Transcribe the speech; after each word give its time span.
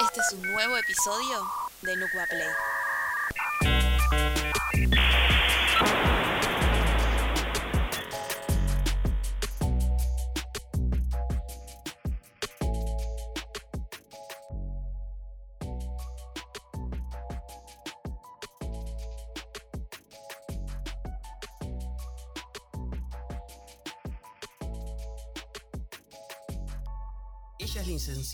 Este 0.00 0.20
es 0.20 0.32
un 0.32 0.42
nuevo 0.42 0.76
episodio 0.78 1.46
de 1.82 1.96
Nucua 1.96 2.24
Play. 2.28 2.48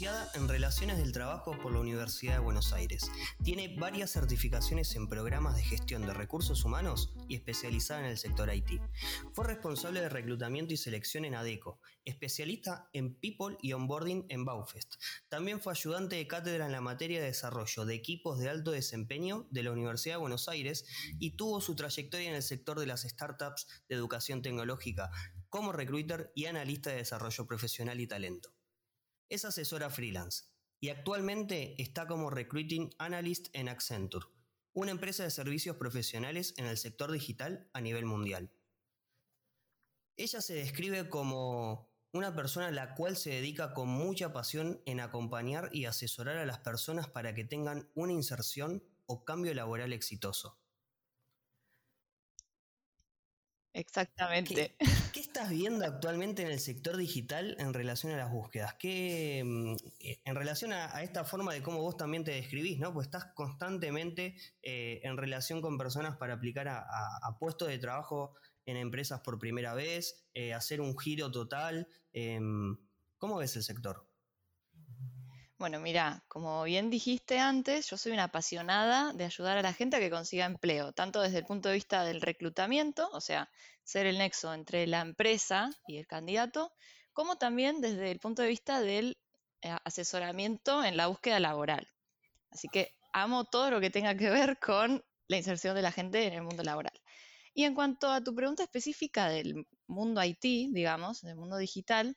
En 0.00 0.48
Relaciones 0.48 0.96
del 0.96 1.12
Trabajo 1.12 1.58
por 1.58 1.72
la 1.72 1.80
Universidad 1.80 2.32
de 2.32 2.38
Buenos 2.38 2.72
Aires. 2.72 3.10
Tiene 3.44 3.76
varias 3.76 4.10
certificaciones 4.10 4.96
en 4.96 5.08
programas 5.08 5.56
de 5.56 5.62
gestión 5.62 6.06
de 6.06 6.14
recursos 6.14 6.64
humanos 6.64 7.12
y 7.28 7.34
especializada 7.34 8.00
en 8.00 8.06
el 8.06 8.16
sector 8.16 8.50
IT. 8.50 8.80
Fue 9.34 9.46
responsable 9.46 10.00
de 10.00 10.08
reclutamiento 10.08 10.72
y 10.72 10.78
selección 10.78 11.26
en 11.26 11.34
ADECO, 11.34 11.80
especialista 12.06 12.88
en 12.94 13.14
People 13.14 13.58
y 13.60 13.74
Onboarding 13.74 14.24
en 14.30 14.46
Baufest. 14.46 14.94
También 15.28 15.60
fue 15.60 15.74
ayudante 15.74 16.16
de 16.16 16.26
cátedra 16.26 16.64
en 16.64 16.72
la 16.72 16.80
materia 16.80 17.20
de 17.20 17.26
desarrollo 17.26 17.84
de 17.84 17.94
equipos 17.94 18.38
de 18.38 18.48
alto 18.48 18.70
desempeño 18.70 19.48
de 19.50 19.64
la 19.64 19.72
Universidad 19.72 20.14
de 20.14 20.20
Buenos 20.20 20.48
Aires 20.48 20.86
y 21.18 21.32
tuvo 21.32 21.60
su 21.60 21.76
trayectoria 21.76 22.30
en 22.30 22.36
el 22.36 22.42
sector 22.42 22.80
de 22.80 22.86
las 22.86 23.02
startups 23.02 23.66
de 23.86 23.96
educación 23.96 24.40
tecnológica 24.40 25.10
como 25.50 25.72
recruiter 25.72 26.32
y 26.34 26.46
analista 26.46 26.88
de 26.88 26.96
desarrollo 26.96 27.46
profesional 27.46 28.00
y 28.00 28.06
talento. 28.06 28.54
Es 29.30 29.44
asesora 29.44 29.90
freelance 29.90 30.44
y 30.80 30.88
actualmente 30.88 31.80
está 31.80 32.06
como 32.08 32.30
Recruiting 32.30 32.90
Analyst 32.98 33.46
en 33.52 33.68
Accenture, 33.68 34.26
una 34.72 34.90
empresa 34.90 35.22
de 35.22 35.30
servicios 35.30 35.76
profesionales 35.76 36.52
en 36.56 36.66
el 36.66 36.76
sector 36.76 37.12
digital 37.12 37.70
a 37.72 37.80
nivel 37.80 38.06
mundial. 38.06 38.52
Ella 40.16 40.40
se 40.40 40.54
describe 40.54 41.08
como 41.08 41.88
una 42.12 42.34
persona 42.34 42.66
a 42.66 42.72
la 42.72 42.96
cual 42.96 43.16
se 43.16 43.30
dedica 43.30 43.72
con 43.72 43.88
mucha 43.88 44.32
pasión 44.32 44.82
en 44.84 44.98
acompañar 44.98 45.70
y 45.72 45.84
asesorar 45.84 46.36
a 46.38 46.44
las 46.44 46.58
personas 46.58 47.08
para 47.08 47.32
que 47.32 47.44
tengan 47.44 47.88
una 47.94 48.12
inserción 48.12 48.82
o 49.06 49.24
cambio 49.24 49.54
laboral 49.54 49.92
exitoso. 49.92 50.58
Exactamente. 53.72 54.76
¿Qué, 54.78 55.00
qué 55.12 55.19
estás 55.30 55.50
viendo 55.50 55.84
actualmente 55.84 56.42
en 56.42 56.48
el 56.48 56.58
sector 56.58 56.96
digital 56.96 57.54
en 57.60 57.72
relación 57.72 58.12
a 58.12 58.16
las 58.16 58.32
búsquedas? 58.32 58.74
¿Qué, 58.74 59.42
mm, 59.44 59.74
eh, 60.00 60.20
en 60.24 60.34
relación 60.34 60.72
a, 60.72 61.02
esta 61.02 61.24
forma 61.24 61.52
de 61.52 61.62
cómo 61.62 61.80
vos 61.80 61.96
también 61.96 62.24
te 62.24 62.32
describís, 62.32 62.80
¿no? 62.80 62.92
Pues 62.92 63.06
estás 63.06 63.26
constantemente 63.34 64.34
eh, 64.62 65.00
en 65.04 65.16
relación 65.16 65.62
con 65.62 65.78
personas 65.78 66.16
para 66.16 66.34
aplicar 66.34 66.66
a 66.68 67.36
puestos 67.38 67.68
de 67.68 67.78
trabajo 67.78 68.34
en 68.66 68.76
empresas 68.76 69.20
por 69.20 69.38
primera 69.38 69.72
vez, 69.74 70.24
eh, 70.34 70.52
hacer 70.52 70.80
un 70.80 70.98
giro 70.98 71.30
total. 71.30 71.86
em, 72.12 72.76
¿Cómo 73.18 73.36
ves 73.36 73.54
el 73.54 73.62
sector? 73.62 74.09
Bueno, 75.60 75.78
mira, 75.78 76.24
como 76.26 76.62
bien 76.62 76.88
dijiste 76.88 77.38
antes, 77.38 77.86
yo 77.90 77.98
soy 77.98 78.12
una 78.12 78.24
apasionada 78.24 79.12
de 79.12 79.26
ayudar 79.26 79.58
a 79.58 79.62
la 79.62 79.74
gente 79.74 79.98
a 79.98 80.00
que 80.00 80.08
consiga 80.08 80.46
empleo, 80.46 80.94
tanto 80.94 81.20
desde 81.20 81.36
el 81.36 81.44
punto 81.44 81.68
de 81.68 81.74
vista 81.74 82.02
del 82.02 82.22
reclutamiento, 82.22 83.10
o 83.12 83.20
sea, 83.20 83.50
ser 83.84 84.06
el 84.06 84.16
nexo 84.16 84.54
entre 84.54 84.86
la 84.86 85.02
empresa 85.02 85.68
y 85.86 85.98
el 85.98 86.06
candidato, 86.06 86.72
como 87.12 87.36
también 87.36 87.82
desde 87.82 88.10
el 88.10 88.20
punto 88.20 88.40
de 88.40 88.48
vista 88.48 88.80
del 88.80 89.18
eh, 89.60 89.76
asesoramiento 89.84 90.82
en 90.82 90.96
la 90.96 91.08
búsqueda 91.08 91.38
laboral. 91.40 91.86
Así 92.50 92.68
que 92.68 92.94
amo 93.12 93.44
todo 93.44 93.70
lo 93.70 93.82
que 93.82 93.90
tenga 93.90 94.14
que 94.14 94.30
ver 94.30 94.58
con 94.60 95.04
la 95.28 95.36
inserción 95.36 95.74
de 95.74 95.82
la 95.82 95.92
gente 95.92 96.26
en 96.26 96.32
el 96.32 96.42
mundo 96.42 96.62
laboral. 96.62 96.98
Y 97.52 97.64
en 97.64 97.74
cuanto 97.74 98.10
a 98.10 98.24
tu 98.24 98.34
pregunta 98.34 98.62
específica 98.62 99.28
del 99.28 99.66
mundo 99.86 100.24
IT, 100.24 100.72
digamos, 100.72 101.20
del 101.20 101.36
mundo 101.36 101.58
digital, 101.58 102.16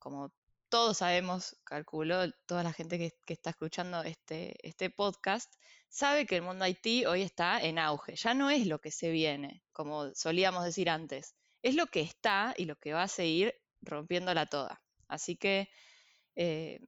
como 0.00 0.32
todos 0.74 0.98
sabemos, 0.98 1.56
calculo, 1.62 2.32
toda 2.46 2.64
la 2.64 2.72
gente 2.72 2.98
que, 2.98 3.32
está 3.32 3.50
escuchando 3.50 4.02
este, 4.02 4.56
este 4.66 4.90
podcast, 4.90 5.54
sabe 5.88 6.26
que 6.26 6.34
el 6.34 6.42
mundo 6.42 6.66
IT 6.66 7.06
hoy 7.06 7.22
está 7.22 7.62
en 7.62 7.78
auge. 7.78 8.16
Ya 8.16 8.34
no 8.34 8.50
es 8.50 8.66
lo 8.66 8.80
que 8.80 8.90
se 8.90 9.12
viene, 9.12 9.62
como 9.72 10.12
solíamos 10.16 10.64
decir 10.64 10.90
antes. 10.90 11.36
Es 11.62 11.76
lo 11.76 11.86
que 11.86 12.00
está 12.00 12.54
y 12.56 12.64
lo 12.64 12.74
que 12.74 12.92
va 12.92 13.04
a 13.04 13.08
seguir 13.08 13.54
rompiéndola 13.82 14.46
toda. 14.46 14.82
Así 15.06 15.36
que 15.36 15.68
eh, 16.34 16.80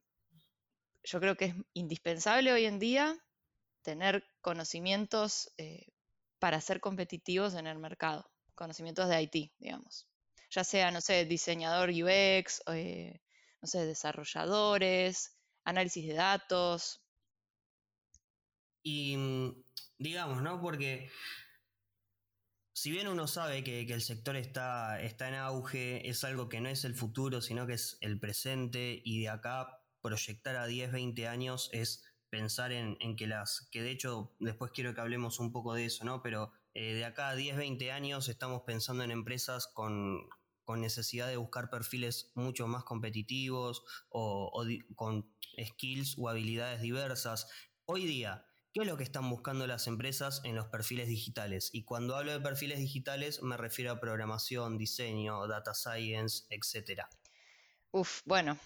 yo 1.05 1.21
creo 1.21 1.37
que 1.37 1.45
es 1.45 1.55
indispensable 1.71 2.51
hoy 2.51 2.65
en 2.65 2.79
día 2.79 3.17
tener 3.83 4.27
conocimientos 4.41 5.49
eh, 5.57 5.87
para 6.39 6.59
ser 6.59 6.81
competitivos 6.81 7.53
en 7.53 7.67
el 7.67 7.79
mercado, 7.79 8.29
conocimientos 8.53 9.07
de 9.07 9.21
IT, 9.21 9.53
digamos. 9.59 10.09
Ya 10.49 10.65
sea, 10.65 10.91
no 10.91 10.99
sé, 10.99 11.23
diseñador 11.23 11.91
UX, 11.91 12.61
eh, 12.67 13.21
no 13.61 13.67
sé, 13.67 13.85
desarrolladores, 13.85 15.37
análisis 15.63 16.07
de 16.07 16.13
datos. 16.13 17.01
Y 18.83 19.17
mm, 19.17 19.63
digamos, 19.97 20.41
¿no? 20.41 20.61
Porque 20.61 21.09
si 22.73 22.91
bien 22.91 23.07
uno 23.07 23.27
sabe 23.27 23.63
que, 23.63 23.85
que 23.87 23.93
el 23.93 24.01
sector 24.01 24.35
está, 24.35 25.01
está 25.01 25.27
en 25.27 25.35
auge, 25.35 26.07
es 26.07 26.23
algo 26.23 26.47
que 26.47 26.61
no 26.61 26.69
es 26.69 26.85
el 26.85 26.95
futuro, 26.95 27.41
sino 27.41 27.67
que 27.67 27.73
es 27.73 27.97
el 28.01 28.19
presente, 28.19 29.01
y 29.03 29.21
de 29.21 29.29
acá 29.29 29.81
proyectar 30.01 30.55
a 30.55 30.67
10, 30.67 30.91
20 30.91 31.27
años 31.27 31.69
es 31.73 32.05
pensar 32.29 32.71
en, 32.71 32.97
en 32.99 33.15
que 33.15 33.27
las, 33.27 33.67
que 33.71 33.81
de 33.81 33.91
hecho 33.91 34.35
después 34.39 34.71
quiero 34.71 34.93
que 34.93 35.01
hablemos 35.01 35.39
un 35.39 35.51
poco 35.51 35.73
de 35.73 35.85
eso, 35.85 36.05
¿no? 36.05 36.21
Pero 36.21 36.51
eh, 36.73 36.93
de 36.93 37.05
acá 37.05 37.29
a 37.29 37.35
10, 37.35 37.57
20 37.57 37.91
años 37.91 38.29
estamos 38.29 38.61
pensando 38.61 39.03
en 39.03 39.11
empresas 39.11 39.67
con, 39.67 40.29
con 40.67 40.81
necesidad 40.81 41.29
de 41.29 41.37
buscar 41.37 41.69
perfiles 41.69 42.29
mucho 42.35 42.67
más 42.67 42.83
competitivos 42.83 43.83
o, 44.09 44.51
con 44.95 45.33
skills 45.57 46.17
o 46.19 46.27
habilidades 46.27 46.81
diversas. 46.81 47.47
Hoy 47.85 48.05
día, 48.05 48.45
¿qué 48.73 48.81
es 48.81 48.85
lo 48.85 48.97
que 48.97 49.05
están 49.05 49.29
buscando 49.29 49.65
las 49.65 49.87
empresas 49.87 50.41
en 50.43 50.57
los 50.57 50.67
perfiles 50.67 51.07
digitales? 51.07 51.69
Y 51.71 51.85
cuando 51.85 52.17
hablo 52.17 52.33
de 52.33 52.41
perfiles 52.41 52.79
digitales 52.79 53.41
me 53.41 53.55
refiero 53.55 53.93
a 53.93 54.01
programación, 54.01 54.77
diseño, 54.77 55.47
data 55.47 55.73
science, 55.73 56.43
etcétera. 56.49 57.07
Uf, 57.91 58.23
bueno, 58.25 58.59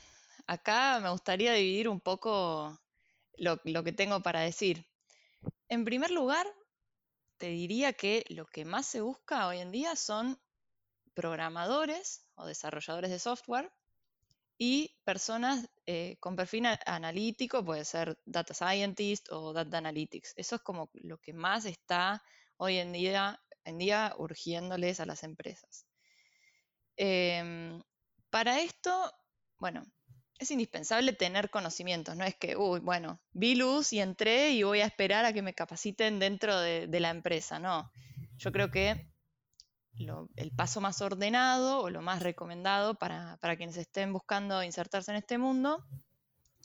acá 0.47 0.99
me 1.01 1.11
gustaría 1.11 1.53
dividir 1.53 1.87
un 1.87 2.01
poco 2.01 2.81
lo, 3.37 3.61
lo 3.63 3.83
que 3.83 3.93
tengo 3.93 4.23
para 4.23 4.41
decir. 4.41 4.87
En 5.69 5.85
primer 5.85 6.09
lugar, 6.09 6.47
te 7.37 7.49
diría 7.49 7.93
que 7.93 8.25
lo 8.29 8.47
que 8.47 8.65
más 8.65 8.87
se 8.87 9.01
busca 9.01 9.45
hoy 9.45 9.59
en 9.59 9.71
día 9.71 9.95
son 9.95 10.41
programadores 11.13 12.25
o 12.35 12.45
desarrolladores 12.45 13.11
de 13.11 13.19
software 13.19 13.71
y 14.57 14.95
personas 15.03 15.67
eh, 15.87 16.17
con 16.19 16.35
perfil 16.35 16.67
analítico, 16.85 17.65
puede 17.65 17.83
ser 17.83 18.19
data 18.25 18.53
scientist 18.53 19.27
o 19.31 19.53
data 19.53 19.79
analytics. 19.79 20.33
Eso 20.35 20.55
es 20.57 20.61
como 20.61 20.91
lo 20.93 21.17
que 21.17 21.33
más 21.33 21.65
está 21.65 22.23
hoy 22.57 22.77
en 22.77 22.91
día, 22.91 23.41
en 23.63 23.79
día 23.79 24.13
urgiéndoles 24.17 24.99
a 24.99 25.07
las 25.07 25.23
empresas. 25.23 25.87
Em, 26.95 27.81
para 28.29 28.59
esto, 28.59 29.11
bueno, 29.57 29.83
es 30.37 30.51
indispensable 30.51 31.13
tener 31.13 31.49
conocimientos, 31.49 32.15
no 32.15 32.23
es 32.23 32.35
que, 32.35 32.55
uy, 32.55 32.79
bueno, 32.81 33.19
vi 33.31 33.55
luz 33.55 33.93
y 33.93 33.99
entré 33.99 34.51
y 34.51 34.63
voy 34.63 34.81
a 34.81 34.85
esperar 34.85 35.25
a 35.25 35.33
que 35.33 35.41
me 35.41 35.55
capaciten 35.55 36.19
dentro 36.19 36.59
de, 36.59 36.85
de 36.87 36.99
la 36.99 37.09
empresa, 37.09 37.57
no. 37.57 37.91
Yo 38.37 38.51
creo 38.51 38.69
que 38.69 39.10
lo- 39.97 40.29
el 40.35 40.51
paso 40.51 40.81
más 40.81 41.01
ordenado 41.01 41.81
o 41.81 41.89
lo 41.89 42.01
más 42.01 42.21
recomendado 42.21 42.95
para, 42.95 43.37
para 43.37 43.55
quienes 43.57 43.77
estén 43.77 44.13
buscando 44.13 44.63
insertarse 44.63 45.11
en 45.11 45.17
este 45.17 45.37
mundo 45.37 45.85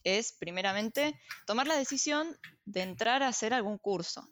es, 0.05 0.33
primeramente, 0.33 1.21
tomar 1.47 1.67
la 1.67 1.77
decisión 1.77 2.39
de 2.65 2.83
entrar 2.83 3.23
a 3.23 3.29
hacer 3.29 3.53
algún 3.53 3.79
curso. 3.79 4.29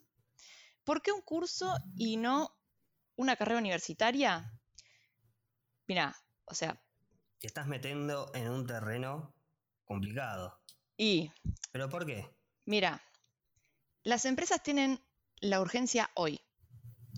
¿Por 0.83 1.01
qué 1.01 1.11
un 1.11 1.21
curso 1.21 1.75
y 1.97 2.17
no 2.17 2.49
una 3.17 3.35
carrera 3.35 3.59
universitaria? 3.59 4.51
Mira, 5.87 6.15
o 6.45 6.53
sea, 6.53 6.79
Te 7.39 7.47
estás 7.47 7.67
metiendo 7.67 8.31
en 8.33 8.49
un 8.49 8.65
terreno 8.65 9.33
complicado. 9.83 10.59
y 10.97 11.31
¿Pero 11.71 11.89
por 11.89 12.05
qué? 12.05 12.29
mira, 12.65 13.01
las 14.03 14.25
empresas 14.25 14.63
tienen 14.63 14.99
la 15.41 15.59
urgencia 15.59 16.09
hoy. 16.15 16.39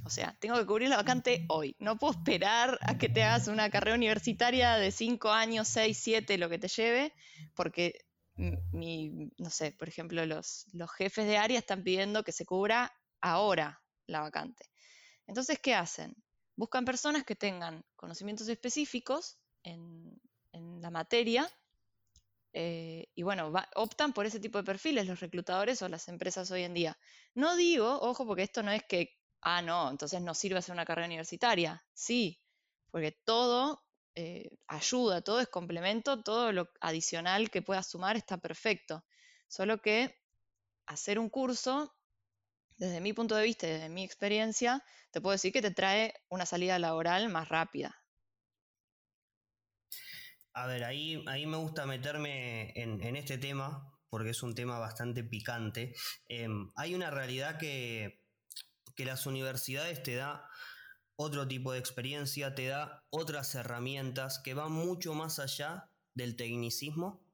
O 0.06 0.10
sea, 0.10 0.36
tengo 0.40 0.58
que 0.58 0.66
cubrir 0.66 0.90
la 0.90 0.98
vacante 0.98 1.46
hoy. 1.50 1.76
No 1.80 1.98
puedo 1.98 2.14
esperar 2.14 2.78
a 2.82 2.98
que 2.98 3.10
te 3.10 3.24
hagas 3.24 3.48
una 3.48 3.70
carrera 3.70 3.96
universitaria 3.96 4.76
de 4.76 4.92
5 4.92 5.30
años, 5.32 5.68
6, 5.68 5.98
7, 5.98 6.38
lo 6.38 6.50
que 6.50 6.60
te 6.60 6.68
lleve, 6.68 7.14
porque 7.56 8.06
mi, 8.36 9.32
no 9.38 9.50
sé, 9.50 9.72
por 9.72 9.88
ejemplo, 9.88 10.26
los, 10.26 10.66
los 10.74 10.92
jefes 10.92 11.26
de 11.26 11.38
área 11.38 11.60
están 11.60 11.84
pidiendo 11.84 12.24
que 12.24 12.32
se 12.32 12.46
cubra 12.46 12.94
ahora 13.20 13.82
la 14.06 14.22
vacante. 14.22 14.70
Entonces, 15.26 15.60
¿qué 15.60 15.74
hacen? 15.74 16.16
Buscan 16.56 16.86
personas 16.86 17.24
que 17.24 17.36
tengan 17.36 17.84
conocimientos 17.96 18.48
específicos 18.48 19.38
en, 19.64 20.20
en 20.54 20.82
la 20.82 20.90
materia 20.90 21.50
eh, 22.60 23.10
y 23.14 23.22
bueno, 23.22 23.54
optan 23.76 24.14
por 24.14 24.26
ese 24.26 24.40
tipo 24.40 24.58
de 24.58 24.64
perfiles 24.64 25.06
los 25.06 25.20
reclutadores 25.20 25.82
o 25.84 25.90
las 25.90 26.08
empresas 26.08 26.50
hoy 26.50 26.64
en 26.64 26.74
día. 26.74 26.98
No 27.36 27.56
digo, 27.56 28.00
ojo, 28.02 28.26
porque 28.26 28.42
esto 28.42 28.64
no 28.64 28.72
es 28.72 28.84
que, 28.84 29.17
ah, 29.42 29.62
no, 29.62 29.89
entonces 29.89 30.22
no 30.22 30.34
sirve 30.34 30.60
hacer 30.60 30.74
una 30.74 30.86
carrera 30.86 31.07
universitaria. 31.07 31.84
Sí, 31.94 32.42
porque 32.92 33.12
todo 33.12 33.84
eh, 34.16 34.50
ayuda, 34.68 35.22
todo 35.22 35.39
es 35.39 35.48
complemento, 35.48 36.24
todo 36.24 36.51
lo 36.51 36.69
adicional 36.81 37.51
que 37.51 37.62
puedas 37.62 37.88
sumar 37.88 38.18
está 38.18 38.38
perfecto. 38.38 39.06
Solo 39.48 39.80
que 39.81 40.16
hacer 40.88 41.19
un 41.19 41.30
curso, 41.30 41.95
desde 42.78 43.01
mi 43.01 43.13
punto 43.13 43.36
de 43.36 43.44
vista 43.44 43.68
y 43.68 43.72
desde 43.72 43.89
mi 43.89 44.04
experiencia, 44.04 44.84
te 45.12 45.22
puedo 45.22 45.34
decir 45.34 45.54
que 45.54 45.62
te 45.62 45.72
trae 45.72 46.13
una 46.30 46.45
salida 46.45 46.80
laboral 46.80 47.30
más 47.30 47.48
rápida. 47.50 47.95
A 50.54 50.66
ver, 50.66 50.84
ahí, 50.84 51.24
ahí 51.28 51.45
me 51.45 51.57
gusta 51.57 51.86
meterme 51.86 52.72
en, 52.75 53.16
este 53.16 53.38
tema, 53.38 53.94
porque 54.10 54.31
es 54.31 54.42
un 54.42 54.56
tema 54.56 54.80
bastante 54.80 55.24
picante. 55.24 55.94
Em, 56.28 56.72
hay 56.75 56.95
una 56.95 57.12
realidad 57.12 57.60
que, 57.60 58.26
que 58.98 59.06
las 59.06 59.26
universidades 59.26 60.04
te 60.04 60.16
da 60.16 60.50
otro 61.16 61.48
tipo 61.48 61.72
de 61.72 61.80
experiencia, 61.80 62.56
te 62.56 62.68
da 62.68 63.06
otras 63.10 63.56
herramientas 63.56 64.40
que 64.40 64.54
van 64.54 64.72
mucho 64.72 65.14
más 65.14 65.40
allá 65.40 65.90
del 66.16 66.36
tecnicismo 66.36 67.26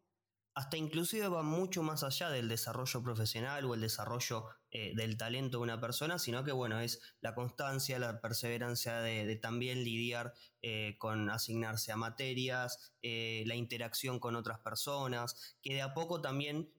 hasta 0.55 0.77
inclusive 0.77 1.27
va 1.27 1.41
mucho 1.41 1.81
más 1.81 2.03
allá 2.03 2.29
del 2.29 2.47
desarrollo 2.47 3.01
profesional 3.01 3.65
o 3.65 3.73
el 3.73 3.81
desarrollo 3.81 4.45
eh, 4.75 4.94
del 4.95 5.17
talento 5.17 5.57
de 5.57 5.63
una 5.63 5.79
persona, 5.79 6.19
sino 6.19 6.44
que 6.44 6.51
bueno, 6.51 6.79
es 6.79 7.00
la 7.21 7.33
constancia, 7.35 8.00
la 8.00 8.21
perseverancia 8.21 9.01
de, 9.01 9.35
también 9.35 9.83
lidiar 9.83 10.33
eh, 10.61 10.95
con 11.00 11.29
asignarse 11.29 11.91
a 11.91 11.95
materias, 11.95 12.94
eh, 13.01 13.44
la 13.47 13.55
interacción 13.55 14.19
con 14.19 14.35
otras 14.35 14.59
personas, 14.59 15.57
que 15.61 15.73
de 15.73 15.81
a 15.81 15.94
poco 15.94 16.21
también 16.21 16.71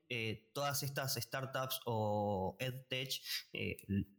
todas 0.53 0.85
estas 0.85 1.17
startups 1.17 1.81
o 1.87 2.56
EdTech 2.61 3.21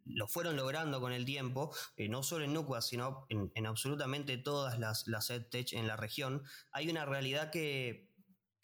lo 0.04 0.28
fueron 0.28 0.58
logrando 0.58 1.00
con 1.00 1.14
el 1.14 1.24
tiempo, 1.24 1.74
no 2.10 2.22
solo 2.22 2.44
en 2.44 2.52
Nucua, 2.52 2.82
sino 2.82 3.26
en, 3.30 3.50
en 3.56 3.66
absolutamente 3.66 4.38
todas 4.38 4.78
las 4.78 5.30
EdTech 5.30 5.72
en 5.72 5.88
la 5.88 5.96
región. 5.96 6.44
Hay 6.72 6.90
una 6.90 7.06
realidad 7.06 7.50
que 7.50 8.05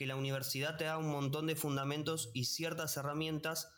que 0.02 0.08
la 0.08 0.16
universidad 0.16 0.78
te 0.78 0.86
da 0.86 0.98
un 0.98 1.12
montón 1.12 1.46
de 1.46 1.56
fundamentos 1.56 2.32
y 2.34 2.46
ciertas 2.46 2.98
herramientas, 2.98 3.70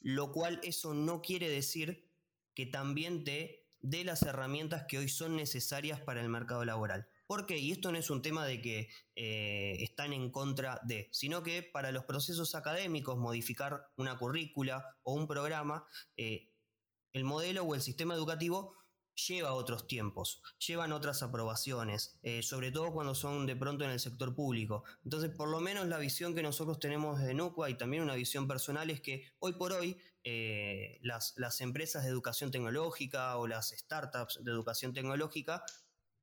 lo 0.00 0.32
cual 0.32 0.58
eso 0.62 0.94
no 0.94 1.20
quiere 1.20 1.50
decir 1.50 2.10
que 2.54 2.64
también 2.64 3.22
te 3.22 3.68
dé 3.80 4.02
las 4.02 4.22
herramientas 4.22 4.86
que 4.88 4.96
hoy 4.96 5.10
son 5.10 5.36
necesarias 5.36 6.00
para 6.00 6.22
el 6.22 6.30
mercado 6.30 6.64
laboral. 6.64 7.06
¿Por 7.26 7.44
qué? 7.44 7.58
Y 7.58 7.70
esto 7.70 7.92
no 7.92 7.98
es 7.98 8.08
un 8.08 8.22
tema 8.22 8.46
de 8.46 8.62
que 8.62 8.88
eh, 9.14 9.76
están 9.80 10.14
en 10.14 10.30
contra 10.30 10.80
de, 10.84 11.10
sino 11.12 11.42
que 11.42 11.62
para 11.62 11.92
los 11.92 12.06
procesos 12.06 12.54
académicos, 12.54 13.18
modificar 13.18 13.90
una 13.96 14.16
currícula 14.16 14.96
o 15.02 15.12
un 15.12 15.28
programa, 15.28 15.84
eh, 16.16 16.50
el 17.12 17.24
modelo 17.24 17.64
o 17.64 17.74
el 17.74 17.82
sistema 17.82 18.14
educativo 18.14 18.74
lleva 19.14 19.54
otros 19.54 19.86
tiempos, 19.86 20.42
llevan 20.58 20.92
otras 20.92 21.22
aprobaciones, 21.22 22.18
eh, 22.22 22.42
sobre 22.42 22.72
todo 22.72 22.92
cuando 22.92 23.14
son 23.14 23.46
de 23.46 23.56
pronto 23.56 23.84
en 23.84 23.90
el 23.90 24.00
sector 24.00 24.34
público. 24.34 24.84
Entonces, 25.04 25.30
por 25.30 25.48
lo 25.48 25.60
menos 25.60 25.86
la 25.86 25.98
visión 25.98 26.34
que 26.34 26.42
nosotros 26.42 26.78
tenemos 26.78 27.20
de 27.20 27.34
Nucua 27.34 27.70
y 27.70 27.74
también 27.74 28.02
una 28.02 28.14
visión 28.14 28.48
personal 28.48 28.90
es 28.90 29.00
que 29.00 29.24
hoy 29.38 29.52
por 29.54 29.72
hoy 29.72 29.98
eh, 30.24 30.98
las, 31.02 31.34
las, 31.36 31.60
empresas 31.60 32.04
de 32.04 32.10
educación 32.10 32.50
tecnológica 32.50 33.36
o 33.36 33.46
las 33.46 33.70
startups 33.70 34.38
de 34.42 34.50
educación 34.50 34.92
tecnológica 34.92 35.64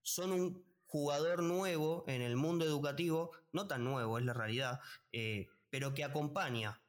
son 0.01 0.31
un 0.31 0.69
jugador 0.89 1.43
nuevo 1.43 2.03
en 2.07 2.21
el 2.21 2.35
mundo 2.35 2.65
educativo, 2.65 3.31
no 3.51 3.67
tan 3.67 3.83
nuevo, 3.83 4.17
es 4.17 4.25
la 4.25 4.33
realidad, 4.33 4.79
eh, 5.11 5.47
pero 5.69 5.93
que 5.93 6.03
acompaña 6.03 6.81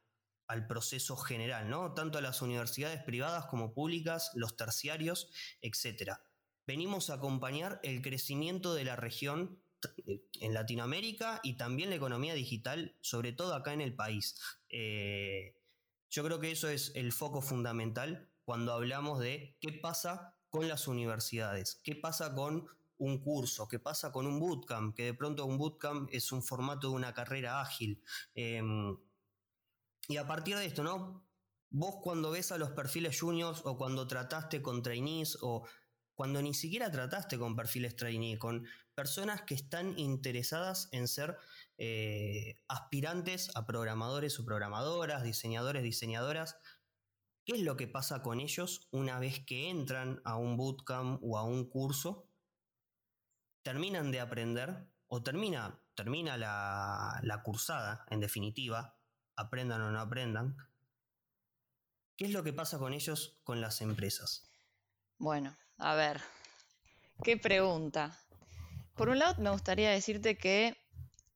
al 0.50 0.66
proceso 0.66 1.16
general, 1.16 1.70
¿no? 1.70 1.94
Tanto 1.94 2.18
a 2.18 2.20
las 2.20 2.42
universidades 2.42 3.02
privadas 3.04 3.46
como 3.46 3.72
públicas, 3.72 4.32
los 4.34 4.56
terciarios, 4.56 5.30
etc. 5.62 6.14
Venimos 6.66 7.08
a 7.08 7.14
acompañar 7.14 7.78
el 7.84 8.02
crecimiento 8.02 8.74
de 8.74 8.84
la 8.84 8.96
región 8.96 9.62
eh, 10.06 10.22
en 10.40 10.52
Latinoamérica 10.52 11.40
y 11.44 11.56
también 11.56 11.90
la 11.90 11.96
economía 11.96 12.34
digital, 12.34 12.96
sobre 13.00 13.32
todo 13.32 13.54
acá 13.54 13.72
en 13.72 13.80
el 13.80 13.94
país. 13.94 14.40
Eh, 14.68 15.56
yo 16.10 16.24
creo 16.24 16.40
que 16.40 16.50
eso 16.50 16.68
es 16.68 16.90
el 16.96 17.12
foco 17.12 17.42
fundamental 17.42 18.28
cuando 18.44 18.72
hablamos 18.72 19.20
de 19.20 19.56
qué 19.60 19.72
pasa 19.72 20.34
con 20.48 20.66
las 20.66 20.88
universidades, 20.88 21.80
qué 21.84 21.94
pasa 21.94 22.34
con 22.34 22.66
un 22.98 23.22
curso, 23.22 23.68
qué 23.68 23.78
pasa 23.78 24.10
con 24.10 24.26
un 24.26 24.40
bootcamp, 24.40 24.96
que 24.96 25.04
de 25.04 25.14
pronto 25.14 25.46
un 25.46 25.58
bootcamp 25.58 26.10
es 26.12 26.32
un 26.32 26.42
formato 26.42 26.88
de 26.88 26.96
una 26.96 27.14
carrera 27.14 27.60
ágil. 27.60 28.02
Em, 28.34 28.96
y 30.10 30.16
a 30.16 30.26
partir 30.26 30.56
de 30.56 30.66
esto, 30.66 30.82
¿no? 30.82 31.24
Vos 31.70 31.98
cuando 32.02 32.32
ves 32.32 32.50
a 32.50 32.58
los 32.58 32.72
perfiles 32.72 33.20
juniors 33.20 33.62
o 33.64 33.76
cuando 33.76 34.08
trataste 34.08 34.60
con 34.60 34.82
trainees 34.82 35.38
o 35.40 35.64
cuando 36.14 36.42
ni 36.42 36.52
siquiera 36.52 36.90
trataste 36.90 37.38
con 37.38 37.54
perfiles 37.54 37.94
trainee, 37.94 38.38
con 38.38 38.66
personas 38.96 39.42
que 39.42 39.54
están 39.54 39.96
interesadas 40.00 40.88
en 40.90 41.06
ser 41.06 41.38
eh, 41.78 42.56
aspirantes 42.66 43.52
a 43.54 43.66
programadores 43.66 44.38
o 44.40 44.44
programadoras, 44.44 45.22
diseñadores, 45.22 45.84
diseñadoras, 45.84 46.58
¿qué 47.44 47.52
es 47.52 47.62
lo 47.62 47.76
que 47.76 47.86
pasa 47.86 48.20
con 48.20 48.40
ellos 48.40 48.88
una 48.90 49.20
vez 49.20 49.46
que 49.46 49.70
entran 49.70 50.20
a 50.24 50.36
un 50.36 50.56
bootcamp 50.56 51.22
o 51.22 51.38
a 51.38 51.44
un 51.44 51.70
curso? 51.70 52.26
Terminan 53.62 54.10
de 54.10 54.18
aprender 54.18 54.88
o 55.06 55.22
termina, 55.22 55.80
termina 55.94 56.36
la, 56.36 57.20
la 57.22 57.42
cursada, 57.44 58.04
en 58.10 58.18
definitiva, 58.18 58.99
aprendan 59.40 59.80
o 59.82 59.90
no 59.90 60.00
aprendan. 60.00 60.56
¿Qué 62.16 62.26
es 62.26 62.32
lo 62.32 62.44
que 62.44 62.52
pasa 62.52 62.78
con 62.78 62.92
ellos, 62.92 63.40
con 63.44 63.60
las 63.60 63.80
empresas? 63.80 64.50
Bueno, 65.18 65.56
a 65.78 65.94
ver, 65.94 66.20
qué 67.24 67.36
pregunta. 67.36 68.18
Por 68.94 69.08
un 69.08 69.18
lado, 69.18 69.40
me 69.40 69.50
gustaría 69.50 69.90
decirte 69.90 70.36
que 70.36 70.76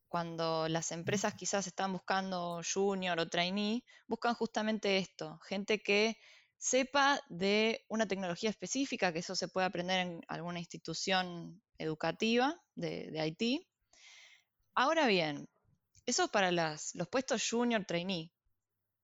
cuando 0.09 0.69
las 0.69 0.93
empresas 0.93 1.35
quizás 1.35 1.67
están 1.67 1.93
buscando 1.93 2.61
junior 2.63 3.19
o 3.19 3.29
trainee, 3.29 3.83
buscan 4.07 4.35
justamente 4.35 4.99
esto, 4.99 5.39
gente 5.41 5.83
que 5.83 6.19
sepa 6.59 7.21
de 7.29 7.85
una 7.89 8.07
tecnología 8.07 8.51
específica, 8.51 9.13
que 9.13 9.19
eso 9.19 9.35
se 9.35 9.49
puede 9.49 9.67
aprender 9.67 10.07
en 10.07 10.21
alguna 10.29 10.61
institución 10.61 11.63
educativa 11.79 12.59
de, 12.75 13.11
de 13.11 13.27
IT. 13.27 13.67
Ahora 14.75 15.07
bien, 15.07 15.49
eso 16.07 16.25
es 16.25 16.31
para 16.31 16.53
las, 16.53 16.95
los 16.95 17.09
puestos 17.09 17.49
junior 17.49 17.85
trainee. 17.85 18.31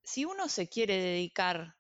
Si 0.02 0.24
uno 0.24 0.48
se 0.48 0.68
quiere 0.68 0.96
dedicar 0.96 1.76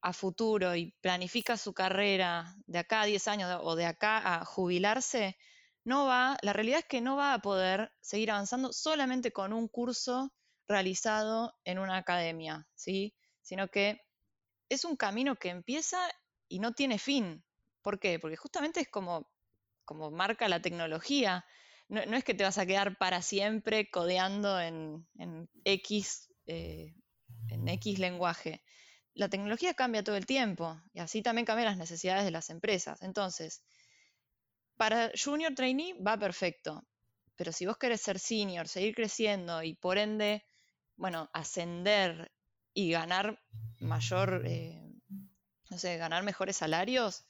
a 0.00 0.12
futuro 0.12 0.74
y 0.74 0.92
planifica 1.00 1.56
su 1.56 1.72
carrera 1.72 2.54
de 2.66 2.78
acá 2.78 3.02
a 3.02 3.06
10 3.06 3.26
años 3.28 3.60
o 3.62 3.74
de 3.74 3.86
acá 3.86 4.34
a 4.34 4.44
jubilarse, 4.44 5.36
no 5.84 6.06
va, 6.06 6.36
la 6.42 6.52
realidad 6.52 6.80
es 6.80 6.84
que 6.86 7.00
no 7.00 7.16
va 7.16 7.34
a 7.34 7.40
poder 7.40 7.92
seguir 8.00 8.30
avanzando 8.30 8.72
solamente 8.72 9.32
con 9.32 9.52
un 9.52 9.68
curso 9.68 10.32
realizado 10.66 11.54
en 11.64 11.78
una 11.78 11.96
academia, 11.96 12.66
¿sí? 12.74 13.14
Sino 13.42 13.68
que 13.68 14.00
es 14.68 14.84
un 14.84 14.96
camino 14.96 15.36
que 15.36 15.50
empieza 15.50 15.98
y 16.48 16.58
no 16.58 16.72
tiene 16.72 16.98
fin. 16.98 17.44
¿Por 17.82 17.98
qué? 17.98 18.18
Porque 18.18 18.36
justamente 18.36 18.80
es 18.80 18.88
como, 18.88 19.30
como 19.84 20.10
marca 20.10 20.48
la 20.48 20.60
tecnología 20.60 21.44
no, 21.94 22.16
es 22.16 22.24
que 22.24 22.34
te 22.34 22.44
vas 22.44 22.58
a 22.58 22.66
quedar 22.66 22.96
para 22.98 23.22
siempre 23.22 23.90
codeando 23.90 24.60
en, 24.60 25.06
X, 25.64 26.32
eh, 26.46 26.94
en 27.48 27.68
X 27.68 27.98
lenguaje. 27.98 28.62
La 29.14 29.28
tecnología 29.28 29.74
cambia 29.74 30.02
todo 30.02 30.16
el 30.16 30.26
tiempo 30.26 30.80
y 30.92 30.98
así 30.98 31.22
también 31.22 31.46
cambian 31.46 31.66
las 31.66 31.78
necesidades 31.78 32.24
de 32.24 32.30
las 32.30 32.50
empresas. 32.50 33.00
Entonces, 33.02 33.62
para 34.76 35.10
junior 35.14 35.54
trainee 35.54 35.94
va 36.02 36.18
perfecto, 36.18 36.84
pero 37.36 37.52
si 37.52 37.66
vos 37.66 37.78
querés 37.78 38.00
ser 38.00 38.18
senior, 38.18 38.68
seguir 38.68 38.94
creciendo 38.94 39.62
y 39.62 39.74
por 39.74 39.98
ende, 39.98 40.44
bueno, 40.96 41.30
ascender 41.32 42.32
y 42.72 42.90
ganar 42.90 43.40
mayor, 43.78 44.42
eh, 44.46 44.82
no 45.70 45.78
sé, 45.78 45.96
ganar 45.96 46.24
mejores 46.24 46.56
salarios, 46.56 47.24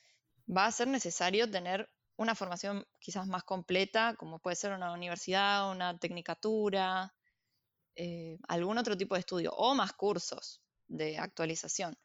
va 0.48 0.66
a 0.66 0.72
ser 0.72 0.88
necesario 0.88 1.50
tener 1.50 1.90
una 2.16 2.34
formación 2.34 2.86
quizás 2.98 3.26
más 3.26 3.44
completa, 3.44 4.14
como 4.16 4.38
puede 4.38 4.56
ser 4.56 4.72
una 4.72 4.92
universidad, 4.92 5.70
una 5.70 5.98
tecnicatura, 5.98 7.14
eh, 7.96 8.38
algún 8.48 8.78
otro 8.78 8.96
tipo 8.96 9.14
de 9.14 9.20
estudio, 9.20 9.52
o 9.52 9.74
más 9.74 9.92
cursos 9.92 10.62
de 10.86 11.18
actualización. 11.18 11.96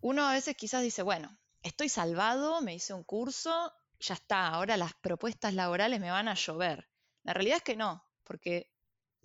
Uno 0.00 0.26
a 0.26 0.32
veces 0.32 0.56
quizás 0.56 0.82
dice, 0.82 1.02
bueno, 1.02 1.36
estoy 1.62 1.88
salvado, 1.88 2.60
me 2.60 2.74
hice 2.74 2.94
un 2.94 3.04
curso, 3.04 3.72
ya 4.00 4.14
está, 4.14 4.48
ahora 4.48 4.76
las 4.76 4.94
propuestas 4.94 5.54
laborales 5.54 6.00
me 6.00 6.10
van 6.10 6.28
a 6.28 6.34
llover. 6.34 6.88
La 7.24 7.32
realidad 7.34 7.58
es 7.58 7.62
que 7.62 7.76
no, 7.76 8.04
porque 8.24 8.72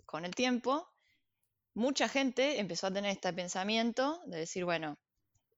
con 0.06 0.24
el 0.24 0.34
tiempo 0.34 0.88
mucha 1.74 2.08
gente 2.08 2.60
empezó 2.60 2.88
a 2.88 2.92
tener 2.92 3.10
este 3.10 3.32
pensamiento 3.32 4.20
de 4.26 4.38
decir, 4.38 4.64
bueno, 4.64 4.98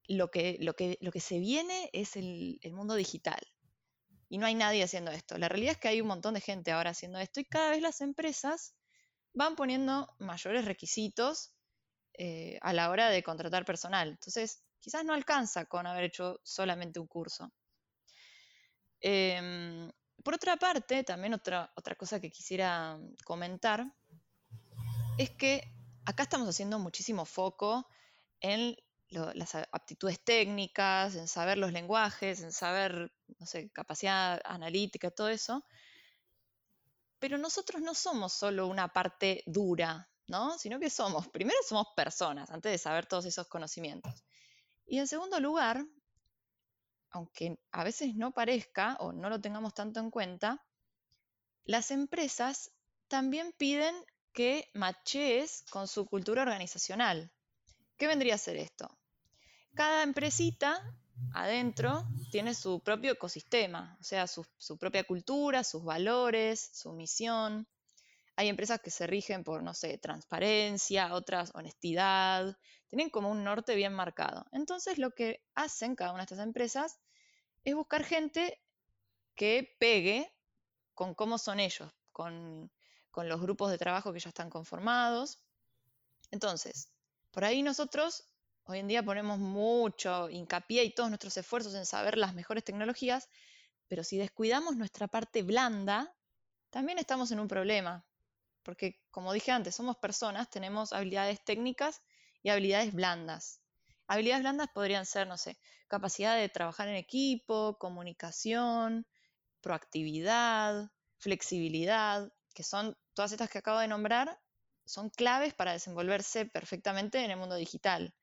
lo 0.09 0.31
que, 0.31 0.57
lo 0.61 0.75
que, 0.75 0.99
lo 1.01 1.13
que 1.13 1.21
se 1.21 1.39
viene 1.39 1.89
es 1.93 2.17
el, 2.17 2.59
el 2.63 2.73
mundo 2.73 2.95
digital 2.95 3.41
y 4.31 4.39
no 4.39 4.47
hay 4.47 4.55
nadie 4.55 4.85
haciendo 4.85 5.11
esto. 5.11 5.37
La 5.37 5.49
realidad 5.49 5.73
es 5.73 5.79
que 5.79 5.89
hay 5.89 6.01
un 6.01 6.07
montón 6.07 6.35
de 6.35 6.41
gente 6.41 6.71
ahora 6.71 6.91
haciendo 6.91 7.19
esto 7.19 7.41
y 7.41 7.45
cada 7.45 7.71
vez 7.71 7.83
las 7.83 8.01
empresas 8.01 8.75
van 9.35 9.57
poniendo 9.57 10.15
mayores 10.21 10.65
requisitos 10.65 11.53
eh, 12.17 12.57
a 12.63 12.73
la 12.73 12.91
hora 12.91 13.11
de 13.11 13.25
contratar 13.25 13.65
personal. 13.65 14.09
Entonces, 14.09 14.63
quizás 14.79 15.05
no 15.05 15.15
alcanza 15.15 15.65
con 15.65 15.85
haber 15.87 16.05
hecho 16.05 16.41
solamente 16.45 17.01
un 17.01 17.09
curso. 17.09 17.53
Em, 19.01 19.91
por 20.23 20.35
otra 20.35 20.57
parte, 20.57 21.03
también 21.03 21.35
otra, 21.35 21.73
otra 21.75 21.97
cosa 21.97 22.21
que 22.21 22.31
quisiera 22.31 23.01
comentar 23.25 23.85
es 25.19 25.31
que 25.31 25.75
acá 26.05 26.23
estamos 26.23 26.49
haciendo 26.49 26.79
muchísimo 26.79 27.25
foco 27.25 27.85
en 28.39 28.77
las 29.11 29.55
aptitudes 29.73 30.23
técnicas, 30.23 31.17
en 31.17 31.27
saber 31.27 31.59
los 31.59 31.73
lenguajes, 31.73 32.43
en 32.43 32.53
saber, 32.53 33.13
no 33.39 33.47
sé, 33.47 33.71
capacidad 33.71 34.41
analítica, 34.45 35.11
todo 35.11 35.29
eso. 35.29 35.65
Pero 37.19 37.37
nosotros 37.37 37.83
no 37.83 37.95
somos 37.95 38.33
solo 38.33 38.67
una 38.69 38.89
parte 38.89 39.43
dura, 39.47 40.09
¿no? 40.29 40.57
Sino 40.59 40.79
que 40.79 40.91
somos, 40.91 41.29
primero 41.29 41.59
somos 41.67 41.89
personas, 41.97 42.51
antes 42.51 42.73
de 42.73 42.79
saber 42.79 43.07
todos 43.07 43.27
esos 43.27 43.49
conocimientos. 43.49 44.25
Y 44.87 44.99
en 44.99 45.07
segundo 45.07 45.41
lugar, 45.41 45.85
aunque 47.11 47.59
a 47.73 47.85
veces 47.85 48.15
no 48.15 48.33
parezca 48.33 48.97
o 49.01 49.13
no 49.13 49.29
lo 49.29 49.41
tengamos 49.41 49.75
tanto 49.75 50.01
en 50.01 50.11
cuenta, 50.11 50.65
las 51.65 51.91
empresas 51.91 52.71
también 53.09 53.53
piden 53.59 53.95
que 54.33 54.71
machees 54.75 55.65
con 55.71 55.89
su 55.89 56.07
cultura 56.07 56.43
organizacional. 56.43 57.33
¿Qué 57.97 58.07
vendría 58.07 58.37
a 58.37 58.39
ser 58.39 58.57
esto? 58.57 59.00
Cada 59.75 60.03
empresita 60.03 60.83
adentro 61.33 62.05
tiene 62.31 62.55
su 62.55 62.81
propio 62.81 63.13
ecosistema, 63.13 63.97
o 64.01 64.05
sea, 64.05 64.27
su, 64.27 64.45
propia 64.79 65.05
cultura, 65.05 65.65
sus 65.65 65.85
valores, 65.85 66.71
su 66.73 66.93
misión. 66.93 67.69
Hay 68.37 68.49
empresas 68.49 68.81
que 68.81 68.91
se 68.91 69.07
rigen 69.07 69.45
por, 69.45 69.63
no 69.63 69.75
sé, 69.75 69.99
transparencia, 69.99 71.15
otras 71.15 71.53
honestidad, 71.55 72.57
tienen 72.89 73.11
como 73.11 73.31
un 73.31 73.45
norte 73.45 73.75
bien 73.75 73.93
marcado. 73.93 74.47
Entonces 74.53 74.99
lo 74.99 75.13
que 75.13 75.43
hacen 75.55 75.95
cada 75.95 76.13
una 76.13 76.21
de 76.21 76.25
estas 76.25 76.41
empresas 76.41 76.99
es 77.65 77.75
buscar 77.75 78.05
gente 78.05 78.61
que 79.35 79.77
pegue 79.79 80.33
con 80.95 81.15
cómo 81.15 81.39
son 81.39 81.61
ellos, 81.61 81.93
con, 82.13 82.73
con 83.11 83.29
los 83.29 83.41
grupos 83.41 83.71
de 83.71 83.79
trabajo 83.79 84.13
que 84.13 84.21
ya 84.21 84.31
están 84.31 84.51
conformados. 84.51 85.41
Entonces, 86.31 86.91
por 87.31 87.45
ahí 87.45 87.63
nosotros 87.63 88.30
hoy 88.65 88.79
en 88.79 88.89
día 88.89 89.03
ponemos 89.03 89.39
mucho 89.39 90.29
hincapié 90.31 90.85
y 90.85 90.95
todos 90.95 91.09
nuestros 91.11 91.37
esfuerzos 91.37 91.75
en 91.75 91.87
saber 91.87 92.17
las 92.17 92.35
mejores 92.35 92.65
tecnologías, 92.65 93.29
pero 93.89 94.05
si 94.05 94.19
descuidamos 94.19 94.77
nuestra 94.77 95.09
parte 95.09 95.43
blanda, 95.43 96.15
también 96.71 96.99
estamos 96.99 97.33
en 97.33 97.41
un 97.41 97.49
problema. 97.49 98.05
Porque, 98.63 99.01
como 99.11 99.33
dije 99.33 99.51
antes, 99.51 99.75
somos 99.75 99.97
personas, 99.97 100.51
tenemos 100.51 100.93
habilidades 100.93 101.43
técnicas 101.45 102.03
y 102.43 102.51
habilidades 102.51 102.93
blandas. 102.93 103.61
Habilidades 104.07 104.43
blandas 104.43 104.69
podrían 104.73 105.07
ser, 105.07 105.27
no 105.27 105.37
sé, 105.37 105.59
capacidad 105.89 106.37
de 106.37 106.49
trabajar 106.49 106.89
en 106.89 106.97
equipo, 106.97 107.79
comunicación, 107.79 109.07
proactividad, 109.61 110.91
flexibilidad, 111.19 112.33
que 112.55 112.63
son 112.63 112.97
todas 113.15 113.33
estas 113.33 113.51
que 113.51 113.59
acabo 113.59 113.79
de 113.79 113.89
nombrar, 113.89 114.41
son 114.85 115.11
claves 115.11 115.55
para 115.55 115.73
desenvolverse 115.73 116.47
perfectamente 116.47 117.25
en 117.25 117.31
el 117.31 117.37
mundo 117.37 117.55
digital. 117.55 118.15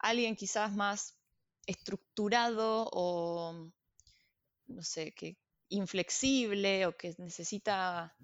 Alguien 0.00 0.34
quizás 0.34 0.74
más 0.74 1.16
estructurado 1.66 2.88
o, 2.92 3.70
no 4.66 4.82
sé, 4.82 5.12
que 5.12 5.36
inflexible 5.68 6.86
o 6.86 6.96
que 6.96 7.14
necesita 7.18 8.16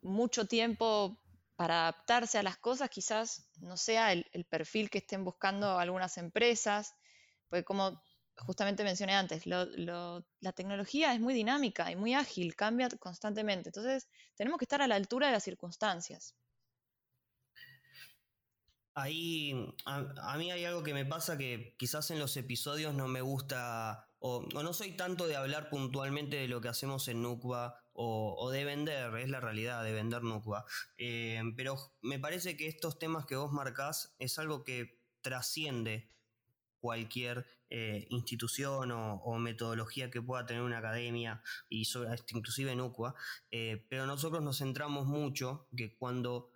mucho 0.00 0.46
tiempo 0.46 1.20
para 1.56 1.82
adaptarse 1.82 2.38
a 2.38 2.42
las 2.42 2.56
cosas, 2.56 2.90
quizás 2.90 3.48
no 3.60 3.76
sea 3.76 4.12
el, 4.12 4.44
perfil 4.48 4.90
que 4.90 4.98
estén 4.98 5.24
buscando 5.24 5.78
algunas 5.78 6.16
empresas, 6.18 6.94
porque 7.48 7.64
como 7.64 8.02
justamente 8.36 8.82
mencioné 8.82 9.14
antes, 9.14 9.46
la 9.46 10.52
tecnología 10.54 11.14
es 11.14 11.20
muy 11.20 11.34
dinámica 11.34 11.90
y 11.90 11.96
muy 11.96 12.14
ágil, 12.14 12.56
cambia 12.56 12.88
constantemente. 12.98 13.68
Entonces, 13.68 14.08
tenemos 14.34 14.58
que 14.58 14.64
estar 14.64 14.82
a 14.82 14.88
la 14.88 14.96
altura 14.96 15.28
de 15.28 15.34
las 15.34 15.44
circunstancias. 15.44 16.34
Ahí, 18.94 19.74
a, 19.86 20.36
mí 20.38 20.52
hay 20.52 20.64
algo 20.64 20.84
que 20.84 20.94
me 20.94 21.04
pasa 21.04 21.36
que 21.36 21.74
quizás 21.76 22.12
en 22.12 22.20
los 22.20 22.36
episodios 22.36 22.94
no 22.94 23.08
me 23.08 23.22
gusta, 23.22 24.08
o, 24.20 24.46
no 24.52 24.72
soy 24.72 24.92
tanto 24.92 25.26
de 25.26 25.34
hablar 25.34 25.68
puntualmente 25.68 26.36
de 26.36 26.46
lo 26.46 26.60
que 26.60 26.68
hacemos 26.68 27.08
en 27.08 27.20
Nucba 27.20 27.80
o, 27.92 28.50
de 28.52 28.64
vender, 28.64 29.14
es 29.16 29.28
la 29.28 29.40
realidad 29.40 29.82
de 29.82 29.92
vender 29.92 30.22
Nucba. 30.22 30.64
Eh, 30.96 31.42
pero 31.56 31.76
me 32.02 32.20
parece 32.20 32.56
que 32.56 32.68
estos 32.68 32.98
temas 32.98 33.26
que 33.26 33.36
vos 33.36 33.52
marcás 33.52 34.14
es 34.18 34.38
algo 34.38 34.62
que 34.62 35.00
trasciende 35.22 36.14
cualquier 36.78 37.46
eh, 37.70 38.06
institución 38.10 38.92
o, 38.92 39.38
metodología 39.38 40.10
que 40.10 40.22
pueda 40.22 40.46
tener 40.46 40.62
una 40.62 40.78
academia, 40.78 41.42
y 41.68 41.86
sobre, 41.86 42.10
inclusive 42.28 42.70
en 42.70 42.92
eh, 43.50 43.86
pero 43.88 44.06
nosotros 44.06 44.42
nos 44.42 44.58
centramos 44.58 45.06
mucho 45.06 45.66
que 45.76 45.96
cuando 45.96 46.50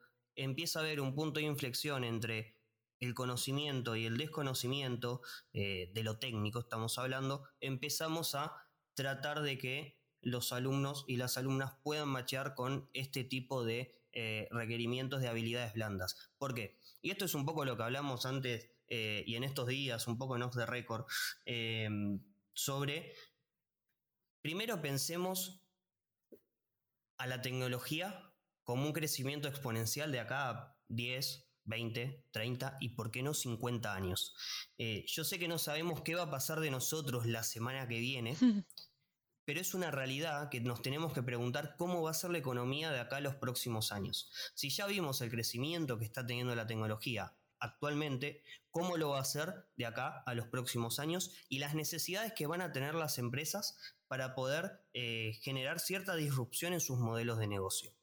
empieza 0.45 0.78
a 0.78 0.83
haber 0.83 1.00
un 1.00 1.14
punto 1.14 1.40
de 1.40 1.47
inflexión 1.47 2.04
entre 2.04 2.57
el 3.00 3.14
conocimiento 3.14 3.97
y 3.97 4.07
el 4.07 4.16
desconocimiento 4.16 5.23
eh, 5.52 5.90
de 5.95 6.02
lo 6.02 6.18
técnico, 6.18 6.61
estamos 6.61 6.99
hablando, 6.99 7.45
empezamos 7.61 8.35
a 8.35 8.52
tratar 8.95 9.42
de 9.42 9.59
que 9.59 10.00
los 10.21 10.52
alumnos 10.52 11.04
y 11.07 11.16
las 11.16 11.38
alumnas 11.38 11.75
puedan 11.83 12.09
machear 12.09 12.54
con 12.54 12.90
este 12.92 13.25
tipo 13.25 13.64
de 13.64 13.95
requerimientos 14.50 15.21
de 15.21 15.28
habilidades 15.28 15.75
blandas. 15.75 16.33
¿Por 16.38 16.52
qué? 16.52 16.80
Y 17.02 17.12
esto 17.12 17.25
es 17.25 17.35
un 17.35 17.47
poco 17.47 17.64
lo 17.64 17.76
que 17.76 17.85
hablamos 17.85 18.26
antes 18.26 18.68
eh, 18.88 19.23
y 19.26 19.37
en 19.37 19.45
estos 19.45 19.68
días, 19.68 20.09
un 20.09 20.18
poco 20.18 20.35
en 20.35 20.42
off 20.42 20.57
the 20.57 20.66
record, 20.66 21.04
sobre, 22.54 23.14
primero 24.40 24.80
pensemos 24.83 25.62
a 27.18 27.26
la 27.26 27.40
tecnología 27.42 28.27
como 28.68 28.84
un 28.84 28.92
crecimiento 28.92 29.48
exponencial 29.48 30.12
de 30.12 30.20
acá 30.20 30.50
a 30.50 30.76
10, 30.88 31.48
20, 31.64 32.26
30 32.30 32.76
y 32.82 32.90
por 32.90 33.10
qué 33.10 33.22
no 33.22 33.32
50 33.32 33.94
años. 33.94 34.34
Eh, 34.76 35.06
yo 35.06 35.25
sé 35.25 35.38
que 35.38 35.48
no 35.48 35.56
sabemos 35.56 36.02
qué 36.02 36.14
va 36.14 36.25
a 36.25 36.30
pasar 36.30 36.60
de 36.60 36.70
nosotros 36.70 37.25
la 37.25 37.44
semana 37.44 37.88
que 37.88 37.98
viene, 37.98 38.37
pero 39.46 39.58
es 39.58 39.72
una 39.72 39.90
realidad 39.90 40.50
que 40.50 40.60
nos 40.60 40.82
tenemos 40.82 41.14
que 41.14 41.22
preguntar 41.22 41.76
cómo 41.78 42.02
va 42.02 42.10
a 42.10 42.14
ser 42.14 42.28
la 42.28 42.37
economía 42.37 42.90
de 42.90 43.00
acá 43.00 43.16
a 43.16 43.20
los 43.22 43.37
próximos 43.37 43.90
años. 43.90 44.30
Si 44.54 44.68
ya 44.68 44.87
vimos 44.87 45.22
el 45.22 45.30
crecimiento 45.30 45.98
que 45.98 46.04
está 46.04 46.26
teniendo 46.26 46.54
la 46.54 46.66
tecnología 46.66 47.38
actualmente, 47.60 48.42
cómo 48.70 48.98
lo 48.98 49.08
va 49.08 49.16
a 49.16 49.22
hacer 49.22 49.66
de 49.76 49.87
acá 49.87 50.22
a 50.26 50.34
los 50.34 50.46
próximos 50.48 50.98
años 50.98 51.32
y 51.48 51.60
las 51.60 51.75
necesidades 51.75 52.34
que 52.34 52.46
van 52.46 52.60
a 52.60 52.70
tener 52.70 52.94
las 52.94 53.16
empresas 53.16 53.78
para 54.08 54.34
poder 54.34 54.84
eh, 54.92 55.38
generar 55.40 55.80
cierta 55.80 56.16
disrupción 56.16 56.75
en 56.75 56.80
sus 56.80 56.98
modelos 56.98 57.38
de 57.38 57.46
negocio. 57.46 57.98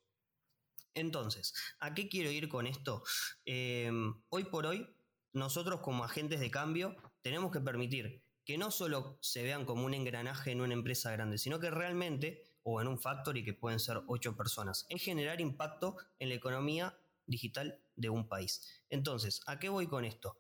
Entonces, 0.96 1.54
¿a 1.80 1.94
qué 1.94 2.10
quiero 2.10 2.32
ir 2.32 2.50
con 2.50 2.66
esto? 2.66 3.04
Em, 3.46 4.24
hoy 4.30 4.46
por 4.46 4.66
hoy, 4.66 4.88
nosotros 5.34 5.82
como 5.82 6.04
agentes 6.04 6.40
de 6.40 6.50
cambio 6.50 6.96
tenemos 7.22 7.52
que 7.52 7.60
permitir 7.60 8.24
que 8.46 8.58
no 8.58 8.72
solo 8.72 9.18
se 9.22 9.44
vean 9.44 9.66
como 9.66 9.86
un 9.86 9.94
engranaje 9.94 10.52
en 10.52 10.62
una 10.62 10.74
empresa 10.74 11.12
grande, 11.12 11.38
sino 11.38 11.60
que 11.60 11.70
realmente, 11.70 12.44
o 12.64 12.82
en 12.82 12.88
un 12.88 13.00
factory 13.00 13.44
que 13.44 13.54
pueden 13.54 13.80
ser 13.80 14.02
ocho 14.08 14.38
personas, 14.38 14.86
es 14.90 15.04
generar 15.04 15.42
impacto 15.42 15.98
en 16.20 16.30
la 16.30 16.36
economía 16.36 16.98
digital 17.26 17.82
de 17.96 18.10
un 18.10 18.28
país. 18.28 18.84
Entonces, 18.90 19.42
¿a 19.48 19.60
qué 19.60 19.68
voy 19.70 19.88
con 19.88 20.06
esto? 20.06 20.38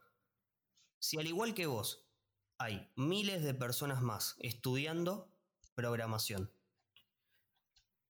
Si 1.00 1.18
al 1.18 1.28
igual 1.28 1.54
que 1.54 1.66
vos 1.66 2.08
hay 2.58 2.90
miles 2.96 3.44
de 3.44 3.54
personas 3.54 4.02
más 4.02 4.36
estudiando 4.40 5.30
programación, 5.74 6.52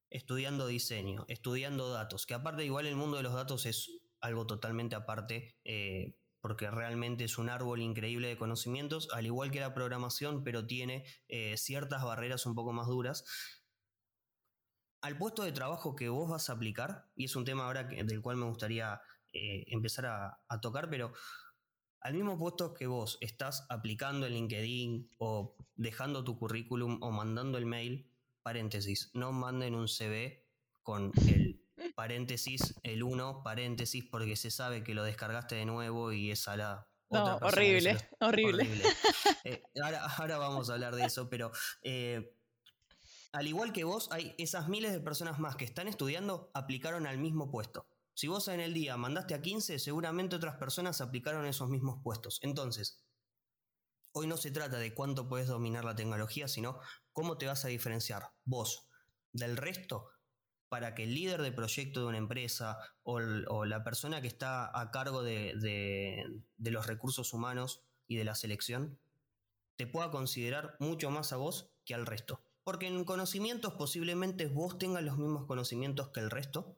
estudiando 0.09 0.67
diseño, 0.67 1.25
estudiando 1.27 1.91
datos, 1.91 2.25
que 2.25 2.33
aparte 2.33 2.65
igual 2.65 2.85
el 2.85 2.95
mundo 2.95 3.17
de 3.17 3.23
los 3.23 3.33
datos 3.33 3.65
es 3.65 3.91
algo 4.21 4.47
totalmente 4.47 4.95
aparte, 4.95 5.59
eh, 5.63 6.17
porque 6.41 6.69
realmente 6.69 7.23
es 7.23 7.37
un 7.37 7.49
árbol 7.49 7.81
increíble 7.81 8.27
de 8.27 8.37
conocimientos, 8.37 9.09
al 9.13 9.25
igual 9.25 9.51
que 9.51 9.59
la 9.59 9.73
programación, 9.73 10.43
pero 10.43 10.67
tiene 10.67 11.05
eh, 11.27 11.57
ciertas 11.57 12.03
barreras 12.03 12.45
un 12.45 12.55
poco 12.55 12.71
más 12.71 12.87
duras. 12.87 13.25
Al 15.01 15.17
puesto 15.17 15.43
de 15.43 15.51
trabajo 15.51 15.95
que 15.95 16.09
vos 16.09 16.29
vas 16.29 16.49
a 16.49 16.53
aplicar, 16.53 17.11
y 17.15 17.25
es 17.25 17.35
un 17.35 17.45
tema 17.45 17.65
ahora 17.65 17.83
del 17.83 18.21
cual 18.21 18.37
me 18.37 18.45
gustaría 18.45 19.01
eh, 19.33 19.65
empezar 19.67 20.05
a, 20.05 20.61
tocar, 20.61 20.89
pero 20.89 21.11
al 21.99 22.13
mismo 22.13 22.37
puesto 22.37 22.73
que 22.73 22.87
vos 22.87 23.17
estás 23.19 23.65
aplicando 23.69 24.25
en 24.25 24.33
LinkedIn 24.33 25.11
o 25.17 25.57
dejando 25.75 26.23
tu 26.23 26.37
currículum 26.37 26.99
o 27.01 27.11
mandando 27.11 27.57
el 27.57 27.65
mail, 27.65 28.09
paréntesis, 28.45 29.09
no 29.15 29.31
manden 29.31 29.73
un 29.73 29.87
CV 29.87 30.45
con 30.83 31.11
el 31.27 31.65
paréntesis, 31.95 32.75
el 32.83 33.01
1, 33.01 33.41
paréntesis, 33.43 34.05
porque 34.05 34.35
se 34.35 34.51
sabe 34.51 34.83
que 34.83 34.93
lo 34.93 35.03
descargaste 35.03 35.55
de 35.55 35.65
nuevo 35.65 36.11
y 36.11 36.29
es 36.29 36.47
a 36.47 36.55
la... 36.55 36.87
No, 37.09 37.37
horrible, 37.41 37.97
horrible. 38.19 38.69
Eh, 39.43 39.63
ahora, 39.81 40.37
vamos 40.37 40.69
a 40.69 40.73
hablar 40.73 40.95
de 40.95 41.05
eso, 41.05 41.27
pero 41.27 41.51
eh, 41.81 42.35
al 43.31 43.47
igual 43.47 43.73
que 43.73 43.83
vos, 43.83 44.09
hay 44.11 44.35
esas 44.37 44.69
miles 44.69 44.91
de 44.91 44.99
personas 44.99 45.39
más 45.39 45.55
que 45.55 45.65
están 45.65 45.87
estudiando, 45.87 46.51
aplicaron 46.53 47.07
al 47.07 47.17
mismo 47.17 47.49
puesto. 47.49 47.87
Si 48.13 48.27
vos 48.27 48.47
en 48.47 48.59
el 48.59 48.75
día 48.75 48.95
mandaste 48.95 49.33
a 49.33 49.41
15, 49.41 49.79
seguramente 49.79 50.35
otras 50.35 50.57
personas 50.57 51.01
aplicaron 51.01 51.47
esos 51.47 51.67
mismos 51.67 51.99
puestos. 52.03 52.37
Entonces, 52.43 53.03
hoy 54.11 54.27
no 54.27 54.37
se 54.37 54.51
trata 54.51 54.77
de 54.77 54.93
cuánto 54.93 55.27
puedes 55.27 55.47
dominar 55.47 55.83
la 55.83 55.95
tecnología, 55.95 56.47
sino 56.47 56.79
cómo 57.15 57.37
te 57.37 57.47
vas 57.47 57.63
a 57.63 57.69
diferenciar 57.69 58.33
vos 58.43 58.89
del 59.31 59.55
resto 59.55 60.09
para 60.67 60.93
que 60.93 61.03
el 61.03 61.15
líder 61.15 61.41
de 61.41 61.53
proyecto 61.53 62.01
de 62.01 62.07
una 62.07 62.17
empresa 62.17 62.77
o, 63.03 63.19
la 63.65 63.83
persona 63.85 64.21
que 64.21 64.27
está 64.27 64.77
a 64.77 64.91
cargo 64.91 65.23
de, 65.23 65.53
los 66.59 66.87
recursos 66.87 67.33
humanos 67.33 67.81
y 68.07 68.17
de 68.17 68.25
la 68.25 68.35
selección 68.35 68.99
te 69.77 69.87
pueda 69.87 70.11
considerar 70.11 70.75
mucho 70.79 71.09
más 71.09 71.31
a 71.31 71.37
vos 71.37 71.71
que 71.85 71.95
al 71.95 72.05
resto. 72.05 72.41
Porque 72.65 72.87
en 72.87 73.05
conocimientos 73.05 73.75
posiblemente 73.75 74.47
vos 74.47 74.77
tengas 74.77 75.03
los 75.03 75.17
mismos 75.17 75.45
conocimientos 75.45 76.09
que 76.09 76.19
el 76.19 76.29
resto, 76.29 76.75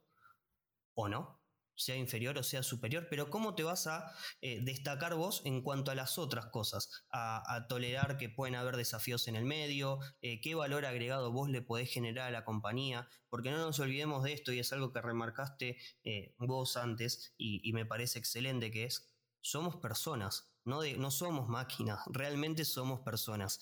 o 0.93 1.09
no, 1.09 1.39
sea 1.77 1.95
inferior 1.95 2.37
o 2.37 2.43
sea 2.43 2.63
superior, 2.63 3.07
pero 3.09 3.29
¿cómo 3.29 3.55
te 3.55 3.63
vas 3.63 3.87
a 3.87 4.11
eh, 4.41 4.59
destacar 4.63 5.15
vos 5.15 5.41
en 5.45 5.61
cuanto 5.61 5.91
a 5.91 5.95
las 5.95 6.17
otras 6.17 6.47
cosas? 6.47 7.05
A, 7.11 7.65
tolerar 7.69 8.17
que 8.17 8.29
pueden 8.29 8.55
haber 8.55 8.75
desafíos 8.75 9.27
en 9.27 9.35
el 9.35 9.45
medio, 9.45 9.99
eh, 10.21 10.41
qué 10.41 10.55
valor 10.55 10.85
agregado 10.85 11.31
vos 11.31 11.49
le 11.49 11.61
podés 11.61 11.91
generar 11.91 12.27
a 12.27 12.31
la 12.31 12.45
compañía, 12.45 13.07
porque 13.29 13.51
no 13.51 13.57
nos 13.57 13.79
olvidemos 13.79 14.23
de 14.23 14.33
esto 14.33 14.51
y 14.51 14.59
es 14.59 14.73
algo 14.73 14.91
que 14.91 15.01
remarcaste 15.01 15.77
eh, 16.03 16.33
vos 16.37 16.77
antes 16.77 17.33
y, 17.37 17.71
me 17.73 17.85
parece 17.85 18.17
excelente 18.17 18.71
que 18.71 18.85
es, 18.85 19.07
somos 19.41 19.75
personas. 19.75 20.51
No, 20.65 20.81
no 20.97 21.11
somos 21.11 21.47
máquinas, 21.47 21.99
realmente 22.07 22.65
somos 22.65 22.99
personas, 23.01 23.59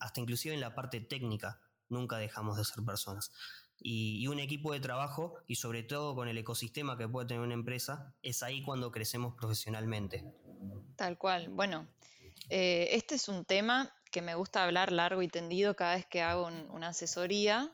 hasta 0.00 0.20
inclusive 0.20 0.54
en 0.54 0.60
la 0.60 0.74
parte 0.74 1.00
técnica, 1.00 1.62
nunca 1.88 2.18
dejamos 2.18 2.58
de 2.58 2.64
ser 2.64 2.84
personas 2.84 3.32
y, 3.78 4.26
un 4.26 4.38
equipo 4.38 4.72
de 4.72 4.80
trabajo 4.80 5.34
y 5.46 5.56
sobre 5.56 5.82
todo 5.82 6.14
con 6.14 6.28
el 6.28 6.38
ecosistema 6.38 6.96
que 6.96 7.08
puede 7.08 7.28
tener 7.28 7.42
una 7.42 7.54
empresa, 7.54 8.14
es 8.22 8.42
ahí 8.42 8.62
cuando 8.62 8.90
crecemos 8.90 9.34
profesionalmente. 9.34 10.24
Tal 10.96 11.18
cual. 11.18 11.48
Bueno, 11.50 11.88
eh, 12.48 12.88
este 12.92 13.14
es 13.14 13.28
un 13.28 13.44
tema 13.44 13.92
que 14.10 14.22
me 14.22 14.34
gusta 14.34 14.64
hablar 14.64 14.92
largo 14.92 15.22
y 15.22 15.28
tendido 15.28 15.76
cada 15.76 15.96
vez 15.96 16.06
que 16.06 16.22
hago 16.22 16.46
una 16.46 16.88
asesoría 16.88 17.72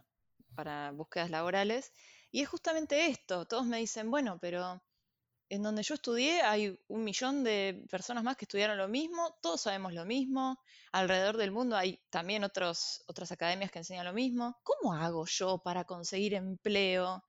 para 0.55 0.91
búsquedas 0.93 1.31
laborales. 1.31 1.93
Y 2.31 2.41
es 2.41 2.49
justamente 2.49 3.07
esto. 3.07 3.47
Todos 3.47 3.67
me 3.67 3.79
dicen, 3.79 4.11
bueno, 4.11 4.39
pero 4.41 4.83
en 5.53 5.63
donde 5.63 5.83
yo 5.83 5.95
estudié 5.95 6.41
hay 6.41 6.81
un 6.89 7.05
millón 7.05 7.45
de 7.45 7.85
personas 7.91 8.25
más 8.25 8.39
que 8.39 8.47
estudiaron 8.47 8.79
lo 8.79 8.89
mismo, 8.89 9.37
todos 9.43 9.61
sabemos 9.61 9.93
lo 9.93 10.07
mismo, 10.07 10.59
alrededor 10.93 11.37
del 11.37 11.51
mundo 11.51 11.77
hay 11.77 12.01
también 12.09 12.43
otras 12.43 13.05
academias 13.31 13.71
que 13.71 13.81
enseñan 13.81 14.07
lo 14.07 14.15
mismo. 14.15 14.59
¿Cómo 14.63 14.95
hago 14.95 15.27
yo 15.27 15.59
para 15.59 15.85
conseguir 15.85 16.33
empleo? 16.33 17.23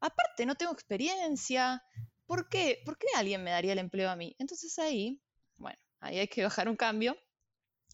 Aparte, 0.00 0.46
no 0.46 0.54
tengo 0.54 0.72
experiencia. 0.72 1.84
¿Por 2.24 2.48
qué? 2.48 2.80
¿Por 2.86 2.96
qué 2.96 3.08
alguien 3.14 3.44
me 3.44 3.50
daría 3.50 3.74
el 3.74 3.78
empleo 3.78 4.08
a 4.08 4.16
mí? 4.16 4.34
Entonces 4.38 4.78
ahí, 4.78 5.20
bueno, 5.58 5.78
ahí 6.00 6.18
hay 6.18 6.28
que 6.28 6.44
bajar 6.44 6.70
un 6.70 6.76
cambio 6.76 7.14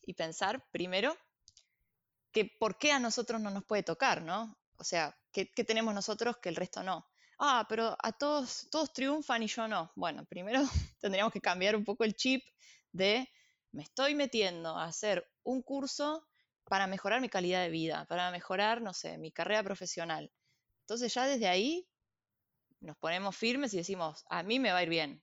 y 0.06 0.14
pensar 0.14 0.64
primero 0.70 1.16
que 2.30 2.44
por 2.44 2.78
qué 2.78 2.92
a 2.92 3.00
nosotros 3.00 3.40
no 3.40 3.50
nos 3.50 3.64
puede 3.64 3.82
tocar, 3.82 4.22
¿no? 4.22 4.56
O 4.76 4.84
sea, 4.84 5.18
¿qué, 5.32 5.52
qué 5.52 5.64
tenemos 5.64 5.92
nosotros 5.92 6.36
que 6.36 6.50
el 6.50 6.56
resto 6.56 6.84
no? 6.84 7.04
Ah, 7.42 7.66
pero 7.68 7.96
a 8.00 8.12
todos, 8.12 8.68
todos 8.70 8.92
triunfan 8.92 9.42
y 9.42 9.48
yo 9.48 9.66
no. 9.66 9.92
Bueno, 9.96 10.24
primero 10.24 10.60
tendríamos 11.00 11.32
que 11.32 11.40
cambiar 11.40 11.74
un 11.74 11.84
poco 11.84 12.04
el 12.04 12.14
chip 12.14 12.42
de 12.92 13.28
me 13.72 13.82
estoy 13.82 14.14
metiendo 14.14 14.78
a 14.78 14.84
hacer 14.84 15.28
un 15.42 15.62
curso 15.62 16.24
para 16.64 16.86
mejorar 16.86 17.20
mi 17.20 17.28
calidad 17.28 17.62
de 17.62 17.70
vida, 17.70 18.06
para 18.08 18.30
mejorar, 18.30 18.80
no 18.80 18.94
sé, 18.94 19.18
mi 19.18 19.32
carrera 19.32 19.62
profesional. 19.64 20.30
Entonces 20.82 21.12
ya 21.12 21.26
desde 21.26 21.48
ahí 21.48 21.88
nos 22.80 22.96
ponemos 22.96 23.36
firmes 23.36 23.74
y 23.74 23.78
decimos, 23.78 24.24
a 24.28 24.42
mí 24.44 24.60
me 24.60 24.70
va 24.70 24.78
a 24.78 24.82
ir 24.84 24.88
bien. 24.88 25.22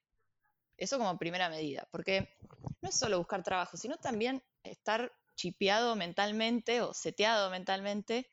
Eso 0.78 0.98
como 0.98 1.18
primera 1.18 1.50
medida, 1.50 1.88
porque 1.92 2.38
no 2.82 2.90
es 2.90 2.96
solo 2.98 3.18
buscar 3.18 3.44
trabajo, 3.44 3.78
sino 3.78 3.98
también 3.98 4.44
estar 4.64 5.12
chipeado 5.36 5.96
mentalmente 5.96 6.82
o 6.82 6.94
seteado 6.94 7.50
mentalmente 7.50 8.30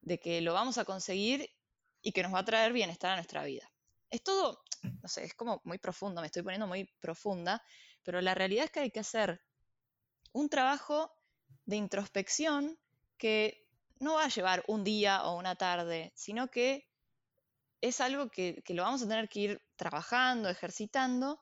de 0.00 0.18
que 0.18 0.40
lo 0.40 0.54
vamos 0.54 0.78
a 0.78 0.84
conseguir 0.84 1.50
y 2.02 2.12
que 2.12 2.22
nos 2.22 2.34
va 2.34 2.40
a 2.40 2.44
traer 2.44 2.72
bienestar 2.72 3.12
a 3.12 3.16
nuestra 3.16 3.44
vida. 3.44 3.70
Es 4.10 4.22
todo, 4.22 4.62
no 4.82 5.08
sé, 5.08 5.24
es 5.24 5.34
como 5.34 5.60
muy 5.64 5.78
profundo, 5.78 6.20
me 6.20 6.26
estoy 6.26 6.42
poniendo 6.42 6.66
muy 6.66 6.84
profunda, 7.00 7.62
pero 8.02 8.20
la 8.20 8.34
realidad 8.34 8.66
es 8.66 8.70
que 8.70 8.80
hay 8.80 8.90
que 8.90 9.00
hacer 9.00 9.40
un 10.32 10.48
trabajo 10.48 11.12
de 11.64 11.76
introspección 11.76 12.78
que 13.16 13.66
no 14.00 14.14
va 14.14 14.24
a 14.24 14.28
llevar 14.28 14.64
un 14.66 14.82
día 14.82 15.24
o 15.24 15.38
una 15.38 15.54
tarde, 15.54 16.12
sino 16.14 16.48
que 16.48 16.88
es 17.80 18.00
algo 18.00 18.28
que, 18.28 18.62
que, 18.64 18.74
lo 18.74 18.82
vamos 18.82 19.02
a 19.02 19.08
tener 19.08 19.28
que 19.28 19.40
ir 19.40 19.62
trabajando, 19.76 20.48
ejercitando, 20.48 21.40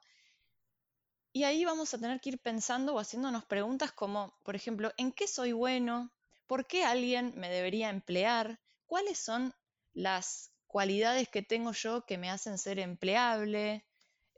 y 1.33 1.44
ahí 1.44 1.64
vamos 1.64 1.94
a 1.94 1.99
tener 1.99 2.20
que 2.20 2.31
ir 2.31 2.38
pensando 2.40 2.94
o 2.94 2.99
haciéndonos 2.99 3.44
preguntas 3.44 3.92
como, 3.92 4.35
por 4.42 4.57
ejemplo, 4.57 4.92
¿en 4.96 5.12
qué 5.12 5.29
soy 5.29 5.53
bueno? 5.53 6.12
¿Por 6.46 6.66
qué 6.66 6.85
alguien 6.85 7.33
me 7.37 7.49
debería 7.49 7.88
emplear? 7.88 8.59
¿Cuáles 8.87 9.18
son 9.18 9.55
las 10.00 10.52
cualidades 10.66 11.28
que 11.28 11.42
tengo 11.42 11.72
yo 11.72 12.04
que 12.06 12.18
me 12.18 12.30
hacen 12.30 12.58
ser 12.58 12.78
empleable, 12.78 13.84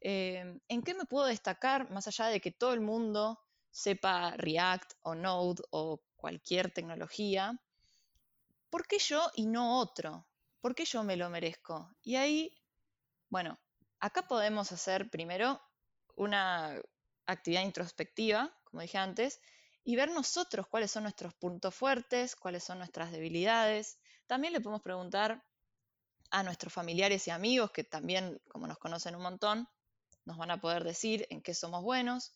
eh, 0.01 0.59
en 0.68 0.83
qué 0.83 0.94
me 0.94 1.05
puedo 1.05 1.27
destacar 1.27 1.90
más 1.90 2.09
allá 2.09 2.27
de 2.27 2.40
que 2.40 2.51
todo 2.51 2.72
el 2.72 2.81
mundo 2.81 3.38
sepa 3.70 4.33
React 4.37 4.94
o 5.03 5.14
Node 5.14 5.62
o 5.70 6.03
cualquier 6.16 6.72
tecnología, 6.72 7.61
¿por 8.70 8.87
qué 8.87 8.98
yo 8.98 9.31
y 9.35 9.46
no 9.46 9.79
otro? 9.79 10.27
¿Por 10.61 10.75
qué 10.75 10.85
yo 10.85 11.05
me 11.05 11.16
lo 11.16 11.31
merezco? 11.31 11.94
Y 12.03 12.16
ahí, 12.16 12.57
bueno, 13.29 13.59
acá 14.01 14.22
podemos 14.22 14.72
hacer 14.72 15.11
primero 15.11 15.61
una 16.16 16.81
actividad 17.27 17.62
introspectiva, 17.62 18.53
como 18.64 18.83
dije 18.83 18.98
antes, 18.98 19.40
y 19.85 19.96
ver 19.96 20.11
nosotros 20.11 20.66
cuáles 20.66 20.90
son 20.90 21.05
nuestros 21.05 21.35
puntos 21.35 21.75
fuertes, 21.75 22.37
cuáles 22.37 22.64
son 22.64 22.79
nuestras 22.79 23.11
debilidades, 23.12 23.98
también 24.27 24.53
le 24.53 24.61
podemos 24.61 24.83
preguntar 24.83 25.44
a 26.33 26.42
nuestros 26.42 26.73
familiares 26.73 27.29
y 27.29 27.31
amigos, 27.31 27.71
que 27.73 27.85
también, 27.85 28.40
como 28.49 28.66
nos 28.66 28.79
conocen 28.79 29.14
un 29.14 29.23
montón, 29.23 29.68
nos 30.25 30.38
van 30.38 30.51
a 30.51 30.61
poder 30.61 30.83
decir 30.83 31.27
en 31.29 31.42
qué 31.42 31.53
somos 31.53 31.83
buenos, 31.83 32.35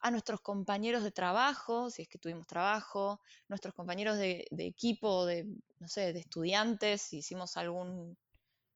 a 0.00 0.10
nuestros 0.10 0.40
compañeros 0.40 1.02
de 1.02 1.10
trabajo, 1.10 1.90
si 1.90 2.02
es 2.02 2.08
que 2.08 2.18
tuvimos 2.18 2.46
trabajo, 2.46 3.20
nuestros 3.48 3.74
compañeros 3.74 4.16
de, 4.16 4.46
equipo, 4.58 5.26
de, 5.26 5.44
no 5.78 5.88
sé, 5.88 6.14
de 6.14 6.20
estudiantes, 6.20 7.02
si 7.02 7.18
hicimos 7.18 7.58
algún, 7.58 8.16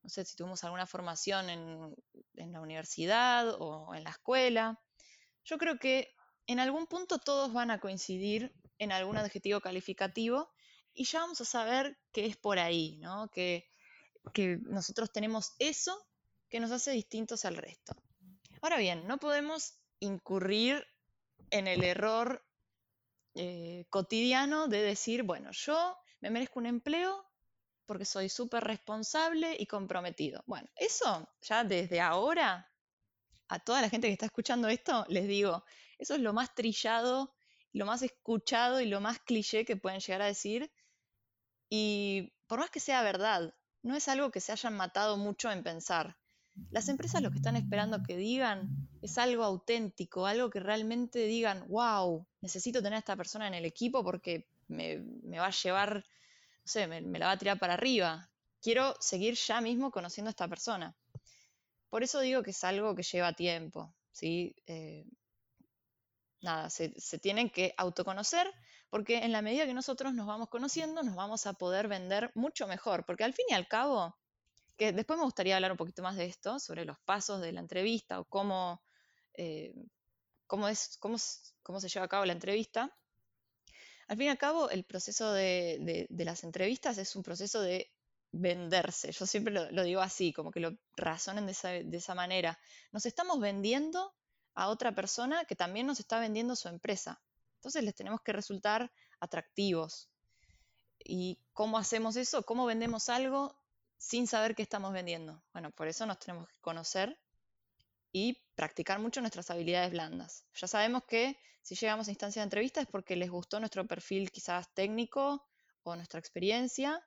no 0.02 0.08
sé, 0.10 0.26
si 0.26 0.36
tuvimos 0.36 0.62
alguna 0.64 0.86
formación 0.86 1.48
en, 1.48 1.94
en 2.34 2.52
la 2.52 2.60
universidad 2.60 3.56
o 3.58 3.94
en 3.94 4.04
la 4.04 4.10
escuela. 4.10 4.78
Yo 5.44 5.56
creo 5.56 5.78
que 5.78 6.14
en 6.46 6.60
algún 6.60 6.86
punto 6.86 7.18
todos 7.18 7.54
van 7.54 7.70
a 7.70 7.80
coincidir 7.80 8.54
en 8.78 8.92
algún 8.92 9.16
adjetivo 9.16 9.60
calificativo 9.60 10.50
y 10.92 11.04
ya 11.04 11.20
vamos 11.20 11.40
a 11.40 11.46
saber 11.46 11.98
que 12.12 12.26
es 12.26 12.36
por 12.36 12.58
ahí, 12.58 12.98
¿no? 12.98 13.28
Que, 13.30 13.66
nosotros 14.66 15.10
tenemos 15.12 15.54
eso 15.58 15.96
que 16.48 16.60
nos 16.60 16.70
hace 16.70 16.92
distintos 16.92 17.44
al 17.44 17.56
resto. 17.56 17.94
Ahora 18.62 18.78
bien, 18.78 19.06
no 19.06 19.18
podemos 19.18 19.78
incurrir 20.00 20.86
en 21.50 21.66
el 21.66 21.84
error 21.84 22.44
eh, 23.34 23.86
cotidiano 23.90 24.68
de 24.68 24.82
decir, 24.82 25.22
bueno, 25.22 25.50
yo 25.52 25.96
me 26.20 26.30
merezco 26.30 26.58
un 26.58 26.66
empleo 26.66 27.24
porque 27.86 28.04
soy 28.04 28.28
súper 28.28 28.64
responsable 28.64 29.56
y 29.58 29.66
comprometido. 29.66 30.42
Bueno, 30.46 30.68
eso 30.76 31.28
ya 31.40 31.64
desde 31.64 32.00
ahora, 32.00 32.70
a 33.48 33.58
toda 33.60 33.80
la 33.80 33.88
gente 33.88 34.08
que 34.08 34.12
está 34.12 34.26
escuchando 34.26 34.68
esto, 34.68 35.06
les 35.08 35.26
digo, 35.26 35.64
eso 35.98 36.14
es 36.14 36.20
lo 36.20 36.32
más 36.32 36.54
trillado, 36.54 37.34
lo 37.72 37.86
más 37.86 38.02
escuchado 38.02 38.80
y 38.80 38.86
lo 38.86 39.00
más 39.00 39.20
cliché 39.20 39.64
que 39.64 39.76
pueden 39.76 40.00
llegar 40.00 40.22
a 40.22 40.26
decir 40.26 40.70
y 41.70 42.32
por 42.46 42.58
más 42.58 42.70
que 42.70 42.80
sea 42.80 43.02
verdad, 43.02 43.54
no 43.82 43.96
es 43.96 44.08
algo 44.08 44.30
que 44.30 44.40
se 44.40 44.52
hayan 44.52 44.74
matado 44.74 45.16
mucho 45.16 45.50
en 45.50 45.62
pensar. 45.62 46.16
Las 46.70 46.88
empresas 46.88 47.22
lo 47.22 47.30
que 47.30 47.36
están 47.36 47.56
esperando 47.56 48.02
que 48.02 48.16
digan 48.16 48.88
es 49.00 49.16
algo 49.18 49.44
auténtico, 49.44 50.26
algo 50.26 50.50
que 50.50 50.60
realmente 50.60 51.20
digan, 51.20 51.64
wow, 51.68 52.26
necesito 52.40 52.82
tener 52.82 52.96
a 52.96 52.98
esta 52.98 53.16
persona 53.16 53.46
en 53.46 53.54
el 53.54 53.64
equipo 53.64 54.02
porque 54.02 54.48
me, 54.66 54.98
va 55.38 55.46
a 55.46 55.50
llevar, 55.50 55.96
no 55.96 56.64
sé, 56.64 56.86
me, 56.86 57.00
la 57.00 57.26
va 57.26 57.32
a 57.32 57.38
tirar 57.38 57.58
para 57.58 57.74
arriba. 57.74 58.28
Quiero 58.60 58.96
seguir 59.00 59.34
ya 59.34 59.60
mismo 59.60 59.90
conociendo 59.90 60.28
a 60.28 60.32
esta 60.32 60.48
persona. 60.48 60.94
Por 61.90 62.02
eso 62.02 62.20
digo 62.20 62.42
que 62.42 62.50
es 62.50 62.64
algo 62.64 62.94
que 62.94 63.02
lleva 63.02 63.32
tiempo, 63.32 63.94
¿sí? 64.12 64.54
Eh, 64.66 65.06
nada, 66.40 66.70
se, 66.70 66.92
se 67.00 67.18
tienen 67.18 67.50
que 67.50 67.74
autoconocer, 67.76 68.52
porque 68.90 69.18
en 69.18 69.32
la 69.32 69.42
medida 69.42 69.66
que 69.66 69.74
nosotros 69.74 70.14
nos 70.14 70.26
vamos 70.26 70.48
conociendo, 70.48 71.02
nos 71.02 71.14
vamos 71.14 71.46
a 71.46 71.52
poder 71.52 71.88
vender 71.88 72.30
mucho 72.34 72.66
mejor, 72.66 73.04
porque 73.04 73.24
al 73.24 73.34
fin 73.34 73.46
y 73.48 73.54
al 73.54 73.68
cabo, 73.68 74.16
que 74.76 74.92
después 74.92 75.18
me 75.18 75.24
gustaría 75.24 75.56
hablar 75.56 75.72
un 75.72 75.76
poquito 75.76 76.02
más 76.02 76.16
de 76.16 76.26
esto, 76.26 76.58
sobre 76.58 76.84
los 76.84 76.98
pasos 77.00 77.40
de 77.40 77.52
la 77.52 77.60
entrevista 77.60 78.20
o 78.20 78.24
cómo, 78.24 78.82
eh, 79.34 79.74
cómo, 80.46 80.68
es, 80.68 80.96
cómo, 80.98 81.16
cómo, 81.62 81.80
se 81.80 81.88
lleva 81.88 82.06
a 82.06 82.08
cabo 82.08 82.24
la 82.24 82.32
entrevista. 82.32 82.94
Al 84.06 84.16
fin 84.16 84.26
y 84.26 84.30
al 84.30 84.38
cabo, 84.38 84.70
el 84.70 84.84
proceso 84.84 85.32
de, 85.32 86.06
las 86.10 86.44
entrevistas 86.44 86.96
es 86.96 87.14
un 87.14 87.22
proceso 87.22 87.60
de 87.60 87.92
venderse. 88.32 89.12
Yo 89.12 89.26
siempre 89.26 89.52
lo, 89.52 89.82
digo 89.82 90.00
así, 90.00 90.32
como 90.32 90.50
que 90.50 90.60
lo 90.60 90.78
razonen 90.96 91.44
de 91.46 91.52
esa, 91.52 91.68
de 91.70 91.96
esa 91.96 92.14
manera. 92.14 92.58
Nos 92.92 93.04
estamos 93.04 93.38
vendiendo 93.40 94.14
a 94.58 94.68
otra 94.70 94.92
persona 94.92 95.44
que 95.44 95.54
también 95.54 95.86
nos 95.86 96.00
está 96.00 96.18
vendiendo 96.18 96.56
su 96.56 96.66
empresa. 96.66 97.22
Entonces 97.58 97.84
les 97.84 97.94
tenemos 97.94 98.22
que 98.22 98.32
resultar 98.32 98.90
atractivos. 99.20 100.10
¿Y 100.98 101.38
cómo 101.52 101.78
hacemos 101.78 102.16
eso? 102.16 102.42
¿Cómo 102.44 102.66
vendemos 102.66 103.08
algo 103.08 103.56
sin 103.98 104.26
saber 104.26 104.56
qué 104.56 104.62
estamos 104.62 104.92
vendiendo? 104.92 105.44
Bueno, 105.52 105.70
por 105.70 105.86
eso 105.86 106.06
nos 106.06 106.18
tenemos 106.18 106.48
que 106.48 106.58
conocer 106.60 107.16
y 108.10 108.42
practicar 108.56 108.98
mucho 108.98 109.20
nuestras 109.20 109.48
habilidades 109.52 109.92
blandas. 109.92 110.44
Ya 110.54 110.66
sabemos 110.66 111.04
que 111.04 111.38
si 111.62 111.76
llegamos 111.76 112.08
a 112.08 112.10
instancia 112.10 112.42
de 112.42 112.46
entrevista 112.46 112.80
es 112.80 112.88
porque 112.88 113.14
les 113.14 113.30
gustó 113.30 113.60
nuestro 113.60 113.86
perfil 113.86 114.32
quizás 114.32 114.74
técnico 114.74 115.46
o 115.84 115.94
nuestra 115.94 116.18
experiencia, 116.18 117.00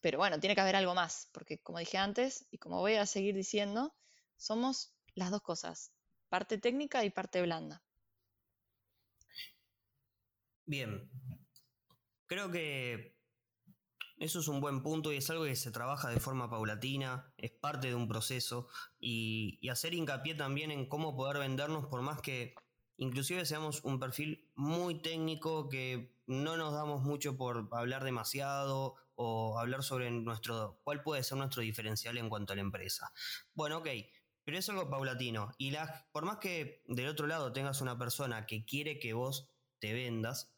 pero 0.00 0.16
bueno, 0.16 0.40
tiene 0.40 0.54
que 0.54 0.62
haber 0.62 0.76
algo 0.76 0.94
más, 0.94 1.28
porque 1.32 1.58
como 1.58 1.80
dije 1.80 1.98
antes 1.98 2.46
y 2.50 2.56
como 2.56 2.78
voy 2.78 2.94
a 2.94 3.04
seguir 3.04 3.34
diciendo, 3.34 3.94
somos 4.38 4.94
las 5.14 5.30
dos 5.30 5.42
cosas, 5.42 5.92
parte 6.28 6.58
técnica 6.58 7.04
y 7.04 7.10
parte 7.10 7.42
blanda. 7.42 7.82
Bien, 10.66 11.10
creo 12.26 12.50
que 12.50 13.18
eso 14.18 14.40
es 14.40 14.48
un 14.48 14.60
buen 14.60 14.82
punto 14.82 15.12
y 15.12 15.16
es 15.16 15.30
algo 15.30 15.44
que 15.44 15.54
se 15.54 15.70
trabaja 15.70 16.10
de 16.10 16.18
forma 16.18 16.50
paulatina, 16.50 17.32
es 17.36 17.52
parte 17.52 17.88
de 17.88 17.94
un 17.94 18.08
proceso 18.08 18.68
y, 18.98 19.66
hacer 19.70 19.94
hincapié 19.94 20.34
también 20.34 20.70
en 20.70 20.88
cómo 20.88 21.16
poder 21.16 21.38
vendernos 21.38 21.86
por 21.86 22.02
más 22.02 22.20
que 22.20 22.54
inclusive 22.96 23.46
seamos 23.46 23.84
un 23.84 24.00
perfil 24.00 24.50
muy 24.56 25.00
técnico 25.00 25.68
que 25.68 26.16
no 26.26 26.56
nos 26.56 26.74
damos 26.74 27.02
mucho 27.02 27.36
por 27.36 27.68
hablar 27.72 28.02
demasiado 28.02 28.96
o 29.14 29.58
hablar 29.58 29.82
sobre 29.82 30.10
nuestro 30.10 30.80
cuál 30.82 31.02
puede 31.02 31.22
ser 31.22 31.38
nuestro 31.38 31.62
diferencial 31.62 32.18
en 32.18 32.28
cuanto 32.28 32.52
a 32.52 32.56
la 32.56 32.62
empresa. 32.62 33.12
Bueno, 33.54 33.78
ok, 33.78 33.88
pero 34.48 34.60
es 34.60 34.68
algo 34.70 34.88
paulatino. 34.88 35.52
Y 35.58 35.72
la, 35.72 36.08
por 36.10 36.24
más 36.24 36.38
que 36.38 36.82
del 36.86 37.08
otro 37.08 37.26
lado 37.26 37.52
tengas 37.52 37.82
una 37.82 37.98
persona 37.98 38.46
que 38.46 38.64
quiere 38.64 38.98
que 38.98 39.12
vos 39.12 39.50
te 39.78 39.92
vendas, 39.92 40.54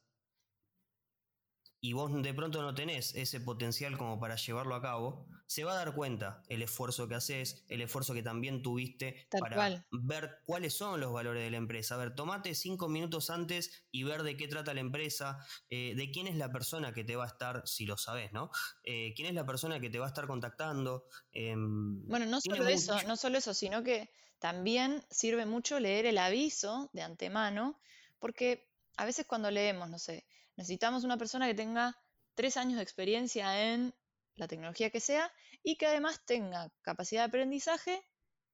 y 1.80 1.92
vos 1.92 2.12
de 2.22 2.32
pronto 2.32 2.62
no 2.62 2.72
tenés 2.72 3.16
ese 3.16 3.40
potencial 3.40 3.98
como 3.98 4.20
para 4.20 4.36
llevarlo 4.36 4.76
a 4.76 4.80
cabo, 4.80 5.26
se 5.50 5.64
va 5.64 5.72
a 5.72 5.76
dar 5.76 5.94
cuenta 5.94 6.44
el 6.48 6.62
esfuerzo 6.62 7.08
que 7.08 7.16
haces, 7.16 7.64
el 7.66 7.80
esfuerzo 7.80 8.14
que 8.14 8.22
también 8.22 8.62
tuviste 8.62 9.26
para 9.30 9.84
ver 9.90 10.38
cuáles 10.46 10.74
son 10.74 11.00
los 11.00 11.12
valores 11.12 11.42
de 11.42 11.50
la 11.50 11.56
empresa. 11.56 11.96
A 11.96 11.98
ver, 11.98 12.14
tomate 12.14 12.54
cinco 12.54 12.88
minutos 12.88 13.30
antes 13.30 13.84
y 13.90 14.04
ver 14.04 14.22
de 14.22 14.36
qué 14.36 14.46
trata 14.46 14.72
la 14.74 14.80
empresa, 14.80 15.44
eh, 15.68 15.94
de 15.96 16.10
quién 16.12 16.28
es 16.28 16.36
la 16.36 16.52
persona 16.52 16.92
que 16.92 17.02
te 17.02 17.16
va 17.16 17.24
a 17.24 17.26
estar, 17.26 17.66
si 17.66 17.84
lo 17.84 17.96
sabes, 17.96 18.32
¿no? 18.32 18.52
Eh, 18.84 19.12
quién 19.16 19.26
es 19.26 19.34
la 19.34 19.44
persona 19.44 19.80
que 19.80 19.90
te 19.90 19.98
va 19.98 20.06
a 20.06 20.08
estar 20.10 20.28
contactando. 20.28 21.06
Em, 21.32 22.06
bueno, 22.06 22.26
no 22.26 22.40
solo 22.40 22.68
eso, 22.68 23.02
no 23.08 23.16
solo 23.16 23.38
eso, 23.38 23.52
sino 23.52 23.82
que 23.82 24.12
también 24.38 25.04
sirve 25.10 25.46
mucho 25.46 25.80
leer 25.80 26.06
el 26.06 26.18
aviso 26.18 26.90
de 26.92 27.02
antemano, 27.02 27.80
porque 28.20 28.68
a 28.96 29.04
veces 29.04 29.26
cuando 29.26 29.50
leemos, 29.50 29.90
no 29.90 29.98
sé, 29.98 30.24
Necesitamos 30.60 31.04
una 31.04 31.16
persona 31.16 31.46
que 31.46 31.54
tenga 31.54 31.96
tres 32.34 32.58
años 32.58 32.76
de 32.76 32.82
experiencia 32.82 33.72
en 33.72 33.94
la 34.36 34.48
tecnología 34.48 34.90
que 34.90 35.00
sea 35.00 35.32
y 35.62 35.76
que 35.76 35.86
además 35.86 36.24
tenga 36.24 36.72
capacidad 36.82 37.22
de 37.22 37.28
aprendizaje, 37.28 38.02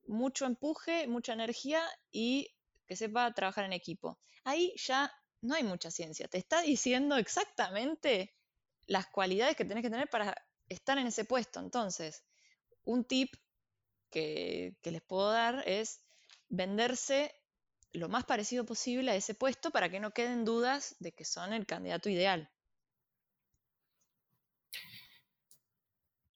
mucho 0.07 0.47
empuje, 0.47 1.07
mucha 1.09 1.33
energía 1.33 1.83
y 2.11 2.55
que 2.87 2.97
sepa 2.97 3.33
trabajar 3.35 3.65
en 3.65 3.73
equipo. 3.73 4.19
Ahí 4.45 4.75
ya 4.77 5.13
no 5.41 5.55
hay 5.55 5.63
mucha 5.63 5.91
ciencia, 5.91 6.29
te 6.29 6.39
está 6.39 6.63
diciendo 6.63 7.17
exactamente 7.17 8.35
las 8.87 9.07
cualidades 9.09 9.57
que 9.57 9.65
tenés 9.65 9.83
que 9.83 9.91
tener 9.91 10.09
para 10.09 10.35
estar 10.69 10.99
en 10.99 11.07
ese 11.07 11.25
puesto. 11.25 11.61
Entonces, 11.61 12.25
un 12.85 13.05
tip 13.05 13.35
que, 14.11 14.77
que 14.83 14.91
les 14.91 15.03
puedo 15.03 15.31
dar 15.31 15.63
es 15.67 16.03
venderse 16.49 17.35
lo 17.93 18.09
más 18.09 18.25
parecido 18.25 18.65
posible 18.65 19.11
a 19.11 19.17
ese 19.17 19.35
puesto 19.35 19.71
para 19.71 19.91
que 19.91 20.01
no 20.01 20.13
queden 20.13 20.45
dudas 20.45 20.97
de 21.01 21.13
que 21.13 21.25
son 21.25 21.53
el 21.53 21.67
candidato 21.67 22.09
ideal. 22.09 22.51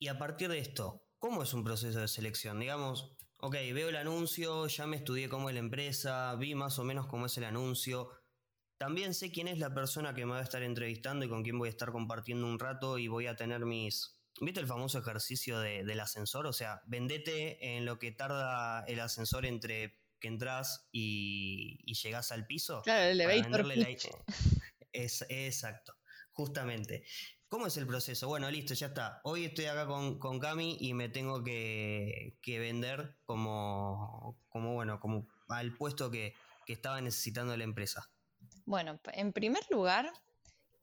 Y 0.03 0.09
a 0.09 0.19
partir 0.19 0.49
de 0.49 0.59
esto, 0.59 1.07
¿cómo 1.19 1.43
es 1.43 1.53
un 1.53 1.63
proceso 1.63 2.01
de 2.01 2.09
selección? 2.09 2.59
Digamos, 2.59 3.13
ok, 3.37 3.53
veo 3.75 3.91
el 3.91 3.97
anuncio, 3.97 4.67
ya 4.67 4.87
me 4.87 4.97
estudié 4.97 5.29
cómo 5.29 5.51
es 5.51 5.55
la 5.55 5.61
empresa, 5.61 6.35
vi 6.37 6.55
más 6.55 6.79
o 6.79 6.85
menos 6.85 7.07
cómo 7.07 7.27
es 7.27 7.37
el 7.37 7.45
anuncio. 7.45 8.11
También 8.79 9.13
sé 9.13 9.31
quién 9.31 9.47
es 9.47 9.59
la 9.59 9.75
persona 9.75 10.15
que 10.15 10.25
me 10.25 10.33
va 10.33 10.39
a 10.39 10.43
estar 10.43 10.63
entrevistando 10.63 11.27
y 11.27 11.29
con 11.29 11.43
quién 11.43 11.59
voy 11.59 11.69
a 11.69 11.71
estar 11.71 11.93
compartiendo 11.93 12.47
un 12.47 12.59
rato 12.59 12.97
y 12.97 13.09
voy 13.09 13.27
a 13.27 13.37
tener 13.37 13.67
mis... 13.67 14.17
¿Viste 14.41 14.61
el 14.61 14.67
famoso 14.67 15.01
ejercicio 15.01 15.59
del 15.61 16.01
ascensor? 16.01 16.47
O 16.47 16.53
sea, 16.55 16.81
vendete 16.87 17.77
en 17.77 17.85
lo 17.85 17.99
que 17.99 18.11
tarda 18.11 18.85
el 18.87 19.01
ascensor 19.01 19.45
entre 19.45 20.01
que 20.19 20.29
entras 20.29 20.89
y, 20.93 21.79
y 21.85 21.93
llegás 21.93 22.33
al 22.33 22.47
piso. 22.47 22.81
Claro, 22.83 23.11
el 23.11 23.21
elevator 23.21 23.67
Es, 24.93 25.27
exacto, 25.29 25.95
justamente. 26.33 27.05
¿Cómo 27.51 27.67
es 27.67 27.77
el 27.77 27.87
proceso? 27.87 28.29
Bueno, 28.29 28.51
listo, 28.51 28.73
ya 28.73 28.87
está. 28.87 29.21
Hoy 29.25 29.45
estoy 29.45 29.67
acá 29.67 29.87
con, 29.87 30.19
con 30.19 30.39
Cami 30.39 30.79
y 30.81 30.95
me 30.95 31.11
tengo 31.11 31.45
que, 31.45 32.39
vender 32.47 33.19
como, 33.27 34.39
como, 34.49 34.73
bueno, 34.73 34.99
como 35.01 35.27
al 35.49 35.77
puesto 35.77 36.11
que, 36.11 36.35
que 36.65 36.73
estaba 36.73 37.01
necesitando 37.03 37.55
la 37.57 37.65
empresa. 37.65 38.09
Bueno, 38.65 38.99
en 39.13 39.33
primer 39.33 39.65
lugar, 39.69 40.11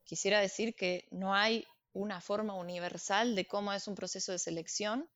quisiera 0.04 0.40
decir 0.40 0.76
que 0.76 1.08
no 1.10 1.34
hay 1.34 1.66
una 1.94 2.20
forma 2.20 2.54
universal 2.54 3.34
de 3.34 3.46
cómo 3.46 3.72
es 3.72 3.88
un 3.88 3.96
proceso 3.96 4.30
de 4.32 4.38
selección, 4.38 5.08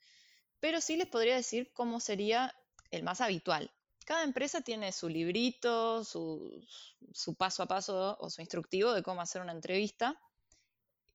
pero 0.59 0.81
sí 0.81 0.97
les 0.97 1.07
podría 1.07 1.37
decir 1.37 1.71
cómo 1.73 2.01
sería 2.01 2.55
el 2.91 3.03
más 3.03 3.21
habitual 3.21 3.71
cada 4.05 4.25
empresa 4.25 4.61
tiene 4.61 4.93
su 4.93 5.09
librito, 5.09 6.05
su, 6.05 6.65
paso 7.39 7.63
a 7.63 7.67
paso 7.67 8.17
o 8.21 8.31
su 8.31 8.41
instructivo 8.41 8.93
de 8.93 9.03
cómo 9.03 9.21
hacer 9.21 9.43
una 9.43 9.53
entrevista. 9.53 10.21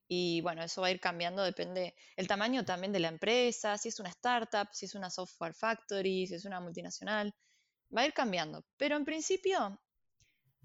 Y 0.07 0.41
bueno, 0.41 0.63
eso 0.63 0.81
va 0.81 0.87
a 0.87 0.91
ir 0.91 0.99
cambiando, 0.99 1.43
depende 1.43 1.95
el 2.15 2.27
tamaño 2.27 2.63
también 2.63 2.93
de 2.93 2.99
la 2.99 3.09
empresa, 3.09 3.77
si 3.77 3.89
es 3.89 3.99
una 3.99 4.09
startup, 4.09 4.69
si 4.71 4.85
es 4.85 4.95
una 4.95 5.09
software 5.09 5.53
factory, 5.53 6.27
si 6.27 6.35
es 6.35 6.45
una 6.45 6.61
multinacional, 6.61 7.33
va 7.95 8.01
a 8.01 8.05
ir 8.05 8.13
cambiando. 8.13 8.65
Pero 8.77 8.95
en 8.95 9.03
principio, 9.05 9.81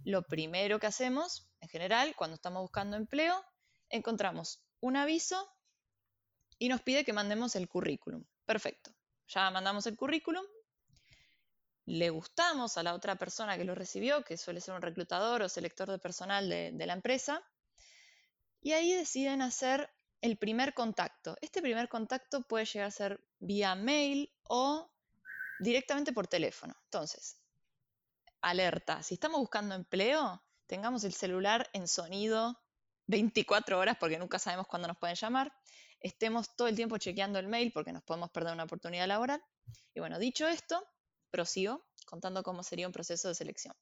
lo 0.04 0.22
primero 0.22 0.78
que 0.78 0.86
hacemos, 0.86 1.50
en 1.60 1.68
general, 1.68 2.14
cuando 2.16 2.36
estamos 2.36 2.62
buscando 2.62 2.96
empleo, 2.96 3.44
encontramos 3.88 4.62
un 4.80 4.96
aviso 4.96 5.48
y 6.58 6.68
nos 6.68 6.82
pide 6.82 7.04
que 7.04 7.12
mandemos 7.12 7.56
el 7.56 7.68
currículum. 7.68 8.24
Perfecto. 8.44 8.94
Ya 9.28 9.50
mandamos 9.50 9.86
el 9.86 9.96
currículum, 9.96 10.44
le 11.86 12.10
gustamos 12.10 12.76
a 12.78 12.82
la 12.82 12.94
otra 12.94 13.16
persona 13.16 13.56
que 13.56 13.64
lo 13.64 13.74
recibió, 13.74 14.22
que 14.22 14.36
suele 14.36 14.60
ser 14.60 14.74
un 14.74 14.82
reclutador 14.82 15.42
o 15.42 15.48
selector 15.48 15.90
de 15.90 15.98
personal 15.98 16.48
de, 16.48 16.86
la 16.86 16.92
empresa, 16.92 17.42
y 18.62 18.72
ahí 18.72 18.94
deciden 18.94 19.42
hacer 19.42 19.90
el 20.20 20.38
primer 20.38 20.72
contacto. 20.72 21.36
Este 21.40 21.60
primer 21.60 21.88
contacto 21.88 22.42
puede 22.42 22.64
llegar 22.64 22.88
a 22.88 22.92
ser 22.92 23.20
vía 23.40 23.74
mail 23.74 24.32
o 24.44 24.88
directamente 25.58 26.12
por 26.12 26.28
teléfono. 26.28 26.74
Entonces, 26.84 27.38
alerta, 28.40 29.02
si 29.02 29.14
estamos 29.14 29.40
buscando 29.40 29.74
empleo, 29.74 30.42
tengamos 30.66 31.02
el 31.02 31.12
celular 31.12 31.68
en 31.72 31.88
sonido 31.88 32.56
24 33.08 33.78
horas 33.78 33.96
porque 33.98 34.18
nunca 34.18 34.38
sabemos 34.38 34.68
cuándo 34.68 34.86
nos 34.88 34.96
pueden 34.96 35.16
llamar. 35.16 35.52
Estemos 35.98 36.54
todo 36.56 36.68
el 36.68 36.76
tiempo 36.76 36.98
chequeando 36.98 37.40
el 37.40 37.48
mail 37.48 37.72
porque 37.72 37.92
nos 37.92 38.04
podemos 38.04 38.30
perder 38.30 38.52
una 38.52 38.64
oportunidad 38.64 39.08
laboral. 39.08 39.42
Y 39.92 40.00
bueno, 40.00 40.20
dicho 40.20 40.46
esto, 40.46 40.86
prosigo 41.30 41.84
contando 42.06 42.44
cómo 42.44 42.62
sería 42.62 42.86
un 42.86 42.92
proceso 42.92 43.28
de 43.28 43.34
selección. 43.34 43.74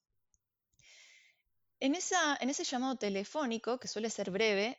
En, 1.82 1.94
ese 1.94 2.64
llamado 2.64 2.96
telefónico, 2.96 3.80
que 3.80 3.88
suele 3.88 4.10
ser 4.10 4.30
breve, 4.30 4.78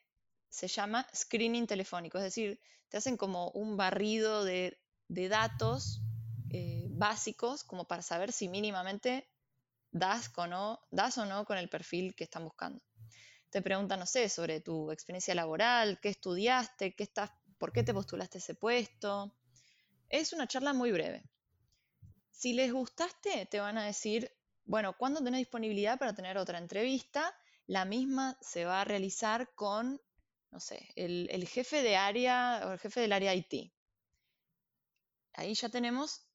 se 0.49 0.67
llama 0.67 1.07
screening 1.15 1.65
telefónico, 1.65 2.19
es 2.19 2.25
decir, 2.25 2.61
te 2.89 2.97
hacen 2.97 3.17
como 3.17 3.49
un 3.51 3.75
barrido 3.75 4.43
de, 4.45 4.77
datos 5.07 6.01
eh, 6.51 6.87
básicos 6.91 7.63
como 7.63 7.85
para 7.85 8.03
saber 8.03 8.31
si 8.31 8.47
mínimamente 8.47 9.27
das, 9.91 10.31
o 10.35 10.45
no, 10.45 10.79
das 10.91 11.17
o 11.17 11.25
no 11.25 11.43
con 11.45 11.57
el 11.57 11.69
perfil 11.69 12.13
que 12.15 12.25
están 12.25 12.43
buscando. 12.43 12.83
Te 13.49 13.63
preguntan, 13.63 13.99
no 13.99 14.05
sé, 14.05 14.29
sobre 14.29 14.61
tu 14.61 14.91
experiencia 14.91 15.33
laboral, 15.33 15.99
qué 16.01 16.09
estudiaste, 16.09 16.95
qué 16.95 17.03
estás, 17.03 17.31
por 17.57 17.73
qué 17.73 17.83
te 17.83 17.95
postulaste 17.95 18.37
ese 18.37 18.53
puesto. 18.53 19.35
Es 20.07 20.33
una 20.33 20.47
charla 20.47 20.71
muy 20.71 20.91
breve. 20.91 21.23
Si 22.29 22.53
les 22.53 22.71
gustaste, 22.71 23.47
te 23.47 23.59
van 23.59 23.77
a 23.79 23.85
decir, 23.85 24.31
bueno, 24.71 24.95
¿cuándo 24.97 25.21
tenés 25.21 25.39
disponibilidad 25.39 25.99
para 25.99 26.15
tener 26.15 26.37
otra 26.37 26.57
entrevista? 26.57 27.35
La 27.67 27.83
misma 27.83 28.37
se 28.39 28.63
va 28.63 28.79
a 28.79 28.85
realizar 28.85 29.53
con, 29.53 30.01
no 30.49 30.61
sé, 30.61 30.93
el, 30.95 31.45
jefe 31.45 31.83
de 31.83 31.97
área 31.97 32.61
o 32.65 32.71
el 32.71 32.79
jefe 32.79 33.01
del 33.01 33.11
área 33.11 33.35
IT. 33.35 33.69
Ahí 35.33 35.55
ya 35.55 35.67
tenemos 35.67 36.25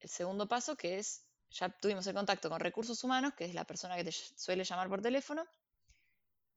el 0.00 0.08
segundo 0.08 0.48
paso, 0.48 0.74
que 0.74 0.98
es, 0.98 1.24
ya 1.50 1.68
tuvimos 1.68 2.04
el 2.08 2.14
contacto 2.14 2.50
con 2.50 2.58
recursos 2.58 3.04
humanos, 3.04 3.32
que 3.34 3.44
es 3.44 3.54
la 3.54 3.64
persona 3.64 3.94
que 3.94 4.02
te 4.02 4.10
suele 4.10 4.64
llamar 4.64 4.88
por 4.88 5.00
teléfono. 5.00 5.46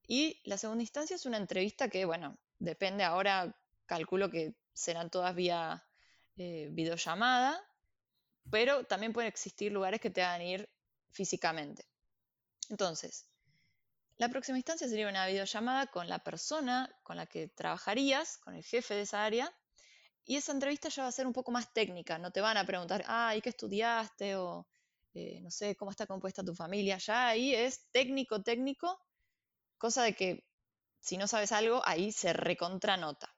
Y 0.07 0.41
la 0.43 0.57
segunda 0.57 0.81
instancia 0.81 1.15
es 1.15 1.27
una 1.27 1.37
entrevista 1.37 1.87
que, 1.87 2.05
bueno, 2.05 2.35
depende 2.57 3.03
ahora, 3.03 3.55
calculo 3.85 4.31
que 4.31 4.55
serán 4.73 5.11
todas 5.11 5.35
vía 5.35 5.85
eh, 6.37 6.69
videollamada, 6.71 7.63
pero 8.49 8.85
también 8.85 9.13
pueden 9.13 9.27
existir 9.27 9.71
lugares 9.71 10.01
que 10.01 10.09
te 10.09 10.23
hagan 10.23 10.41
ir 10.41 10.69
físicamente. 11.11 11.85
Entonces, 12.69 13.27
la 14.17 14.29
próxima 14.29 14.57
instancia 14.57 14.87
sería 14.87 15.07
una 15.07 15.27
videollamada 15.27 15.87
con 15.87 16.09
la 16.09 16.19
persona 16.19 16.89
con 17.03 17.17
la 17.17 17.27
que 17.27 17.49
trabajarías, 17.49 18.37
con 18.39 18.55
el 18.55 18.63
jefe 18.63 18.95
de 18.95 19.01
esa 19.01 19.23
área, 19.23 19.53
y 20.25 20.35
esa 20.35 20.51
entrevista 20.51 20.89
ya 20.89 21.03
va 21.03 21.09
a 21.09 21.13
ser 21.13 21.27
un 21.27 21.33
poco 21.33 21.51
más 21.51 21.71
técnica, 21.71 22.17
no 22.17 22.31
te 22.31 22.41
van 22.41 22.57
a 22.57 22.65
preguntar, 22.65 23.03
ah, 23.07 23.35
¿y 23.35 23.41
qué 23.41 23.49
estudiaste? 23.49 24.35
o 24.35 24.67
eh, 25.13 25.39
no 25.41 25.49
sé, 25.49 25.75
cómo 25.75 25.91
está 25.91 26.05
compuesta 26.05 26.43
tu 26.43 26.53
familia, 26.53 26.97
ya 26.97 27.29
ahí 27.29 27.55
es 27.55 27.87
técnico, 27.91 28.43
técnico, 28.43 28.99
cosa 29.77 30.03
de 30.03 30.13
que 30.13 30.45
si 30.99 31.17
no 31.17 31.27
sabes 31.27 31.51
algo, 31.51 31.81
ahí 31.85 32.11
se 32.11 32.33
recontranota. 32.33 33.33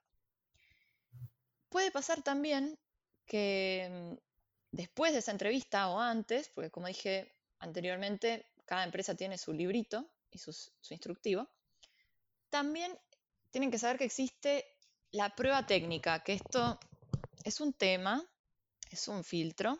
Puede 1.68 1.90
pasar 1.90 2.22
también 2.22 2.78
que 3.26 3.88
mm, 3.90 4.16
después 4.72 5.12
de 5.12 5.20
esa 5.20 5.30
entrevista 5.32 5.88
o 5.90 6.00
antes, 6.00 6.48
porque 6.48 6.70
como 6.70 6.88
dije 6.88 7.32
anteriormente, 7.60 8.46
cada 8.64 8.84
empresa 8.84 9.14
tiene 9.14 9.38
su 9.38 9.52
librito 9.52 10.10
y 10.30 10.38
su, 10.38 10.52
instructivo, 10.90 11.48
también 12.50 12.98
tienen 13.50 13.70
que 13.70 13.78
saber 13.78 13.98
que 13.98 14.04
existe 14.04 14.66
la 15.12 15.34
prueba 15.34 15.66
técnica, 15.66 16.22
que 16.22 16.34
esto 16.34 16.78
es 17.44 17.60
un 17.60 17.72
tema, 17.72 18.24
es 18.90 19.08
un 19.08 19.24
filtro, 19.24 19.78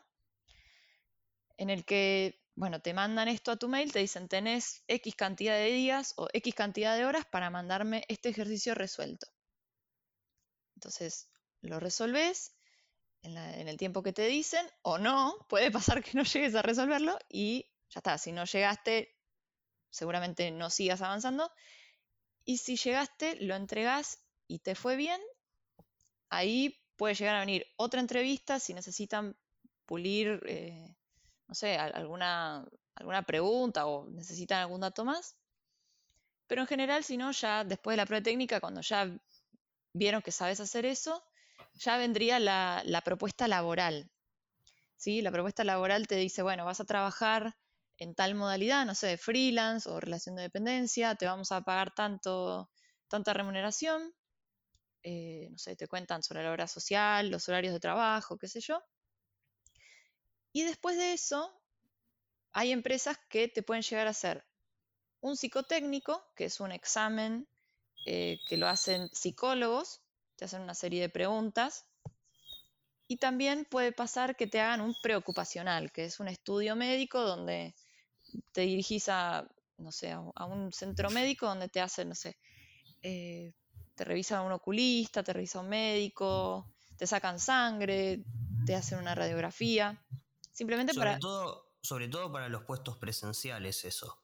en 1.56 1.70
el 1.70 1.84
que, 1.84 2.42
bueno, 2.54 2.80
te 2.80 2.94
mandan 2.94 3.28
esto 3.28 3.52
a 3.52 3.56
tu 3.56 3.68
mail, 3.68 3.92
te 3.92 3.98
dicen, 3.98 4.28
tenés 4.28 4.82
X 4.88 5.14
cantidad 5.14 5.54
de 5.54 5.72
días 5.72 6.14
o 6.16 6.28
X 6.32 6.54
cantidad 6.54 6.96
de 6.96 7.04
horas 7.04 7.26
para 7.26 7.50
mandarme 7.50 8.04
este 8.08 8.30
ejercicio 8.30 8.74
resuelto. 8.74 9.26
Entonces, 10.74 11.28
lo 11.60 11.78
resolves 11.78 12.54
en, 13.22 13.68
el 13.68 13.76
tiempo 13.76 14.02
que 14.02 14.12
te 14.12 14.26
dicen 14.26 14.66
o 14.82 14.98
no, 14.98 15.36
puede 15.48 15.70
pasar 15.70 16.02
que 16.02 16.12
no 16.14 16.24
llegues 16.24 16.54
a 16.54 16.62
resolverlo 16.62 17.18
y 17.28 17.66
ya 17.90 17.98
está, 17.98 18.18
si 18.18 18.32
no 18.32 18.44
llegaste, 18.44 19.14
seguramente 19.90 20.50
no 20.50 20.70
sigas 20.70 21.02
avanzando. 21.02 21.50
Y 22.44 22.58
si 22.58 22.76
llegaste, 22.76 23.36
lo 23.36 23.54
entregas 23.54 24.18
y 24.46 24.60
te 24.60 24.74
fue 24.74 24.96
bien, 24.96 25.20
ahí 26.30 26.80
puede 26.96 27.14
llegar 27.14 27.36
a 27.36 27.40
venir 27.40 27.66
otra 27.76 28.00
entrevista 28.00 28.60
si 28.60 28.74
necesitan 28.74 29.36
pulir, 29.86 30.40
eh, 30.46 30.96
no 31.48 31.54
sé, 31.54 31.76
alguna, 31.76 32.66
alguna 32.94 33.22
pregunta 33.22 33.86
o 33.86 34.08
necesitan 34.10 34.60
algún 34.60 34.80
dato 34.80 35.04
más. 35.04 35.36
Pero 36.46 36.62
en 36.62 36.68
general, 36.68 37.04
si 37.04 37.16
no, 37.16 37.30
ya 37.32 37.64
después 37.64 37.94
de 37.94 37.98
la 37.98 38.06
prueba 38.06 38.22
técnica, 38.22 38.60
cuando 38.60 38.80
ya 38.80 39.08
vieron 39.92 40.22
que 40.22 40.32
sabes 40.32 40.60
hacer 40.60 40.84
eso, 40.84 41.24
ya 41.80 41.96
vendría 41.96 42.38
la, 42.38 43.02
propuesta 43.04 43.48
laboral. 43.48 44.10
¿sí? 44.96 45.22
La 45.22 45.32
propuesta 45.32 45.64
laboral 45.64 46.06
te 46.06 46.16
dice, 46.16 46.42
bueno, 46.42 46.64
vas 46.64 46.80
a 46.80 46.84
trabajar 46.84 47.56
en 47.96 48.14
tal 48.14 48.34
modalidad, 48.34 48.86
no 48.86 48.94
sé, 48.94 49.16
freelance 49.16 49.88
o 49.88 49.98
relación 49.98 50.36
de 50.36 50.42
dependencia, 50.42 51.14
te 51.14 51.26
vamos 51.26 51.52
a 51.52 51.62
pagar 51.62 51.92
tanto, 51.94 52.70
tanta 53.08 53.32
remuneración, 53.32 54.14
eh, 55.02 55.48
no 55.50 55.58
sé, 55.58 55.76
te 55.76 55.88
cuentan 55.88 56.22
sobre 56.22 56.42
la 56.42 56.50
hora 56.50 56.66
social, 56.66 57.30
los 57.30 57.48
horarios 57.48 57.74
de 57.74 57.80
trabajo, 57.80 58.38
qué 58.38 58.48
sé 58.48 58.60
yo. 58.60 58.82
Y 60.52 60.64
después 60.64 60.96
de 60.96 61.12
eso, 61.12 61.50
hay 62.52 62.72
empresas 62.72 63.18
que 63.28 63.48
te 63.48 63.62
pueden 63.62 63.82
llegar 63.82 64.06
a 64.06 64.10
hacer 64.10 64.44
un 65.20 65.36
psicotécnico, 65.36 66.24
que 66.34 66.46
es 66.46 66.60
un 66.60 66.72
examen 66.72 67.46
eh, 68.06 68.38
que 68.48 68.56
lo 68.56 68.66
hacen 68.66 69.08
psicólogos, 69.12 70.02
te 70.40 70.46
hacen 70.46 70.62
una 70.62 70.74
serie 70.74 71.02
de 71.02 71.10
preguntas. 71.10 71.84
Y 73.06 73.18
también 73.18 73.66
puede 73.70 73.92
pasar 73.92 74.36
que 74.36 74.46
te 74.46 74.58
hagan 74.58 74.80
un 74.80 74.96
preocupacional, 75.02 75.92
que 75.92 76.06
es 76.06 76.18
un 76.18 76.28
estudio 76.28 76.76
médico 76.76 77.20
donde 77.20 77.74
te 78.52 78.62
dirigís 78.62 79.10
a, 79.10 79.46
no 79.76 79.92
sé, 79.92 80.12
a 80.12 80.44
un 80.46 80.72
centro 80.72 81.10
médico 81.10 81.46
donde 81.46 81.68
te 81.68 81.82
hacen, 81.82 82.08
no 82.08 82.14
sé, 82.14 82.38
eh, 83.02 83.52
te 83.94 84.04
revisa 84.04 84.40
un 84.40 84.52
oculista, 84.52 85.22
te 85.22 85.34
revisa 85.34 85.60
un 85.60 85.68
médico, 85.68 86.72
te 86.96 87.06
sacan 87.06 87.38
sangre, 87.38 88.24
te 88.64 88.74
hacen 88.74 88.98
una 88.98 89.14
radiografía. 89.14 90.02
Simplemente 90.52 90.94
sobre 90.94 91.06
para. 91.06 91.18
Todo, 91.18 91.74
sobre 91.82 92.08
todo 92.08 92.32
para 92.32 92.48
los 92.48 92.64
puestos 92.64 92.96
presenciales, 92.96 93.84
eso. 93.84 94.16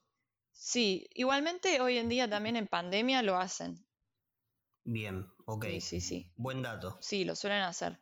Sí, 0.50 1.06
igualmente 1.12 1.82
hoy 1.82 1.98
en 1.98 2.08
día 2.08 2.30
también 2.30 2.56
en 2.56 2.68
pandemia 2.68 3.20
lo 3.20 3.36
hacen. 3.36 3.86
Bien, 4.84 5.26
ok. 5.46 5.64
Sí, 5.64 5.80
sí, 5.80 6.00
sí. 6.00 6.32
Buen 6.36 6.62
dato. 6.62 6.98
Sí, 7.00 7.24
lo 7.24 7.34
suelen 7.34 7.62
hacer. 7.62 7.98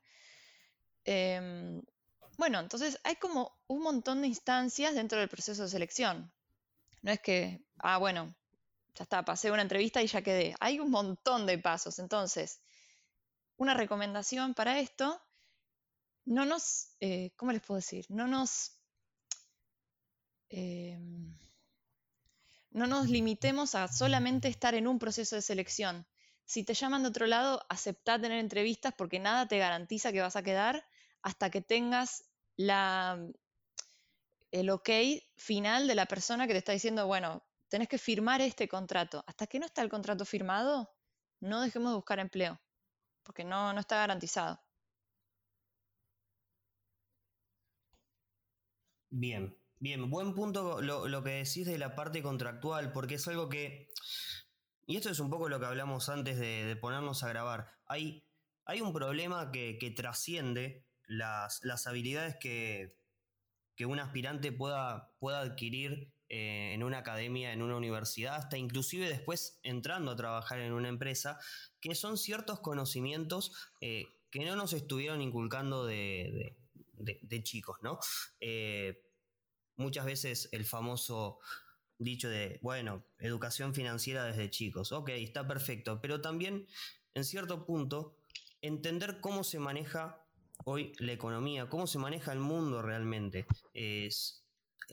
Em, 1.05 1.83
bueno, 2.37 2.61
entonces 2.61 2.99
hay 3.05 3.17
como 3.17 3.53
un 3.69 3.83
montón 3.83 4.23
de 4.23 4.29
instancias 4.29 4.95
dentro 4.95 5.19
del 5.19 5.29
proceso 5.29 5.63
de 5.63 5.69
selección. 5.69 6.33
No 7.03 7.13
es 7.13 7.21
que, 7.21 7.65
ah, 7.79 7.99
bueno, 7.99 8.35
ya 8.95 9.05
está, 9.05 9.25
pasé 9.25 9.51
una 9.51 9.63
entrevista 9.63 10.03
y 10.03 10.07
ya 10.07 10.23
quedé. 10.23 10.55
Hay 10.61 10.81
un 10.81 10.91
montón 10.91 11.47
de 11.47 11.59
pasos. 11.59 11.99
Entonces, 11.99 12.61
una 13.57 13.75
recomendación 13.75 14.55
para 14.55 14.81
esto, 14.81 15.21
no 16.25 16.45
nos, 16.45 16.97
eh, 17.01 17.33
¿cómo 17.37 17.53
les 17.53 17.63
puedo 17.63 17.77
decir? 17.77 18.07
No 18.09 18.27
nos, 18.27 18.73
em, 20.49 21.35
no 22.71 22.87
nos 22.87 23.09
limitemos 23.09 23.75
a 23.75 23.89
solamente 23.89 24.49
estar 24.49 24.75
en 24.75 24.87
un 24.87 24.99
proceso 24.99 25.37
de 25.37 25.43
selección 25.43 26.07
si 26.45 26.65
te 26.65 26.75
llaman 26.75 27.03
de 27.03 27.09
otro 27.09 27.27
lado, 27.27 27.65
aceptá 27.69 28.21
tener 28.21 28.39
entrevistas 28.39 28.95
porque 28.97 29.19
nada 29.19 29.49
te 29.49 29.59
garantiza 29.59 30.13
que 30.13 30.21
vas 30.21 30.37
a 30.37 30.43
quedar 30.43 30.87
hasta 31.23 31.51
que 31.51 31.63
tengas 31.63 32.25
la, 32.57 33.19
el 34.51 34.71
ok 34.71 34.91
final 35.37 35.87
de 35.87 35.95
la 35.95 36.07
persona 36.07 36.47
que 36.47 36.53
te 36.53 36.59
está 36.59 36.73
diciendo, 36.73 37.07
bueno, 37.07 37.43
tenés 37.69 37.89
que 37.89 37.99
firmar 37.99 38.41
este 38.41 38.69
contrato. 38.69 39.25
Hasta 39.27 39.47
que 39.47 39.59
no 39.59 39.67
está 39.67 39.83
el 39.83 39.89
contrato 39.89 40.25
firmado, 40.25 40.95
no 41.41 41.63
dejemos 41.63 41.93
de 41.93 41.97
buscar 41.97 42.19
empleo, 42.19 42.61
porque 43.23 43.45
no, 43.45 43.73
no 43.73 43.81
está 43.81 43.97
garantizado. 43.97 44.61
Bien, 49.11 49.57
bien, 49.79 50.11
buen 50.11 50.35
punto 50.35 50.83
lo, 50.83 51.09
lo 51.09 51.23
que 51.23 51.31
decís 51.31 51.67
de 51.67 51.79
la 51.79 51.95
parte 51.95 52.23
contractual, 52.23 52.93
porque 52.93 53.15
es 53.15 53.27
algo 53.29 53.49
que 53.49 53.89
y 54.87 54.97
esto 54.97 55.11
es 55.11 55.21
un 55.21 55.31
poco 55.31 55.49
lo 55.49 55.59
que 55.61 55.67
hablamos 55.67 56.09
antes 56.09 56.39
de, 56.39 56.77
ponernos 56.81 57.23
a 57.23 57.29
grabar. 57.29 57.71
Hay, 57.87 58.27
hay 58.65 58.81
un 58.81 58.93
problema 58.93 59.51
que, 59.51 59.95
trasciende 59.97 60.87
las, 61.07 61.87
habilidades 61.87 62.37
que, 62.41 62.97
un 63.87 63.99
aspirante 63.99 64.53
pueda, 64.53 65.13
pueda 65.19 65.41
adquirir 65.41 66.15
eh, 66.29 66.73
en 66.73 66.83
una 66.83 66.99
academia, 66.99 67.53
en 67.53 67.63
una 67.63 67.77
universidad, 67.77 68.37
hasta 68.37 68.57
inclusive 68.57 69.09
después 69.09 69.61
entrando 69.63 70.11
a 70.11 70.17
trabajar 70.17 70.59
en 70.59 70.73
una 70.73 70.89
empresa, 70.89 71.39
que 71.81 71.95
son 71.95 72.17
ciertos 72.17 72.61
conocimientos 72.61 73.53
eh, 73.81 74.07
que 74.31 74.45
no 74.45 74.57
nos 74.57 74.73
estuvieron 74.73 75.21
inculcando 75.21 75.87
de, 75.87 76.57
chicos, 77.43 77.77
¿no? 77.83 77.99
Eh, 78.41 79.05
muchas 79.77 80.07
veces 80.07 80.49
el 80.53 80.65
famoso 80.65 81.39
dicho 82.05 82.29
de, 82.29 82.59
bueno, 82.63 83.05
educación 83.19 83.75
financiera 83.75 84.25
desde 84.25 84.51
chicos, 84.51 84.93
ok, 84.93 85.11
está 85.11 85.47
perfecto, 85.47 86.01
pero 86.01 86.21
también, 86.21 86.67
en 87.15 87.25
cierto 87.25 87.67
punto, 87.67 88.17
entender 88.61 89.21
cómo 89.21 89.45
se 89.45 89.59
maneja 89.59 90.25
hoy 90.65 90.93
la 90.99 91.13
economía, 91.13 91.69
cómo 91.69 91.87
se 91.87 91.99
maneja 91.99 92.33
el 92.33 92.39
mundo 92.39 92.83
realmente. 92.83 93.47
Es, 93.73 94.45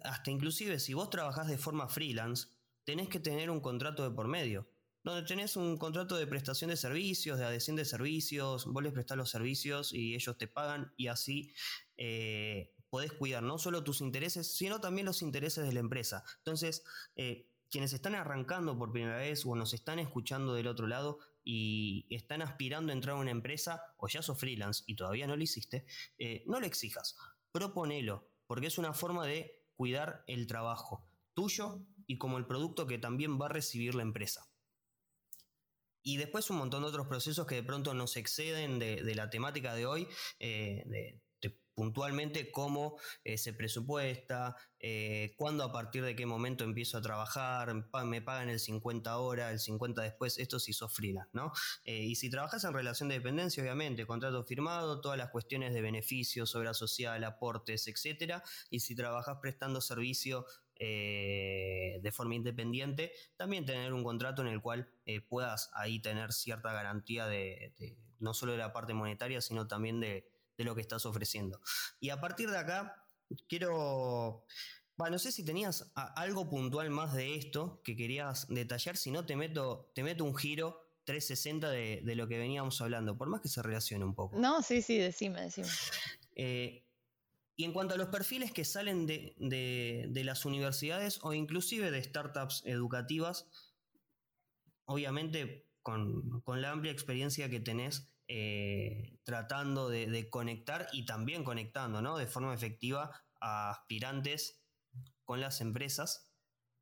hasta 0.04 0.32
inclusive 0.32 0.80
si 0.80 0.93
vos 0.93 1.10
trabajás 1.10 1.47
de 1.47 1.58
forma 1.58 1.88
freelance, 1.88 2.47
tenés 2.84 3.10
que 3.10 3.19
tener 3.19 3.50
un 3.50 3.60
contrato 3.60 4.04
de 4.04 4.15
por 4.15 4.28
medio, 4.28 4.67
donde 5.04 5.24
tenés 5.24 5.56
un 5.56 5.78
contrato 5.78 6.15
de 6.17 6.28
prestación 6.28 6.69
de 6.69 6.78
servicios, 6.78 7.39
de 7.39 7.45
adhesión 7.45 7.76
de 7.76 7.86
servicios, 7.86 8.65
vos 8.65 8.84
les 8.84 8.93
prestás 8.93 9.17
los 9.17 9.30
servicios 9.30 9.93
y 9.93 10.15
ellos 10.15 10.38
te 10.38 10.47
pagan 10.47 10.93
y 10.97 11.08
así 11.08 11.54
eh, 11.97 12.74
podés 12.91 13.13
cuidar 13.13 13.41
no 13.41 13.58
solo 13.58 13.84
tus 13.84 14.01
intereses, 14.01 14.54
sino 14.54 14.82
también 14.82 15.06
los 15.06 15.21
intereses 15.21 15.65
de 15.65 15.73
la 15.73 15.80
empresa. 15.80 16.23
Entonces, 16.39 16.84
eh, 17.15 17.47
quienes 17.71 17.93
están 17.93 18.15
arrancando 18.15 18.77
por 18.77 18.91
primera 18.91 19.17
vez 19.17 19.45
o 19.45 19.56
nos 19.56 19.73
están 19.73 19.97
escuchando 19.97 20.54
del 20.54 20.67
otro 20.67 20.88
lado 20.88 21.19
y 21.41 22.06
están 22.10 22.41
aspirando 22.41 22.91
a 22.91 22.95
entrar 22.95 23.15
a 23.15 23.19
una 23.19 23.32
empresa 23.32 23.82
o 23.95 24.10
ya 24.10 24.21
sos 24.21 24.38
freelance 24.38 24.84
y 24.86 24.97
todavía 24.97 25.25
no 25.25 25.38
lo 25.38 25.41
hiciste, 25.41 25.86
eh, 26.17 26.43
no 26.47 26.60
lo 26.60 26.67
exijas, 26.67 27.15
proponelo, 27.54 28.27
porque 28.45 28.67
es 28.67 28.77
una 28.77 28.93
forma 28.93 29.25
de 29.25 29.63
cuidar 29.77 30.25
el 30.27 30.45
trabajo 30.45 31.06
tuyo 31.34 31.80
y 32.08 32.17
como 32.17 32.38
el 32.38 32.45
producto 32.45 32.88
que 32.88 32.97
también 32.97 33.39
va 33.39 33.45
a 33.45 33.49
recibir 33.49 33.95
la 33.95 34.01
empresa. 34.01 34.49
Y 36.04 36.17
después 36.17 36.49
un 36.49 36.58
montón 36.58 36.82
de 36.82 36.89
otros 36.89 37.08
procesos 37.08 37.47
que 37.47 37.56
de 37.56 37.63
pronto 37.63 37.93
nos 37.93 38.17
exceden 38.17 38.80
de, 38.80 39.15
la 39.15 39.30
temática 39.30 39.73
de 39.75 39.86
hoy, 39.86 40.10
eh, 40.39 41.21
puntualmente 41.73 42.51
cómo 42.51 42.97
eh, 43.23 43.38
se 43.38 43.53
presupuesta, 43.53 44.55
eh, 44.79 45.34
cuándo 45.38 45.63
a 45.63 45.71
partir 45.71 46.03
de 46.03 46.15
qué 46.15 46.25
momento 46.25 46.63
empiezo 46.63 46.97
a 46.97 47.01
trabajar, 47.01 47.73
me 48.05 48.21
pagan 48.21 48.49
el 48.49 48.60
50 48.60 49.17
horas, 49.17 49.51
el 49.51 49.60
50 49.60 50.01
después, 50.01 50.38
esto 50.38 50.60
si 50.60 50.73
sos 50.73 50.91
¿no? 51.34 51.51
y 51.86 52.15
si 52.15 52.29
trabajas 52.29 52.63
en 52.63 52.73
relación 52.73 53.10
de 53.10 53.15
dependencia, 53.15 53.63
obviamente, 53.63 54.05
contrato 54.05 54.43
firmado, 54.43 55.01
todas 55.01 55.17
las 55.17 55.29
cuestiones 55.29 55.73
de 55.73 55.81
beneficios, 55.81 56.55
obra 56.55 56.73
social, 56.73 57.23
aportes, 57.23 57.88
etcétera, 57.88 58.43
y 58.69 58.81
si 58.81 58.95
trabajas 58.95 59.38
prestando 59.41 59.81
servicio 59.81 60.45
de 60.75 62.12
forma 62.12 62.36
independiente, 62.36 63.12
también 63.38 63.65
tener 63.65 63.93
un 63.93 64.03
contrato 64.03 64.41
en 64.41 64.47
el 64.47 64.62
cual 64.62 64.89
puedas 65.29 65.69
ahí 65.73 66.01
tener 66.01 66.34
cierta 66.34 66.73
garantía 66.73 67.27
de, 67.27 67.73
no 68.19 68.34
solo 68.34 68.53
de 68.53 68.57
la 68.57 68.73
parte 68.73 68.93
monetaria, 68.93 69.41
sino 69.41 69.67
también 69.67 69.99
de, 69.99 70.31
lo 70.63 70.76
que 70.76 70.82
estás 70.82 71.06
ofreciendo. 71.06 71.62
Y 72.00 72.10
a 72.10 72.19
partir 72.19 72.50
de 72.50 72.58
acá, 72.58 73.08
quiero... 73.47 74.45
Bueno, 74.97 75.13
no 75.13 75.19
sé 75.19 75.32
si 75.32 75.43
tenías 75.43 75.91
algo 75.95 76.50
puntual 76.50 76.91
más 76.91 77.13
de 77.13 77.36
esto 77.36 77.82
que 77.84 77.95
querías 77.95 78.47
detallar, 78.50 78.97
si 78.97 79.10
no 79.10 79.26
te 79.26 79.36
meto, 79.36 79.91
te 79.95 80.04
meto 80.04 80.24
un 80.24 80.36
giro 80.36 80.91
360 81.06 81.69
de, 81.71 82.02
de, 82.04 82.15
lo 82.15 82.28
que 82.28 82.38
veníamos 82.38 82.80
hablando, 82.82 83.17
por 83.17 83.28
más 83.28 83.41
que 83.41 83.47
se 83.47 83.63
relacione 83.63 84.06
un 84.06 84.13
poco. 84.13 84.38
No, 84.38 84.62
sí, 84.62 84.82
sí, 84.82 84.97
decime, 84.97 85.41
decime. 85.41 85.69
Eh, 86.36 86.86
y 87.56 87.63
en 87.63 87.74
cuanto 87.74 87.93
a 87.93 87.97
los 87.97 88.08
perfiles 88.08 88.52
que 88.52 88.65
salen 88.65 89.06
de, 89.06 89.36
de, 89.38 90.24
las 90.24 90.45
universidades 90.45 91.19
o 91.21 91.34
inclusive 91.34 91.91
de 91.91 92.04
startups 92.04 92.63
educativas, 92.65 93.47
obviamente 94.86 95.69
con, 95.82 96.41
con 96.41 96.62
la 96.62 96.71
amplia 96.71 96.91
experiencia 96.91 97.50
que 97.50 97.60
tenés 97.60 98.10
eh, 98.34 99.20
tratando 99.26 99.89
de, 99.89 100.30
conectar 100.30 100.88
y 100.94 101.06
también 101.06 101.44
conectando 101.44 102.02
¿no? 102.02 102.15
de 102.15 102.28
forma 102.28 102.54
efectiva 102.54 103.12
a 103.41 103.72
aspirantes 103.72 104.63
con 105.26 105.41
las 105.41 105.60
empresas. 105.60 106.32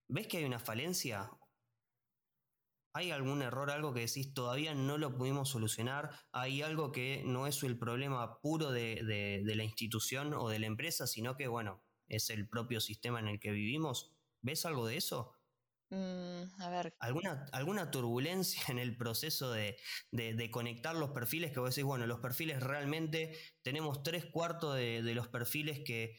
¿Ves 0.08 0.28
que 0.28 0.38
hay 0.38 0.44
una 0.44 0.60
falencia? 0.60 1.32
¿Hay 2.94 3.10
algún 3.10 3.42
error, 3.42 3.72
algo 3.72 3.96
que 3.96 4.02
decís 4.02 4.32
todavía 4.36 4.76
no 4.76 5.00
lo 5.00 5.18
pudimos 5.18 5.50
solucionar? 5.50 6.12
¿Hay 6.32 6.62
algo 6.62 6.92
que 6.92 7.24
no 7.26 7.48
es 7.48 7.64
el 7.64 7.80
problema 7.80 8.40
puro 8.42 8.70
de, 8.70 9.42
de 9.44 9.56
la 9.56 9.64
institución 9.64 10.36
o 10.36 10.50
de 10.50 10.60
la 10.60 10.68
empresa, 10.68 11.08
sino 11.08 11.36
que, 11.36 11.48
bueno, 11.48 11.84
es 12.08 12.30
el 12.30 12.48
propio 12.48 12.80
sistema 12.80 13.20
en 13.20 13.28
el 13.28 13.40
que 13.40 13.50
vivimos? 13.50 14.14
¿Ves 14.44 14.68
algo 14.68 14.86
de 14.86 14.98
eso? 14.98 15.39
Mm, 15.92 16.62
a 16.62 16.70
ver. 16.70 16.94
¿Alguna, 17.00 17.48
¿Alguna 17.52 17.90
turbulencia 17.90 18.62
en 18.68 18.78
el 18.78 18.96
proceso 18.96 19.52
de, 19.52 19.78
conectar 20.52 20.96
los 20.96 21.12
perfiles 21.12 21.52
que 21.52 21.60
vos 21.60 21.70
decís, 21.70 21.84
bueno, 21.84 22.06
los 22.06 22.20
perfiles 22.20 22.62
realmente 22.62 23.38
tenemos 23.64 24.04
tres 24.04 24.26
cuartos 24.26 24.76
de, 24.76 25.02
los 25.16 25.28
perfiles 25.28 25.82
que 25.84 26.18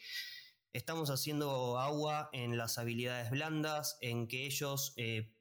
estamos 0.72 1.10
haciendo 1.10 1.78
agua 1.78 2.30
en 2.32 2.56
las 2.56 2.78
habilidades 2.78 3.30
blandas, 3.30 3.96
en 4.00 4.26
que 4.26 4.46
ellos 4.46 4.92
eh, 4.96 5.34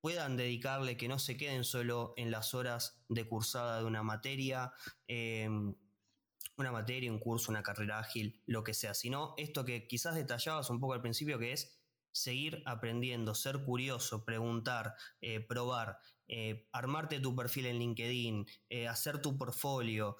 puedan 0.00 0.36
dedicarle, 0.36 0.96
que 0.96 1.08
no 1.08 1.18
se 1.18 1.36
queden 1.36 1.64
solo 1.64 2.14
en 2.16 2.30
las 2.30 2.54
horas 2.54 3.02
de 3.08 3.26
cursada 3.26 3.78
de 3.78 3.84
una 3.84 4.02
materia, 4.02 4.72
em, 5.06 5.74
una 6.56 6.72
materia, 6.72 7.12
un 7.12 7.18
curso, 7.18 7.50
una 7.50 7.62
carrera 7.62 7.98
ágil, 7.98 8.42
lo 8.46 8.64
que 8.64 8.74
sea, 8.74 8.94
sino 8.94 9.34
esto 9.36 9.64
que 9.64 9.86
quizás 9.86 10.14
detallabas 10.14 10.70
un 10.70 10.80
poco 10.80 10.94
al 10.94 11.02
principio, 11.02 11.38
que 11.38 11.52
es 11.52 11.75
seguir 12.16 12.62
aprendiendo, 12.64 13.34
ser 13.34 13.62
curioso, 13.62 14.24
preguntar, 14.24 14.94
eh, 15.20 15.40
probar, 15.40 15.98
eh, 16.28 16.66
armarte 16.72 17.20
tu 17.20 17.36
perfil 17.36 17.66
en 17.66 17.78
LinkedIn, 17.78 18.46
eh, 18.70 18.88
hacer 18.88 19.20
tu 19.20 19.36
portfolio. 19.36 20.16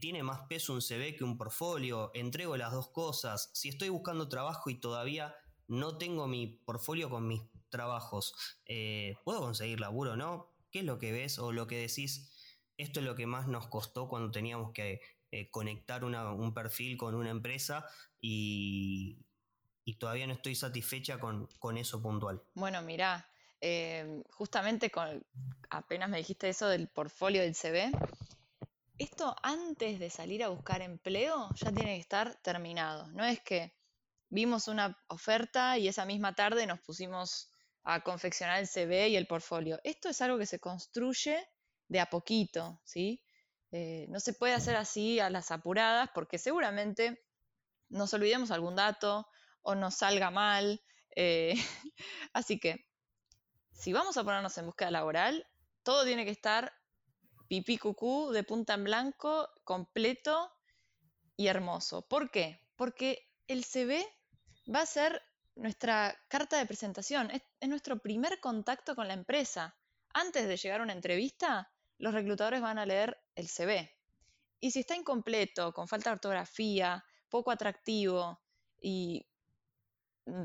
¿Tiene 0.00 0.22
más 0.22 0.42
peso 0.48 0.72
un 0.72 0.80
CV 0.80 1.16
que 1.16 1.24
un 1.24 1.36
portfolio? 1.36 2.12
Entrego 2.14 2.56
las 2.56 2.72
dos 2.72 2.90
cosas. 2.90 3.50
Si 3.52 3.68
estoy 3.68 3.88
buscando 3.88 4.28
trabajo 4.28 4.70
y 4.70 4.76
todavía 4.76 5.34
no 5.66 5.98
tengo 5.98 6.28
mi 6.28 6.46
portfolio 6.46 7.10
con 7.10 7.26
mis 7.26 7.42
trabajos, 7.68 8.34
¿puedo 9.24 9.40
conseguir 9.40 9.80
laburo 9.80 10.16
no? 10.16 10.54
¿Qué 10.70 10.80
es 10.80 10.84
lo 10.84 10.98
que 10.98 11.12
ves 11.12 11.38
o 11.38 11.52
lo 11.52 11.66
que 11.66 11.78
decís? 11.78 12.30
Esto 12.76 13.00
es 13.00 13.06
lo 13.06 13.14
que 13.16 13.26
más 13.26 13.48
nos 13.48 13.66
costó 13.66 14.08
cuando 14.08 14.30
teníamos 14.30 14.72
que 14.72 15.00
conectar 15.50 16.04
un 16.04 16.54
perfil 16.54 16.96
con 16.96 17.14
una 17.14 17.30
empresa 17.30 17.86
y, 18.20 19.18
y 19.84 19.98
todavía 19.98 20.26
no 20.26 20.34
estoy 20.34 20.54
satisfecha 20.54 21.18
con, 21.18 21.48
eso 21.76 22.02
puntual. 22.02 22.42
Bueno, 22.54 22.82
mirá, 22.82 23.28
eh, 23.60 24.22
justamente 24.30 24.90
con, 24.90 25.24
apenas 25.70 26.08
me 26.08 26.18
dijiste 26.18 26.48
eso 26.48 26.68
del 26.68 26.88
portfolio 26.88 27.42
del 27.42 27.54
CV, 27.54 27.92
esto 29.00 29.34
antes 29.42 29.98
de 29.98 30.10
salir 30.10 30.44
a 30.44 30.48
buscar 30.48 30.82
empleo 30.82 31.48
ya 31.54 31.72
tiene 31.72 31.94
que 31.94 32.00
estar 32.00 32.34
terminado. 32.42 33.06
No 33.12 33.24
es 33.24 33.40
que 33.40 33.74
vimos 34.28 34.68
una 34.68 34.96
oferta 35.08 35.78
y 35.78 35.88
esa 35.88 36.04
misma 36.04 36.34
tarde 36.34 36.66
nos 36.66 36.80
pusimos 36.80 37.50
a 37.82 38.02
confeccionar 38.02 38.60
el 38.60 38.68
CV 38.68 39.08
y 39.08 39.16
el 39.16 39.26
portfolio. 39.26 39.80
Esto 39.84 40.10
es 40.10 40.20
algo 40.20 40.38
que 40.38 40.44
se 40.44 40.60
construye 40.60 41.42
de 41.88 41.98
a 41.98 42.10
poquito, 42.10 42.80
¿sí? 42.84 43.22
Eh, 43.72 44.06
no 44.10 44.20
se 44.20 44.34
puede 44.34 44.52
hacer 44.52 44.76
así 44.76 45.18
a 45.18 45.30
las 45.30 45.50
apuradas 45.50 46.10
porque 46.14 46.36
seguramente 46.36 47.22
nos 47.88 48.12
olvidemos 48.12 48.50
algún 48.50 48.76
dato 48.76 49.26
o 49.62 49.74
nos 49.74 49.96
salga 49.96 50.30
mal. 50.30 50.82
Eh, 51.16 51.54
así 52.32 52.58
que, 52.58 52.86
si 53.72 53.92
vamos 53.92 54.16
a 54.16 54.24
ponernos 54.24 54.56
en 54.58 54.66
búsqueda 54.66 54.90
laboral, 54.90 55.46
todo 55.82 56.04
tiene 56.04 56.24
que 56.24 56.30
estar 56.30 56.72
pipí 57.48 57.78
cucú, 57.78 58.30
de 58.30 58.44
punta 58.44 58.74
en 58.74 58.84
blanco, 58.84 59.48
completo 59.64 60.52
y 61.36 61.48
hermoso. 61.48 62.06
¿Por 62.06 62.30
qué? 62.30 62.60
Porque 62.76 63.28
el 63.48 63.64
CV 63.64 64.06
va 64.72 64.82
a 64.82 64.86
ser 64.86 65.20
nuestra 65.56 66.16
carta 66.28 66.58
de 66.58 66.66
presentación, 66.66 67.30
es, 67.30 67.42
es 67.58 67.68
nuestro 67.68 67.98
primer 67.98 68.40
contacto 68.40 68.94
con 68.94 69.08
la 69.08 69.14
empresa. 69.14 69.76
Antes 70.12 70.46
de 70.46 70.56
llegar 70.56 70.80
a 70.80 70.84
una 70.84 70.92
entrevista, 70.92 71.72
los 71.98 72.14
reclutadores 72.14 72.60
van 72.60 72.78
a 72.78 72.86
leer 72.86 73.20
el 73.34 73.48
CV. 73.48 73.90
Y 74.60 74.70
si 74.70 74.80
está 74.80 74.94
incompleto, 74.94 75.72
con 75.72 75.88
falta 75.88 76.10
de 76.10 76.14
ortografía, 76.14 77.04
poco 77.28 77.50
atractivo 77.50 78.40
y 78.80 79.26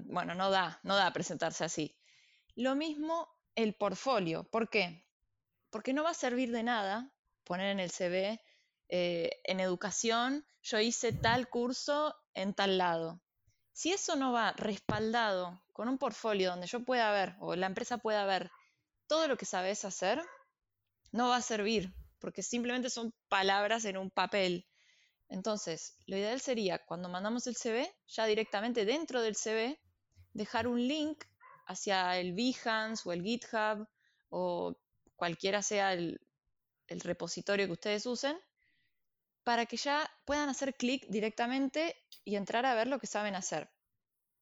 bueno, 0.05 0.35
no 0.35 0.49
da, 0.49 0.79
no 0.83 0.95
da 0.95 1.11
presentarse 1.13 1.63
así. 1.63 1.97
Lo 2.55 2.75
mismo 2.75 3.29
el 3.55 3.73
portfolio. 3.75 4.43
¿Por 4.43 4.69
qué? 4.69 5.05
Porque 5.69 5.93
no 5.93 6.03
va 6.03 6.11
a 6.11 6.15
servir 6.15 6.51
de 6.51 6.63
nada 6.63 7.11
poner 7.43 7.67
en 7.67 7.79
el 7.79 7.91
CV, 7.91 8.41
eh, 8.89 9.41
en 9.43 9.59
educación, 9.59 10.45
yo 10.61 10.79
hice 10.79 11.13
tal 11.13 11.47
curso 11.49 12.15
en 12.33 12.53
tal 12.53 12.77
lado. 12.77 13.21
Si 13.71 13.91
eso 13.91 14.15
no 14.15 14.31
va 14.31 14.53
respaldado 14.53 15.61
con 15.73 15.89
un 15.89 15.97
portfolio 15.97 16.49
donde 16.49 16.67
yo 16.67 16.83
pueda 16.83 17.11
ver, 17.11 17.35
o 17.39 17.55
la 17.55 17.67
empresa 17.67 17.97
pueda 17.97 18.25
ver, 18.25 18.51
todo 19.07 19.27
lo 19.27 19.37
que 19.37 19.45
sabes 19.45 19.85
hacer, 19.85 20.21
no 21.11 21.29
va 21.29 21.37
a 21.37 21.41
servir, 21.41 21.93
porque 22.19 22.41
simplemente 22.41 22.89
son 22.89 23.13
palabras 23.29 23.85
en 23.85 23.97
un 23.97 24.09
papel. 24.09 24.67
Entonces, 25.29 25.97
lo 26.05 26.17
ideal 26.17 26.39
sería 26.39 26.85
cuando 26.85 27.09
mandamos 27.09 27.47
el 27.47 27.55
CV, 27.55 27.91
ya 28.07 28.25
directamente 28.25 28.85
dentro 28.85 29.21
del 29.21 29.35
CV, 29.35 29.79
dejar 30.33 30.67
un 30.67 30.87
link 30.87 31.23
hacia 31.65 32.17
el 32.19 32.33
Behance 32.33 33.07
o 33.07 33.11
el 33.11 33.23
GitHub 33.23 33.87
o 34.29 34.77
cualquiera 35.15 35.61
sea 35.61 35.93
el, 35.93 36.19
repositorio 36.87 37.65
que 37.65 37.71
ustedes 37.71 38.05
usen, 38.05 38.37
para 39.43 39.65
que 39.65 39.77
ya 39.77 40.09
puedan 40.25 40.49
hacer 40.49 40.75
clic 40.75 41.05
directamente 41.09 41.95
y 42.23 42.35
entrar 42.35 42.65
a 42.65 42.75
ver 42.75 42.87
lo 42.87 42.99
que 42.99 43.07
saben 43.07 43.35
hacer. 43.35 43.69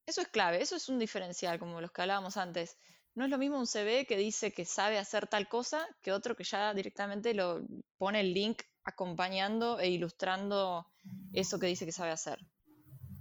Eso 0.06 0.22
es 0.22 0.28
clave, 0.28 0.62
eso 0.62 0.76
es 0.76 0.90
un 0.90 1.00
diferencial, 1.00 1.60
como 1.60 1.80
los 1.80 1.92
que 1.92 2.02
hablábamos 2.02 2.36
antes. 2.36 2.78
No 3.16 3.24
es 3.26 3.30
lo 3.30 3.38
mismo 3.38 3.60
un 3.60 3.68
CV 3.68 4.06
que 4.06 4.18
dice 4.18 4.52
que 4.52 4.66
sabe 4.66 4.98
hacer 4.98 5.28
tal 5.28 5.48
cosa 5.48 5.88
que 6.02 6.12
otro 6.12 6.36
que 6.36 6.44
ya 6.44 6.74
directamente 6.74 7.34
lo 7.34 7.62
pone 7.98 8.20
el 8.20 8.34
link 8.34 8.64
acompañando 8.84 9.80
e 9.80 9.90
ilustrando 9.90 10.88
eso 11.34 11.60
que 11.60 11.68
dice 11.68 11.86
que 11.86 11.92
sabe 11.92 12.12
hacer. 12.12 12.40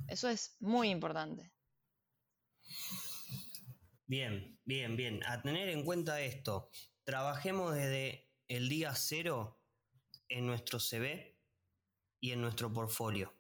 Eso 0.09 0.29
es 0.29 0.57
muy 0.61 0.91
importante. 0.91 1.53
Bien, 4.07 4.61
bien, 4.65 4.97
bien. 4.97 5.25
A 5.27 5.41
tener 5.41 5.69
en 5.69 5.85
cuenta 5.85 6.21
esto, 6.21 6.71
trabajemos 7.05 7.75
desde 7.75 8.29
el 8.49 8.69
día 8.69 8.95
cero 8.95 9.59
en 10.29 10.47
nuestro 10.47 10.79
CV 10.79 11.39
y 12.21 12.33
en 12.33 12.41
nuestro 12.41 12.73
portfolio. 12.73 13.35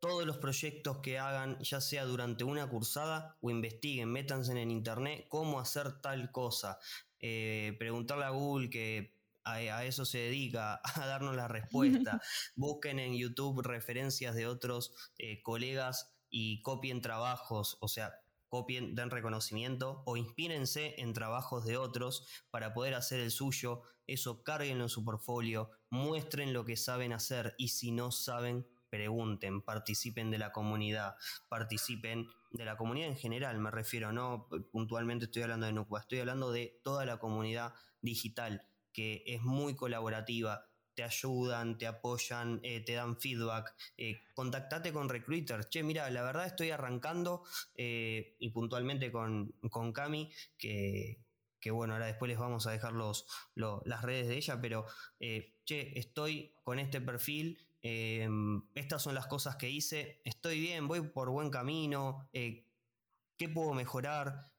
Todos 0.00 0.26
los 0.26 0.38
proyectos 0.38 0.98
que 0.98 1.18
hagan, 1.18 1.58
ya 1.60 1.80
sea 1.80 2.04
durante 2.04 2.44
una 2.44 2.68
cursada 2.68 3.38
o 3.40 3.50
investiguen, 3.50 4.10
métanse 4.10 4.60
en 4.60 4.70
internet 4.70 5.26
cómo 5.28 5.58
hacer 5.58 6.00
tal 6.00 6.30
cosa. 6.30 6.78
Eh, 7.18 7.74
preguntarle 7.78 8.24
a 8.24 8.30
Google 8.30 8.68
que 8.68 9.15
a, 9.46 9.84
eso 9.84 10.04
se 10.04 10.18
dedica, 10.18 10.80
a 10.94 11.06
darnos 11.06 11.36
la 11.36 11.48
respuesta. 11.48 12.20
Busquen 12.56 12.98
en 12.98 13.16
YouTube 13.16 13.62
referencias 13.62 14.34
de 14.34 14.46
otros 14.46 14.92
eh, 15.18 15.42
colegas 15.42 16.12
y 16.28 16.60
copien 16.62 17.00
trabajos, 17.00 17.78
o 17.80 17.88
sea, 17.88 18.12
copien, 18.48 18.94
den 18.94 19.10
reconocimiento 19.10 20.02
o 20.04 20.16
inspírense 20.16 21.00
en 21.00 21.12
trabajos 21.12 21.64
de 21.64 21.76
otros 21.76 22.26
para 22.50 22.74
poder 22.74 22.94
hacer 22.94 23.20
el 23.20 23.30
suyo. 23.30 23.82
Eso 24.06 24.42
cárguenlo 24.42 24.84
en 24.84 24.90
su 24.90 25.04
portfolio, 25.04 25.70
muestren 25.90 26.52
lo 26.52 26.64
que 26.64 26.76
saben 26.76 27.12
hacer 27.12 27.54
y 27.58 27.68
si 27.68 27.90
no 27.90 28.12
saben, 28.12 28.66
pregunten, 28.88 29.62
participen 29.62 30.30
de 30.30 30.38
la 30.38 30.52
comunidad, 30.52 31.16
participen 31.48 32.28
de 32.52 32.64
la 32.64 32.76
comunidad 32.76 33.08
en 33.08 33.16
general, 33.16 33.58
me 33.58 33.72
refiero, 33.72 34.12
no 34.12 34.48
puntualmente 34.70 35.24
estoy 35.24 35.42
hablando 35.42 35.66
de 35.66 35.72
Nucua, 35.72 36.00
estoy 36.00 36.20
hablando 36.20 36.52
de 36.52 36.80
toda 36.84 37.04
la 37.04 37.18
comunidad 37.18 37.74
digital 38.00 38.64
que 38.96 39.22
es 39.26 39.42
muy 39.42 39.76
colaborativa, 39.76 40.70
te 40.94 41.04
ayudan, 41.04 41.76
te 41.76 41.86
apoyan, 41.86 42.60
eh, 42.62 42.80
te 42.80 42.94
dan 42.94 43.20
feedback. 43.20 43.74
Eh, 43.98 44.22
contactate 44.32 44.90
con 44.90 45.10
recruiters. 45.10 45.68
Che, 45.68 45.82
mira, 45.82 46.08
la 46.08 46.22
verdad 46.22 46.46
estoy 46.46 46.70
arrancando 46.70 47.44
eh, 47.74 48.36
y 48.38 48.48
puntualmente 48.48 49.12
con, 49.12 49.52
con 49.70 49.92
Cami, 49.92 50.32
que, 50.56 51.18
que, 51.60 51.70
bueno, 51.70 51.92
ahora 51.92 52.06
después 52.06 52.30
les 52.30 52.38
vamos 52.38 52.66
a 52.66 52.70
dejar 52.70 52.94
los, 52.94 53.26
las 53.54 54.00
redes 54.00 54.28
de 54.28 54.36
ella, 54.38 54.58
pero 54.62 54.86
che, 55.18 55.98
estoy 55.98 56.54
con 56.64 56.78
este 56.78 57.02
perfil. 57.02 57.58
estas 57.82 59.02
son 59.02 59.14
las 59.14 59.26
cosas 59.26 59.56
que 59.56 59.68
hice. 59.68 60.22
Estoy 60.24 60.58
bien, 60.58 60.88
voy 60.88 61.02
por 61.02 61.28
buen 61.28 61.50
camino. 61.50 62.30
¿Qué 62.32 63.48
puedo 63.52 63.74
mejorar? 63.74 64.50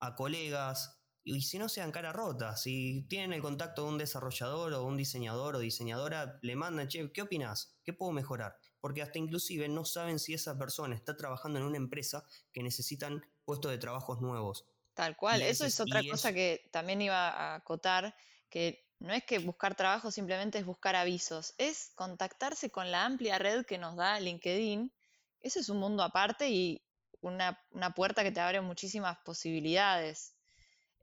A 0.00 0.14
colegas, 0.14 0.95
y 1.28 1.42
si 1.42 1.58
no 1.58 1.68
sean 1.68 1.90
cara 1.90 2.12
rota, 2.12 2.56
si 2.56 3.04
tienen 3.08 3.32
el 3.32 3.42
contacto 3.42 3.82
de 3.82 3.88
un 3.88 3.98
desarrollador 3.98 4.72
o 4.74 4.84
un 4.84 4.96
diseñador 4.96 5.56
o 5.56 5.58
diseñadora, 5.58 6.38
le 6.40 6.54
mandan, 6.54 6.86
che, 6.86 7.10
¿qué 7.10 7.22
opinas? 7.22 7.76
¿Qué 7.82 7.92
puedo 7.92 8.12
mejorar? 8.12 8.56
Porque 8.80 9.02
hasta 9.02 9.18
inclusive 9.18 9.68
no 9.68 9.84
saben 9.84 10.20
si 10.20 10.34
esa 10.34 10.56
persona 10.56 10.94
está 10.94 11.16
trabajando 11.16 11.58
en 11.58 11.64
una 11.64 11.78
empresa 11.78 12.24
que 12.52 12.62
necesitan 12.62 13.26
puestos 13.44 13.72
de 13.72 13.78
trabajos 13.78 14.20
nuevos. 14.20 14.66
Tal 14.94 15.16
cual, 15.16 15.42
eso 15.42 15.66
es 15.66 15.80
otra 15.80 16.00
cosa 16.08 16.32
que 16.32 16.70
también 16.70 17.02
iba 17.02 17.28
a 17.28 17.56
acotar, 17.56 18.14
que 18.48 18.86
no 19.00 19.12
es 19.12 19.24
que 19.24 19.40
buscar 19.40 19.74
trabajo 19.74 20.12
simplemente 20.12 20.58
es 20.58 20.64
buscar 20.64 20.94
avisos, 20.94 21.54
es 21.58 21.90
contactarse 21.96 22.70
con 22.70 22.92
la 22.92 23.04
amplia 23.04 23.36
red 23.40 23.66
que 23.66 23.78
nos 23.78 23.96
da 23.96 24.20
LinkedIn. 24.20 24.92
Eso 25.40 25.58
es 25.58 25.68
un 25.70 25.78
mundo 25.78 26.04
aparte 26.04 26.50
y 26.50 26.86
una, 27.20 27.60
una 27.72 27.94
puerta 27.94 28.22
que 28.22 28.30
te 28.30 28.38
abre 28.38 28.60
muchísimas 28.60 29.18
posibilidades. 29.24 30.35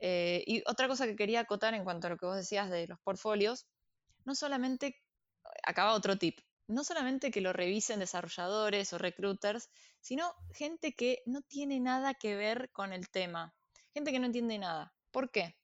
Eh, 0.06 0.44
y 0.46 0.62
otra 0.66 0.90
cosa 0.90 1.06
que 1.06 1.16
quería 1.16 1.40
acotar 1.40 1.74
en 1.74 1.86
cuanto 1.86 2.08
a 2.08 2.10
lo 2.10 2.18
que 2.18 2.26
vos 2.26 2.36
decías 2.36 2.70
de 2.70 2.88
los 2.88 3.00
portfolios, 3.00 3.68
no 4.26 4.36
solamente, 4.36 5.02
acaba 5.66 5.94
otro 5.94 6.18
tip, 6.18 6.42
no 6.68 6.84
solamente 6.84 7.32
que 7.32 7.40
lo 7.40 7.54
revisen 7.54 8.02
desarrolladores 8.02 8.92
o 8.92 8.98
recruiters, 8.98 9.70
sino 10.02 10.36
gente 10.52 10.94
que 10.94 11.24
no 11.26 11.42
tiene 11.42 11.80
nada 11.80 12.16
que 12.16 12.36
ver 12.36 12.70
con 12.74 12.92
el 12.92 13.10
tema, 13.10 13.56
gente 13.94 14.12
que 14.12 14.20
no 14.20 14.26
entiende 14.26 14.58
nada. 14.58 14.94
¿Por 15.10 15.32
qué? 15.32 15.56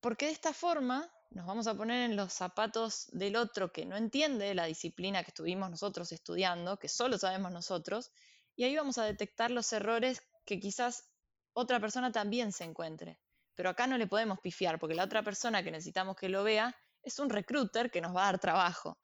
Porque 0.00 0.26
de 0.26 0.32
esta 0.32 0.52
forma 0.52 1.10
nos 1.30 1.46
vamos 1.46 1.68
a 1.68 1.74
poner 1.74 2.10
en 2.10 2.14
los 2.14 2.34
zapatos 2.34 3.08
del 3.12 3.36
otro 3.36 3.72
que 3.72 3.86
no 3.86 3.96
entiende 3.96 4.54
la 4.54 4.66
disciplina 4.66 5.24
que 5.24 5.30
estuvimos 5.30 5.70
nosotros 5.70 6.12
estudiando, 6.12 6.78
que 6.78 6.88
solo 6.88 7.16
sabemos 7.16 7.52
nosotros, 7.52 8.12
y 8.54 8.64
ahí 8.64 8.76
vamos 8.76 8.98
a 8.98 9.04
detectar 9.04 9.50
los 9.50 9.72
errores 9.72 10.20
que 10.44 10.60
quizás 10.60 11.11
otra 11.52 11.80
persona 11.80 12.10
también 12.10 12.52
se 12.52 12.64
encuentre. 12.64 13.18
Pero 13.54 13.70
acá 13.70 13.86
no 13.86 13.98
le 13.98 14.06
podemos 14.06 14.40
pifiar, 14.40 14.78
porque 14.78 14.94
la 14.94 15.04
otra 15.04 15.22
persona 15.22 15.62
que 15.62 15.70
necesitamos 15.70 16.16
que 16.16 16.28
lo 16.28 16.42
vea 16.42 16.74
es 17.02 17.18
un 17.18 17.28
recruiter 17.28 17.90
que 17.90 18.00
nos 18.00 18.14
va 18.14 18.22
a 18.22 18.32
dar 18.32 18.38
trabajo. 18.38 18.98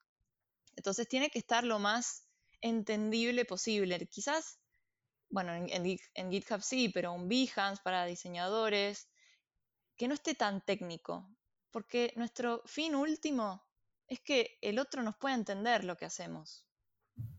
Entonces 0.77 1.09
tiene 1.09 1.29
que 1.29 1.39
estar 1.39 1.65
lo 1.65 1.79
más 1.79 2.29
entendible 2.61 3.45
posible. 3.45 4.07
Quizás, 4.07 4.59
bueno, 5.29 5.53
en, 5.55 6.31
GitHub 6.31 6.63
sí, 6.63 6.89
pero 6.89 7.13
un 7.13 7.29
Behance 7.29 7.83
para 7.83 8.07
diseñadores, 8.07 9.09
que 9.97 10.09
no 10.09 10.15
esté 10.15 10.35
tan 10.35 10.65
técnico, 10.65 11.29
porque 11.71 12.13
nuestro 12.17 12.63
fin 12.65 12.95
último 12.95 13.67
es 14.07 14.21
que 14.21 14.57
el 14.63 14.79
otro 14.79 15.03
nos 15.03 15.17
pueda 15.17 15.35
entender 15.35 15.85
lo 15.85 15.97
que 15.97 16.07
hacemos. 16.07 16.65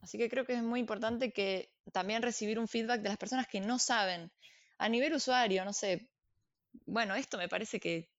Así 0.02 0.18
que 0.18 0.30
creo 0.30 0.46
que 0.46 0.54
es 0.54 0.64
muy 0.64 0.82
importante 0.82 1.32
que 1.32 1.74
también 1.94 2.22
recibir 2.22 2.60
un 2.60 2.68
feedback 2.68 3.02
de 3.02 3.10
las 3.10 3.18
personas 3.18 3.48
que 3.48 3.62
no 3.62 3.80
saben 3.80 4.32
a 4.80 4.90
nivel 4.90 5.14
usuario, 5.14 5.64
no 5.66 5.74
sé, 5.74 6.10
bueno, 6.86 7.14
esto 7.16 7.38
me 7.38 7.50
parece 7.50 7.80
que 7.80 8.10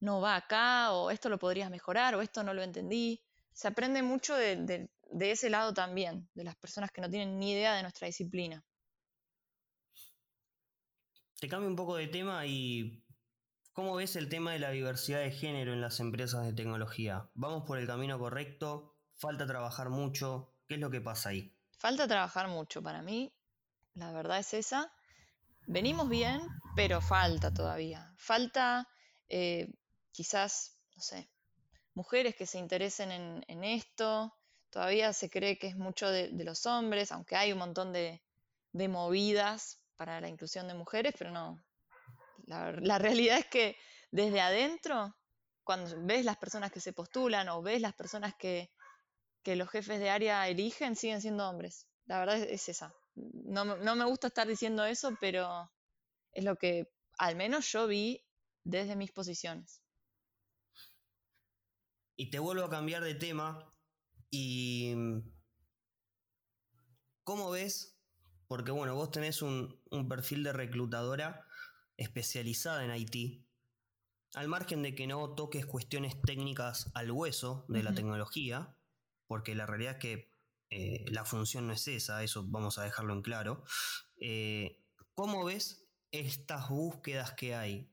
no 0.00 0.20
va 0.20 0.36
acá, 0.36 0.92
o 0.92 1.10
esto 1.10 1.28
lo 1.28 1.38
podrías 1.38 1.70
mejorar, 1.70 2.14
o 2.14 2.20
esto 2.20 2.42
no 2.42 2.52
lo 2.52 2.62
entendí. 2.62 3.22
Se 3.52 3.68
aprende 3.68 4.02
mucho 4.02 4.34
de, 4.34 4.90
ese 5.20 5.50
lado 5.50 5.72
también, 5.72 6.28
de 6.34 6.44
las 6.44 6.56
personas 6.56 6.90
que 6.90 7.00
no 7.00 7.08
tienen 7.08 7.38
ni 7.38 7.52
idea 7.52 7.74
de 7.74 7.82
nuestra 7.82 8.06
disciplina. 8.06 8.64
Te 11.38 11.48
cambio 11.48 11.70
un 11.70 11.76
poco 11.76 11.96
de 11.96 12.08
tema 12.08 12.44
y 12.44 13.02
¿cómo 13.72 13.94
ves 13.94 14.16
el 14.16 14.28
tema 14.28 14.52
de 14.52 14.58
la 14.58 14.70
diversidad 14.70 15.20
de 15.20 15.30
género 15.30 15.72
en 15.72 15.80
las 15.80 16.00
empresas 16.00 16.44
de 16.44 16.52
tecnología? 16.52 17.30
¿Vamos 17.34 17.64
por 17.66 17.78
el 17.78 17.86
camino 17.86 18.18
correcto? 18.18 18.96
¿Falta 19.16 19.46
trabajar 19.46 19.90
mucho? 19.90 20.54
¿Qué 20.66 20.74
es 20.74 20.80
lo 20.80 20.90
que 20.90 21.00
pasa 21.00 21.30
ahí? 21.30 21.56
Falta 21.78 22.06
trabajar 22.08 22.48
mucho 22.48 22.82
para 22.82 23.00
mí, 23.00 23.32
la 23.94 24.12
verdad 24.12 24.38
es 24.40 24.52
esa. 24.52 24.92
Venimos 25.72 26.08
bien, 26.08 26.40
pero 26.74 27.00
falta 27.00 27.54
todavía. 27.54 28.12
Falta 28.16 28.88
eh, 29.28 29.68
quizás, 30.10 30.76
no 30.96 31.00
sé, 31.00 31.30
mujeres 31.94 32.34
que 32.34 32.44
se 32.44 32.58
interesen 32.58 33.12
en, 33.46 33.62
esto. 33.62 34.34
Todavía 34.70 35.12
se 35.12 35.30
cree 35.30 35.58
que 35.58 35.68
es 35.68 35.76
mucho 35.76 36.10
de, 36.10 36.32
los 36.32 36.66
hombres, 36.66 37.12
aunque 37.12 37.36
hay 37.36 37.52
un 37.52 37.60
montón 37.60 37.92
de, 37.92 38.20
movidas 38.72 39.80
para 39.94 40.20
la 40.20 40.28
inclusión 40.28 40.66
de 40.66 40.74
mujeres, 40.74 41.14
pero 41.16 41.30
no. 41.30 41.62
La, 42.46 42.98
realidad 42.98 43.38
es 43.38 43.46
que 43.46 43.76
desde 44.10 44.40
adentro, 44.40 45.14
cuando 45.62 45.94
ves 46.04 46.24
las 46.24 46.36
personas 46.36 46.72
que 46.72 46.80
se 46.80 46.92
postulan 46.92 47.48
o 47.48 47.62
ves 47.62 47.80
las 47.80 47.94
personas 47.94 48.34
que, 48.34 48.72
los 49.44 49.70
jefes 49.70 50.00
de 50.00 50.10
área 50.10 50.48
eligen, 50.48 50.96
siguen 50.96 51.20
siendo 51.20 51.48
hombres. 51.48 51.86
La 52.06 52.18
verdad 52.18 52.38
es 52.38 52.68
esa 52.68 52.92
no, 53.14 53.96
me 53.96 54.04
gusta 54.04 54.28
estar 54.28 54.46
diciendo 54.46 54.84
eso, 54.84 55.16
pero 55.20 55.70
es 56.32 56.44
lo 56.44 56.56
que 56.56 56.92
al 57.18 57.36
menos 57.36 57.70
yo 57.70 57.86
vi 57.86 58.24
desde 58.64 58.96
mis 58.96 59.12
posiciones. 59.12 59.82
Y 62.16 62.30
te 62.30 62.38
vuelvo 62.38 62.64
a 62.64 62.70
cambiar 62.70 63.02
de 63.02 63.14
tema. 63.14 63.72
¿Y 64.30 64.94
cómo 67.24 67.50
ves? 67.50 67.98
Porque 68.46 68.70
bueno, 68.70 68.94
vos 68.94 69.10
tenés 69.10 69.42
un, 69.42 69.80
perfil 70.08 70.44
de 70.44 70.52
reclutadora 70.52 71.46
especializada 71.96 72.84
en 72.84 72.94
IT. 72.94 73.46
Al 74.34 74.48
margen 74.48 74.82
de 74.82 74.94
que 74.94 75.06
no 75.06 75.34
toques 75.34 75.66
cuestiones 75.66 76.20
técnicas 76.22 76.90
al 76.94 77.10
hueso 77.10 77.64
de 77.68 77.82
la 77.82 77.94
tecnología, 77.94 78.76
porque 79.26 79.54
la 79.54 79.66
realidad 79.66 79.94
es 79.94 79.98
que 79.98 80.29
eh, 80.70 81.04
la 81.08 81.24
función 81.24 81.66
no 81.66 81.72
es 81.72 81.86
esa, 81.88 82.22
eso 82.22 82.44
vamos 82.46 82.78
a 82.78 82.84
dejarlo 82.84 83.12
en 83.12 83.22
claro. 83.22 83.64
Eh, 84.20 84.84
¿Cómo 85.14 85.44
ves 85.44 85.88
estas 86.12 86.68
búsquedas 86.68 87.32
que 87.32 87.54
hay, 87.56 87.92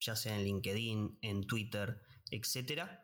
ya 0.00 0.16
sea 0.16 0.34
en 0.36 0.44
LinkedIn, 0.44 1.18
en 1.20 1.46
Twitter, 1.46 2.02
etcétera, 2.30 3.02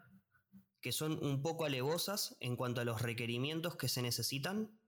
que 0.80 0.93
son 0.93 1.22
un 1.22 1.43
poco 1.43 1.66
alevosas 1.66 2.36
en 2.41 2.57
cuanto 2.57 2.80
a 2.80 2.84
los 2.84 3.03
requerimientos 3.03 3.76
que 3.76 3.89
se 3.89 4.01
necesitan? 4.01 4.80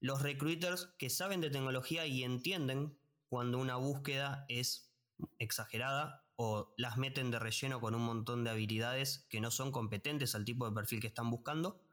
Los 0.00 0.22
recruiters 0.22 0.94
que 0.98 1.10
saben 1.10 1.40
de 1.40 1.50
tecnología 1.50 2.06
y 2.06 2.22
entienden 2.22 2.96
cuando 3.28 3.58
una 3.58 3.76
búsqueda 3.76 4.44
es 4.48 4.92
exagerada 5.38 6.24
o 6.36 6.72
las 6.76 6.98
meten 6.98 7.30
de 7.30 7.38
relleno 7.38 7.80
con 7.80 7.94
un 7.94 8.02
montón 8.02 8.44
de 8.44 8.50
habilidades 8.50 9.26
que 9.28 9.40
no 9.40 9.50
son 9.50 9.72
competentes 9.72 10.34
al 10.34 10.44
tipo 10.44 10.68
de 10.68 10.74
perfil 10.74 11.00
que 11.00 11.06
están 11.06 11.30
buscando 11.30 11.83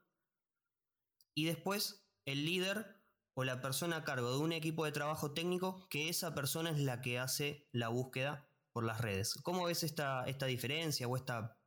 y 1.34 1.46
después 1.46 2.06
el 2.26 2.46
líder 2.46 2.98
o 3.34 3.44
la 3.44 3.62
persona 3.62 3.98
a 3.98 4.04
cargo 4.04 4.32
de 4.32 4.40
un 4.40 4.52
equipo 4.52 4.86
de 4.86 4.92
trabajo 4.92 5.34
técnico, 5.34 5.88
que 5.90 6.10
esa 6.10 6.36
persona 6.36 6.72
es 6.72 6.80
la 6.80 7.02
que 7.02 7.20
hace 7.20 7.68
la 7.72 7.88
búsqueda 7.88 8.48
por 8.74 8.84
las 8.84 9.02
redes. 9.02 9.36
¿Cómo 9.44 9.66
ves 9.66 9.84
esta, 9.84 10.26
esta 10.26 10.46
diferencia 10.46 11.08
o 11.08 11.16
esta 11.16 11.58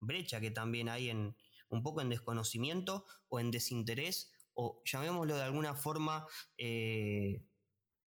brecha 0.00 0.40
que 0.40 0.50
también 0.50 0.88
hay 0.88 1.10
en 1.10 1.36
un 1.68 1.82
poco 1.82 2.00
en 2.00 2.08
desconocimiento 2.08 3.04
o 3.28 3.40
en 3.40 3.50
desinterés 3.50 4.32
o 4.54 4.82
llamémoslo 4.84 5.36
de 5.36 5.42
alguna 5.42 5.74
forma 5.74 6.26
eh, 6.56 7.44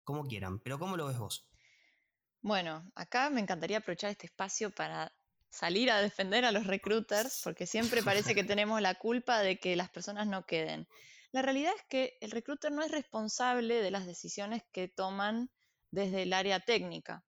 como 0.03 0.25
quieran, 0.25 0.59
pero 0.59 0.79
¿cómo 0.79 0.95
lo 0.95 1.07
ves 1.07 1.17
vos? 1.17 1.49
Bueno, 2.41 2.89
acá 2.95 3.29
me 3.29 3.41
encantaría 3.41 3.79
aprovechar 3.79 4.11
este 4.11 4.27
espacio 4.27 4.71
para 4.71 5.13
salir 5.49 5.91
a 5.91 6.01
defender 6.01 6.45
a 6.45 6.51
los 6.51 6.67
recruiters, 6.67 7.41
porque 7.43 7.65
siempre 7.65 8.03
parece 8.03 8.35
que 8.35 8.43
tenemos 8.43 8.81
la 8.81 8.95
culpa 8.95 9.39
de 9.39 9.59
que 9.59 9.75
las 9.75 9.89
personas 9.89 10.27
no 10.27 10.45
queden. 10.45 10.87
La 11.31 11.41
realidad 11.41 11.73
es 11.75 11.83
que 11.89 12.17
el 12.21 12.31
recruiter 12.31 12.71
no 12.71 12.83
es 12.83 12.91
responsable 12.91 13.81
de 13.81 13.91
las 13.91 14.05
decisiones 14.05 14.63
que 14.71 14.87
toman 14.87 15.49
desde 15.91 16.23
el 16.23 16.33
área 16.33 16.59
técnica. 16.59 17.25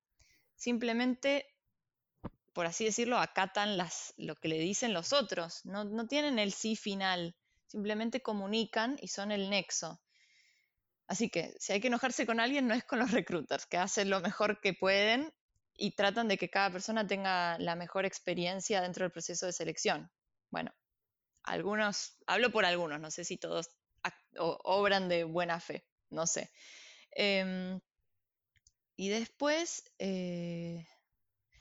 Simplemente, 0.55 1.45
por 2.53 2.65
así 2.65 2.85
decirlo, 2.85 3.17
acatan 3.17 3.77
las, 3.77 4.13
lo 4.17 4.35
que 4.35 4.49
le 4.49 4.59
dicen 4.59 4.93
los 4.93 5.13
otros. 5.13 5.65
No, 5.65 5.83
no 5.83 6.07
tienen 6.07 6.39
el 6.39 6.53
sí 6.53 6.75
final. 6.75 7.35
Simplemente 7.67 8.21
comunican 8.21 8.97
y 9.01 9.09
son 9.09 9.31
el 9.31 9.49
nexo. 9.49 10.01
Así 11.07 11.29
que 11.29 11.55
si 11.59 11.73
hay 11.73 11.81
que 11.81 11.87
enojarse 11.87 12.25
con 12.25 12.39
alguien, 12.39 12.67
no 12.67 12.73
es 12.73 12.83
con 12.83 12.99
los 12.99 13.11
recruiters, 13.11 13.65
que 13.65 13.77
hacen 13.77 14.09
lo 14.09 14.21
mejor 14.21 14.61
que 14.61 14.73
pueden 14.73 15.33
y 15.79 15.91
tratan 15.91 16.27
de 16.27 16.37
que 16.37 16.49
cada 16.49 16.71
persona 16.71 17.07
tenga 17.07 17.57
la 17.57 17.75
mejor 17.75 18.05
experiencia 18.05 18.81
dentro 18.81 19.05
del 19.05 19.11
proceso 19.11 19.45
de 19.45 19.53
selección. 19.53 20.11
Bueno, 20.49 20.73
algunos, 21.43 22.17
hablo 22.27 22.51
por 22.51 22.65
algunos, 22.65 22.99
no 22.99 23.09
sé 23.09 23.23
si 23.23 23.37
todos 23.37 23.69
obran 24.37 25.09
de 25.09 25.23
buena 25.23 25.59
fe, 25.59 25.85
no 26.09 26.27
sé. 26.27 26.51
Em, 27.11 27.79
y 28.97 29.09
después, 29.09 29.91
eh, 29.97 30.85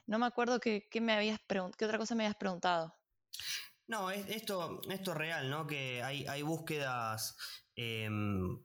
no 0.07 0.19
me 0.19 0.27
acuerdo 0.27 0.59
qué, 0.59 0.89
me 1.01 1.13
habías 1.13 1.41
otra 1.41 1.99
cosa 1.99 2.15
me 2.15 2.25
habías 2.25 2.37
preguntado. 2.37 2.95
No, 3.87 4.11
esto, 4.11 4.83
esto 4.91 5.13
es 5.13 5.17
real, 5.17 5.49
¿no? 5.49 5.67
Que 5.67 6.03
hay, 6.03 6.27
hay 6.27 6.43
búsquedas 6.43 7.37
em, 7.75 8.63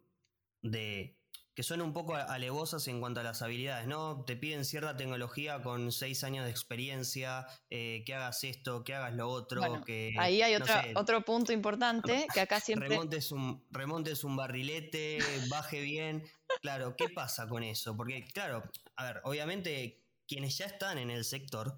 de 0.61 1.22
que 1.55 1.61
son 1.61 1.81
un 1.81 1.93
poco 1.93 2.15
alevosas 2.15 2.87
en 2.87 2.99
cuanto 2.99 3.19
a 3.19 3.23
las 3.23 3.41
habilidades, 3.41 3.87
¿no? 3.87 4.23
Te 4.25 4.35
piden 4.35 4.65
cierta 4.65 4.97
tecnología 4.97 5.61
con 5.61 5.91
seis 5.91 6.23
años 6.23 6.45
de 6.45 6.51
experiencia, 6.51 7.45
eh, 7.69 8.03
que 8.05 8.15
hagas 8.15 8.43
esto, 8.43 8.83
que 8.83 8.95
hagas 8.95 9.13
lo 9.13 9.29
otro, 9.29 9.83
que... 9.85 10.15
Ahí 10.17 10.41
hay 10.41 10.55
otro 10.95 11.21
punto 11.23 11.53
importante, 11.53 12.25
que 12.33 12.41
acá 12.41 12.59
siempre... 12.59 12.89
Remontes 12.89 13.31
un, 13.31 13.63
remontes 13.69 14.23
un 14.23 14.35
barrilete, 14.35 15.19
baje 15.49 15.81
bien. 15.81 16.23
Claro, 16.61 16.95
¿qué 16.95 17.09
pasa 17.09 17.47
con 17.47 17.63
eso? 17.63 17.95
Porque, 17.95 18.25
claro, 18.33 18.63
a 18.95 19.05
ver, 19.05 19.21
obviamente 19.23 20.03
quienes 20.27 20.57
ya 20.57 20.65
están 20.65 20.97
en 20.97 21.11
el 21.11 21.23
sector, 21.23 21.77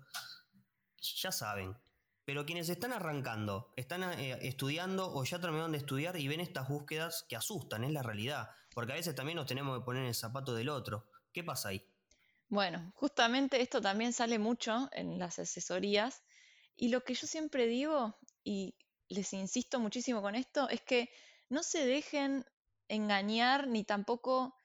ya 1.02 1.32
saben. 1.32 1.76
Pero 2.24 2.46
quienes 2.46 2.70
están 2.70 2.92
arrancando, 2.92 3.72
están 3.76 4.04
eh, 4.20 4.40
estudiando 4.42 5.14
o 5.14 5.24
ya 5.24 5.40
terminaron 5.40 5.74
de 5.74 5.78
estudiar 5.78 6.18
y 6.18 6.28
ven 6.28 6.40
estas 6.40 6.68
búsquedas 6.68 7.26
que 7.30 7.36
asustan, 7.36 7.84
es 7.84 7.92
la 7.92 8.02
realidad. 8.02 8.50
Porque 8.76 8.92
a 8.92 8.96
veces 8.96 9.16
también 9.16 9.38
nos 9.38 9.48
tenemos 9.48 9.80
que 9.80 9.86
poner 9.86 10.04
en 10.04 10.10
el 10.10 10.14
zapato 10.14 10.54
del 10.54 10.68
otro. 10.68 11.08
¿Qué 11.32 11.46
pasa 11.46 11.70
ahí? 11.70 11.90
Bueno, 12.50 12.92
justamente 12.94 13.62
esto 13.62 13.82
también 13.82 14.12
sale 14.12 14.38
mucho 14.38 14.90
en 14.92 15.18
las 15.18 15.40
asesorías. 15.40 16.22
Y 16.76 16.90
lo 16.90 17.02
que 17.02 17.14
yo 17.14 17.26
siempre 17.26 17.68
digo, 17.68 18.20
y 18.44 18.76
les 19.08 19.32
insisto 19.32 19.80
muchísimo 19.80 20.22
con 20.22 20.36
esto, 20.36 20.68
es 20.68 20.82
que 20.82 21.10
no 21.48 21.64
se 21.64 21.86
dejen 21.86 22.46
engañar 22.90 23.68
ni 23.70 23.86
tampoco 23.86 24.56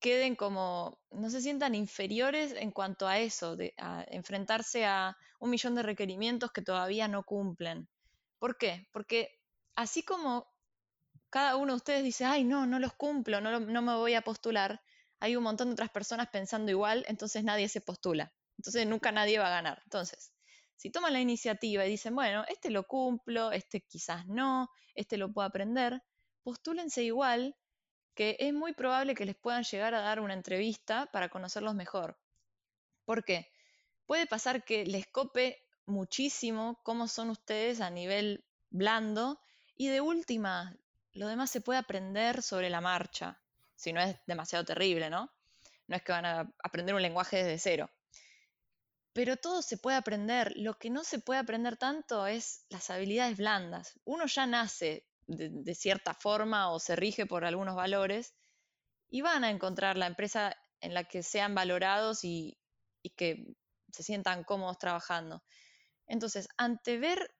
queden 0.00 0.34
como, 0.34 0.98
no 1.12 1.30
se 1.30 1.40
sientan 1.40 1.76
inferiores 1.76 2.52
en 2.56 2.72
cuanto 2.72 3.06
a 3.06 3.20
eso, 3.20 3.54
de 3.54 3.74
a 3.78 4.04
enfrentarse 4.08 4.86
a 4.86 5.16
un 5.38 5.50
millón 5.50 5.76
de 5.76 5.84
requerimientos 5.84 6.50
que 6.50 6.62
todavía 6.62 7.06
no 7.06 7.22
cumplen. 7.22 7.88
¿Por 8.40 8.58
qué? 8.58 8.88
Porque 8.92 9.38
así 9.76 10.02
como 10.02 10.49
cada 11.30 11.56
uno 11.56 11.72
de 11.72 11.76
ustedes 11.76 12.04
dice, 12.04 12.24
ay, 12.24 12.44
no, 12.44 12.66
no 12.66 12.78
los 12.78 12.92
cumplo, 12.92 13.40
no, 13.40 13.60
no 13.60 13.82
me 13.82 13.94
voy 13.94 14.14
a 14.14 14.22
postular, 14.22 14.82
hay 15.20 15.36
un 15.36 15.44
montón 15.44 15.68
de 15.68 15.72
otras 15.74 15.90
personas 15.90 16.28
pensando 16.28 16.70
igual, 16.70 17.04
entonces 17.08 17.44
nadie 17.44 17.68
se 17.68 17.80
postula. 17.80 18.32
Entonces 18.58 18.86
nunca 18.86 19.12
nadie 19.12 19.38
va 19.38 19.46
a 19.46 19.50
ganar. 19.50 19.80
Entonces, 19.84 20.32
si 20.76 20.90
toman 20.90 21.12
la 21.12 21.20
iniciativa 21.20 21.86
y 21.86 21.90
dicen, 21.90 22.14
bueno, 22.14 22.44
este 22.48 22.70
lo 22.70 22.86
cumplo, 22.86 23.52
este 23.52 23.82
quizás 23.82 24.26
no, 24.26 24.68
este 24.94 25.18
lo 25.18 25.32
puedo 25.32 25.46
aprender, 25.46 26.02
postúlense 26.42 27.02
igual, 27.02 27.56
que 28.14 28.36
es 28.40 28.52
muy 28.52 28.72
probable 28.72 29.14
que 29.14 29.26
les 29.26 29.36
puedan 29.36 29.62
llegar 29.62 29.94
a 29.94 30.00
dar 30.00 30.20
una 30.20 30.34
entrevista 30.34 31.06
para 31.12 31.28
conocerlos 31.28 31.74
mejor. 31.74 32.18
¿Por 33.04 33.24
qué? 33.24 33.52
Puede 34.06 34.26
pasar 34.26 34.64
que 34.64 34.84
les 34.84 35.06
cope 35.06 35.62
muchísimo 35.86 36.80
cómo 36.82 37.08
son 37.08 37.30
ustedes 37.30 37.80
a 37.80 37.90
nivel 37.90 38.44
blando 38.70 39.40
y 39.76 39.88
de 39.88 40.00
última 40.00 40.76
lo 41.12 41.28
demás 41.28 41.50
se 41.50 41.60
puede 41.60 41.78
aprender 41.78 42.42
sobre 42.42 42.70
la 42.70 42.80
marcha, 42.80 43.40
si 43.74 43.92
no 43.92 44.00
es 44.00 44.16
demasiado 44.26 44.64
terrible, 44.64 45.10
¿no? 45.10 45.30
No 45.86 45.96
es 45.96 46.02
que 46.02 46.12
van 46.12 46.24
a 46.24 46.52
aprender 46.62 46.94
un 46.94 47.02
lenguaje 47.02 47.38
desde 47.38 47.58
cero. 47.58 47.90
Pero 49.12 49.36
todo 49.36 49.60
se 49.60 49.76
puede 49.76 49.96
aprender. 49.96 50.52
Lo 50.56 50.78
que 50.78 50.88
no 50.88 51.02
se 51.02 51.18
puede 51.18 51.40
aprender 51.40 51.76
tanto 51.76 52.26
es 52.26 52.64
las 52.68 52.90
habilidades 52.90 53.36
blandas. 53.36 53.98
Uno 54.04 54.26
ya 54.26 54.46
nace 54.46 55.04
de, 55.26 55.74
cierta 55.74 56.14
forma 56.14 56.70
o 56.70 56.78
se 56.78 56.94
rige 56.94 57.26
por 57.26 57.44
algunos 57.44 57.74
valores 57.74 58.34
y 59.08 59.20
van 59.22 59.42
a 59.42 59.50
encontrar 59.50 59.96
la 59.96 60.06
empresa 60.06 60.56
en 60.80 60.94
la 60.94 61.04
que 61.04 61.22
sean 61.22 61.54
valorados 61.54 62.24
y, 62.24 62.56
que 63.16 63.46
se 63.92 64.02
sientan 64.04 64.44
cómodos 64.44 64.78
trabajando. 64.78 65.42
Entonces, 66.06 66.48
ante 66.56 66.98
ver 66.98 67.34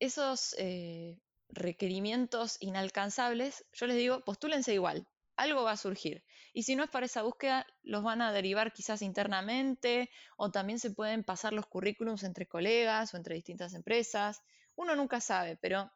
esos 0.00 0.54
eh, 0.58 1.20
requerimientos 1.48 2.56
inalcanzables, 2.60 3.64
yo 3.72 3.86
les 3.86 3.96
digo, 3.96 4.24
postúlense 4.24 4.74
igual, 4.74 5.06
algo 5.36 5.62
va 5.62 5.72
a 5.72 5.76
surgir. 5.76 6.24
Y 6.52 6.64
si 6.64 6.76
no 6.76 6.84
es 6.84 6.90
para 6.90 7.06
esa 7.06 7.22
búsqueda, 7.22 7.66
los 7.82 8.02
van 8.02 8.22
a 8.22 8.32
derivar 8.32 8.72
quizás 8.72 9.02
internamente 9.02 10.10
o 10.36 10.50
también 10.50 10.78
se 10.78 10.90
pueden 10.90 11.24
pasar 11.24 11.52
los 11.52 11.66
currículums 11.66 12.24
entre 12.24 12.46
colegas 12.46 13.14
o 13.14 13.16
entre 13.16 13.34
distintas 13.34 13.74
empresas. 13.74 14.42
Uno 14.74 14.96
nunca 14.96 15.20
sabe, 15.20 15.56
pero 15.56 15.90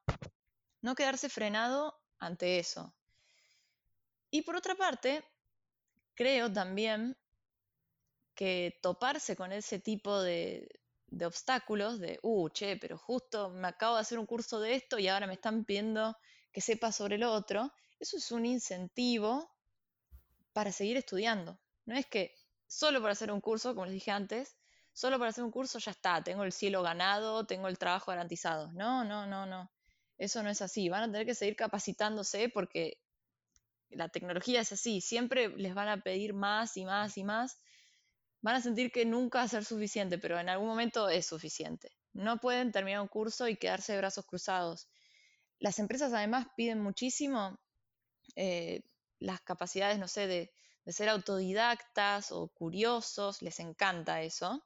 no 0.81 0.95
quedarse 0.95 1.29
frenado 1.29 2.01
ante 2.19 2.59
eso. 2.59 2.95
Y 4.31 4.43
por 4.43 4.57
otra 4.57 4.75
parte, 4.75 5.25
creo 6.15 6.53
también 6.53 7.17
que 8.35 8.79
toparse 8.81 9.37
con 9.37 9.53
ese 9.53 9.79
tipo 9.79 10.23
de, 10.23 10.69
de 11.13 11.27
obstáculos, 11.27 12.01
de, 12.01 12.19
uh, 12.23 12.49
che, 12.49 12.79
pero 12.79 12.97
justo 12.97 13.51
me 13.51 13.69
acabo 13.69 13.97
de 13.97 14.01
hacer 14.01 14.19
un 14.19 14.27
curso 14.27 14.61
de 14.61 14.75
esto 14.75 14.99
y 14.99 15.09
ahora 15.09 15.27
me 15.27 15.35
están 15.35 15.65
pidiendo 15.65 16.17
que 16.51 16.63
sepa 16.63 16.91
sobre 16.91 17.19
lo 17.19 17.31
otro, 17.33 17.71
eso 18.01 18.17
es 18.17 18.33
un 18.33 18.47
incentivo 18.47 19.51
para 20.55 20.73
seguir 20.73 20.97
estudiando. 20.97 21.59
No 21.85 21.97
es 21.97 22.07
que 22.07 22.35
solo 22.67 23.01
por 23.01 23.11
hacer 23.11 23.31
un 23.31 23.43
curso, 23.43 23.75
como 23.75 23.85
les 23.85 23.95
dije 23.95 24.11
antes, 24.11 24.57
solo 24.95 25.19
por 25.19 25.29
hacer 25.29 25.45
un 25.45 25.51
curso 25.51 25.79
ya 25.79 25.91
está, 25.91 26.23
tengo 26.25 26.45
el 26.45 26.53
cielo 26.53 26.83
ganado, 26.83 27.47
tengo 27.47 27.69
el 27.69 27.79
trabajo 27.79 28.11
garantizado. 28.11 28.73
No, 28.73 29.05
no, 29.05 29.27
no, 29.27 29.45
no. 29.45 29.71
Eso 30.17 30.43
no 30.43 30.49
es 30.49 30.63
así. 30.63 30.89
Van 30.89 31.03
a 31.03 31.13
tener 31.13 31.27
que 31.27 31.35
seguir 31.35 31.57
capacitándose 31.57 32.49
porque 32.49 32.99
la 33.91 34.09
tecnología 34.09 34.63
es 34.63 34.73
así. 34.73 35.03
Siempre 35.03 35.49
les 35.57 35.75
van 35.75 35.89
a 35.89 36.03
pedir 36.03 36.33
más 36.33 36.77
y 36.77 36.87
más 36.87 37.19
y 37.19 37.25
más 37.25 37.59
van 38.43 38.57
a 38.57 38.61
sentir 38.61 38.91
que 38.91 39.07
nunca 39.07 39.39
va 39.39 39.45
a 39.45 39.49
ser 39.49 39.65
suficiente, 39.65 40.19
pero 40.19 40.39
en 40.39 40.49
algún 40.49 40.69
momento 40.69 41.09
es 41.09 41.27
suficiente. 41.27 41.93
No 42.13 42.39
pueden 42.39 42.73
terminar 42.73 43.01
un 43.01 43.09
curso 43.09 43.49
y 43.49 43.57
quedarse 43.57 43.93
de 43.93 43.99
brazos 43.99 44.27
cruzados. 44.27 44.89
Las 45.59 45.79
empresas 45.79 46.13
además 46.13 46.49
piden 46.57 46.81
muchísimo 46.81 47.59
eh, 48.35 48.83
las 49.21 49.41
capacidades, 49.41 49.99
no 49.99 50.09
sé, 50.09 50.27
de, 50.27 50.53
ser 50.87 51.09
autodidactas 51.09 52.33
o 52.33 52.49
curiosos, 52.49 53.41
les 53.41 53.61
encanta 53.61 54.23
eso, 54.23 54.65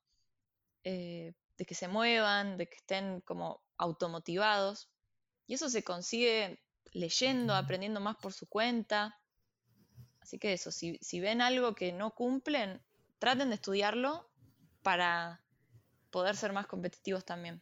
eh, 0.82 1.34
de 1.58 1.66
que 1.66 1.74
se 1.74 1.88
muevan, 1.88 2.56
de 2.56 2.66
que 2.66 2.76
estén 2.76 3.20
como 3.20 3.60
automotivados. 3.76 4.88
Y 5.46 5.54
eso 5.54 5.68
se 5.68 5.84
consigue 5.84 6.58
leyendo, 6.92 7.54
aprendiendo 7.54 8.00
más 8.00 8.16
por 8.16 8.32
su 8.32 8.46
cuenta. 8.48 9.20
Así 10.20 10.38
que 10.38 10.54
eso, 10.54 10.72
si, 10.72 10.96
si 11.02 11.20
ven 11.20 11.42
algo 11.42 11.74
que 11.74 11.92
no 11.92 12.12
cumplen, 12.12 12.82
traten 13.18 13.48
de 13.48 13.56
estudiarlo 13.56 14.28
para 14.82 15.40
poder 16.10 16.36
ser 16.36 16.52
más 16.52 16.66
competitivos 16.66 17.24
también. 17.24 17.60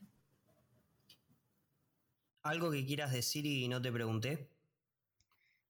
¿Algo 2.43 2.71
que 2.71 2.85
quieras 2.85 3.13
decir 3.13 3.47
y 3.47 3.67
no 3.69 3.81
te 3.81 3.91
pregunté? 3.91 4.51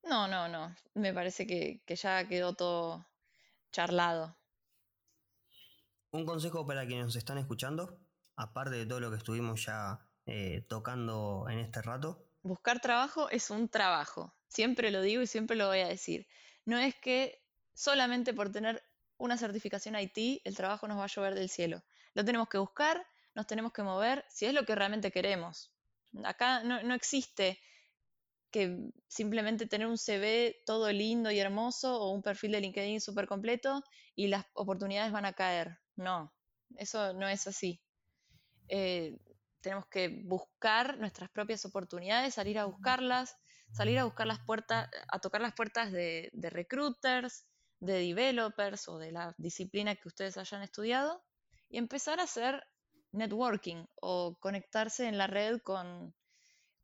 No, 0.02 0.26
no, 0.28 0.48
no. 0.48 0.74
Me 0.94 1.14
parece 1.14 1.46
que, 1.46 1.80
ya 1.86 2.26
quedó 2.26 2.54
todo 2.54 3.06
charlado. 3.70 4.36
Un 6.10 6.26
consejo 6.26 6.66
para 6.66 6.86
quienes 6.86 7.06
nos 7.06 7.16
están 7.16 7.38
escuchando, 7.38 7.98
aparte 8.36 8.76
de 8.76 8.86
todo 8.86 9.00
lo 9.00 9.10
que 9.10 9.16
estuvimos 9.16 9.64
ya 9.64 10.00
eh, 10.26 10.64
tocando 10.68 11.46
en 11.48 11.58
este 11.60 11.80
rato. 11.82 12.26
Buscar 12.42 12.80
trabajo 12.80 13.30
es 13.30 13.50
un 13.50 13.68
trabajo. 13.68 14.34
Siempre 14.48 14.90
lo 14.90 15.00
digo 15.00 15.22
y 15.22 15.26
siempre 15.26 15.56
lo 15.56 15.68
voy 15.68 15.80
a 15.80 15.88
decir. 15.88 16.26
No 16.64 16.78
es 16.78 16.94
que 16.94 17.42
solamente 17.72 18.34
por 18.34 18.52
tener 18.52 18.82
una 19.24 19.38
certificación 19.38 19.96
IT, 19.98 20.42
el 20.44 20.56
trabajo 20.56 20.86
nos 20.86 20.98
va 20.98 21.04
a 21.04 21.08
llover 21.08 21.34
del 21.34 21.48
cielo. 21.48 21.82
Lo 22.14 22.24
tenemos 22.24 22.48
que 22.48 22.58
buscar, 22.58 23.04
nos 23.34 23.46
tenemos 23.46 23.72
que 23.72 23.82
mover, 23.82 24.24
si 24.28 24.46
es 24.46 24.54
lo 24.54 24.64
que 24.64 24.74
realmente 24.74 25.10
queremos. 25.10 25.72
Acá 26.24 26.62
no, 26.62 26.94
existe 26.94 27.58
que 28.50 28.78
simplemente 29.08 29.66
tener 29.66 29.88
un 29.88 29.98
CV 29.98 30.62
todo 30.64 30.92
lindo 30.92 31.30
y 31.30 31.40
hermoso 31.40 32.00
o 32.00 32.10
un 32.10 32.22
perfil 32.22 32.52
de 32.52 32.60
LinkedIn 32.60 33.00
súper 33.00 33.26
completo 33.26 33.82
y 34.14 34.28
las 34.28 34.44
oportunidades 34.52 35.10
van 35.10 35.24
a 35.24 35.32
caer. 35.32 35.80
No, 35.96 36.32
eso 36.76 37.12
no 37.14 37.26
es 37.26 37.46
así. 37.48 37.80
Eh, 38.68 39.18
tenemos 39.60 39.86
que 39.86 40.22
buscar 40.24 40.98
nuestras 40.98 41.30
propias 41.30 41.64
oportunidades, 41.64 42.34
salir 42.34 42.58
a 42.58 42.66
buscarlas, 42.66 43.36
salir 43.72 43.98
a 43.98 44.04
buscar 44.04 44.26
las 44.26 44.38
puertas, 44.38 44.88
a 45.08 45.18
tocar 45.18 45.40
las 45.40 45.54
puertas 45.54 45.90
de, 45.90 46.30
de 46.32 46.50
recruiters, 46.50 47.44
de 47.84 47.98
developers 48.00 48.88
o 48.88 48.98
de 48.98 49.12
la 49.12 49.34
disciplina 49.38 49.94
que 49.94 50.08
ustedes 50.08 50.36
hayan 50.36 50.62
estudiado 50.62 51.22
y 51.68 51.78
empezar 51.78 52.20
a 52.20 52.24
hacer 52.24 52.64
networking 53.12 53.86
o 54.00 54.36
conectarse 54.40 55.06
en 55.06 55.18
la 55.18 55.26
red 55.26 55.60
con, 55.62 56.14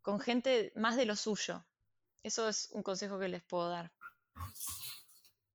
con 0.03 0.21
gente 0.21 0.73
más 0.77 0.97
de 0.97 1.07
lo 1.07 1.17
suyo. 1.17 1.65
Eso 2.23 2.49
es 2.49 2.69
un 2.73 2.83
consejo 2.83 3.19
que 3.19 3.29
les 3.29 3.43
puedo 3.43 3.71
dar. 3.71 3.93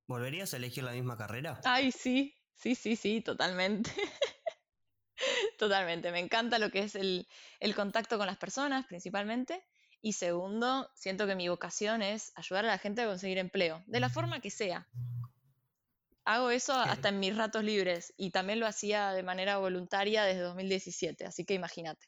¿Volverías 0.08 0.54
a 0.54 0.58
elegir 0.58 0.84
la 0.84 0.92
misma 0.92 1.18
carrera? 1.18 1.60
Ay, 1.64 1.92
sí, 1.92 2.36
sí, 2.56 2.76
sí, 2.76 2.96
sí, 2.96 3.22
totalmente. 3.22 3.92
Totalmente, 5.58 6.12
me 6.12 6.20
encanta 6.20 6.60
lo 6.60 6.70
que 6.70 6.80
es 6.80 6.96
el, 6.96 7.28
el 7.62 7.74
contacto 7.74 8.18
con 8.18 8.28
las 8.28 8.38
personas 8.38 8.86
principalmente. 8.86 9.64
Y 10.02 10.14
segundo, 10.14 10.92
siento 10.94 11.26
que 11.26 11.36
mi 11.36 11.48
vocación 11.50 12.04
es 12.04 12.32
ayudar 12.36 12.66
a 12.66 12.68
la 12.68 12.78
gente 12.78 13.02
a 13.02 13.08
conseguir 13.08 13.40
empleo, 13.40 13.84
de 13.88 14.00
la 14.00 14.10
forma 14.10 14.40
que 14.40 14.52
sea. 14.52 14.88
Hago 16.26 16.50
eso 16.50 16.74
hasta 16.74 17.10
en 17.10 17.20
mis 17.20 17.38
ratos 17.38 17.64
libres 17.64 18.14
y 18.18 18.32
también 18.32 18.60
lo 18.60 18.66
hacía 18.66 19.12
de 19.12 19.22
manera 19.22 19.58
voluntaria 19.58 20.24
desde 20.24 20.42
2017, 20.42 21.26
así 21.26 21.46
que 21.46 21.54
imagínate. 21.54 22.08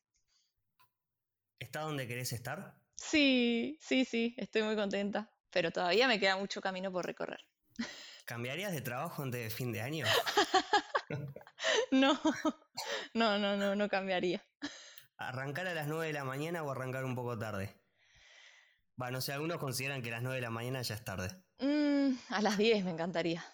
¿Está 1.60 1.82
donde 1.82 2.08
querés 2.08 2.34
estar? 2.34 2.76
Sí, 2.96 3.78
sí, 3.80 4.06
sí, 4.06 4.34
estoy 4.38 4.64
muy 4.64 4.76
contenta, 4.76 5.32
pero 5.52 5.72
todavía 5.72 6.08
me 6.08 6.20
queda 6.20 6.36
mucho 6.36 6.62
camino 6.62 6.92
por 6.92 7.06
recorrer. 7.06 7.46
¿Cambiarías 8.26 8.72
de 8.72 8.82
trabajo 8.82 9.22
antes 9.22 9.42
de 9.42 9.50
fin 9.52 9.72
de 9.72 9.82
año? 9.82 10.06
no, 11.92 12.20
no, 13.14 13.38
no, 13.38 13.56
no, 13.56 13.76
no 13.76 13.88
cambiaría. 13.88 14.44
¿Arrancar 15.18 15.68
a 15.68 15.76
las 15.76 15.88
9 15.88 16.08
de 16.08 16.14
la 16.14 16.24
mañana 16.24 16.64
o 16.64 16.72
arrancar 16.72 17.06
un 17.06 17.16
poco 17.16 17.38
tarde? 17.38 17.80
Bueno, 18.96 19.18
no 19.18 19.22
sé, 19.22 19.32
algunos 19.32 19.60
consideran 19.60 20.02
que 20.02 20.10
a 20.10 20.14
las 20.14 20.24
9 20.24 20.38
de 20.38 20.42
la 20.42 20.50
mañana 20.50 20.82
ya 20.82 20.96
es 20.96 21.04
tarde. 21.04 21.30
Mm, 21.60 22.16
a 22.30 22.42
las 22.42 22.58
10 22.58 22.84
me 22.84 22.92
encantaría. 22.92 23.46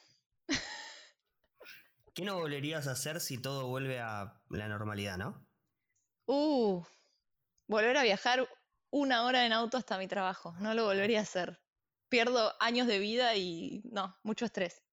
¿Qué 2.13 2.23
no 2.23 2.35
volverías 2.35 2.87
a 2.87 2.91
hacer 2.91 3.19
si 3.19 3.39
todo 3.39 3.67
vuelve 3.67 3.99
a 3.99 4.39
la 4.49 4.67
normalidad, 4.67 5.17
no? 5.17 5.47
Uh, 6.27 6.83
volver 7.67 7.97
a 7.97 8.03
viajar 8.03 8.47
una 8.91 9.23
hora 9.23 9.47
en 9.47 9.53
auto 9.53 9.77
hasta 9.77 9.97
mi 9.97 10.07
trabajo. 10.07 10.53
No 10.59 10.75
lo 10.75 10.85
volvería 10.85 11.19
a 11.19 11.23
hacer. 11.23 11.59
Pierdo 12.09 12.53
años 12.59 12.85
de 12.85 12.99
vida 12.99 13.35
y 13.35 13.81
no, 13.85 14.15
mucho 14.21 14.45
estrés. 14.45 14.83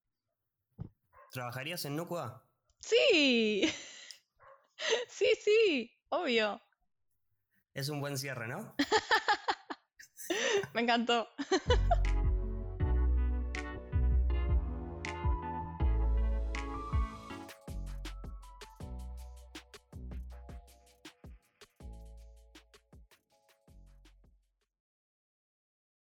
¿Trabajarías 1.31 1.85
en 1.85 1.97
Nucua? 1.97 2.49
Sí. 2.81 3.71
sí, 5.09 5.29
sí, 5.45 5.93
obvio. 6.09 6.63
Es 7.75 7.91
un 7.91 8.01
buen 8.01 8.17
cierre, 8.17 8.49
¿no? 8.49 8.75
Me 10.73 10.81
encantó. 10.81 11.29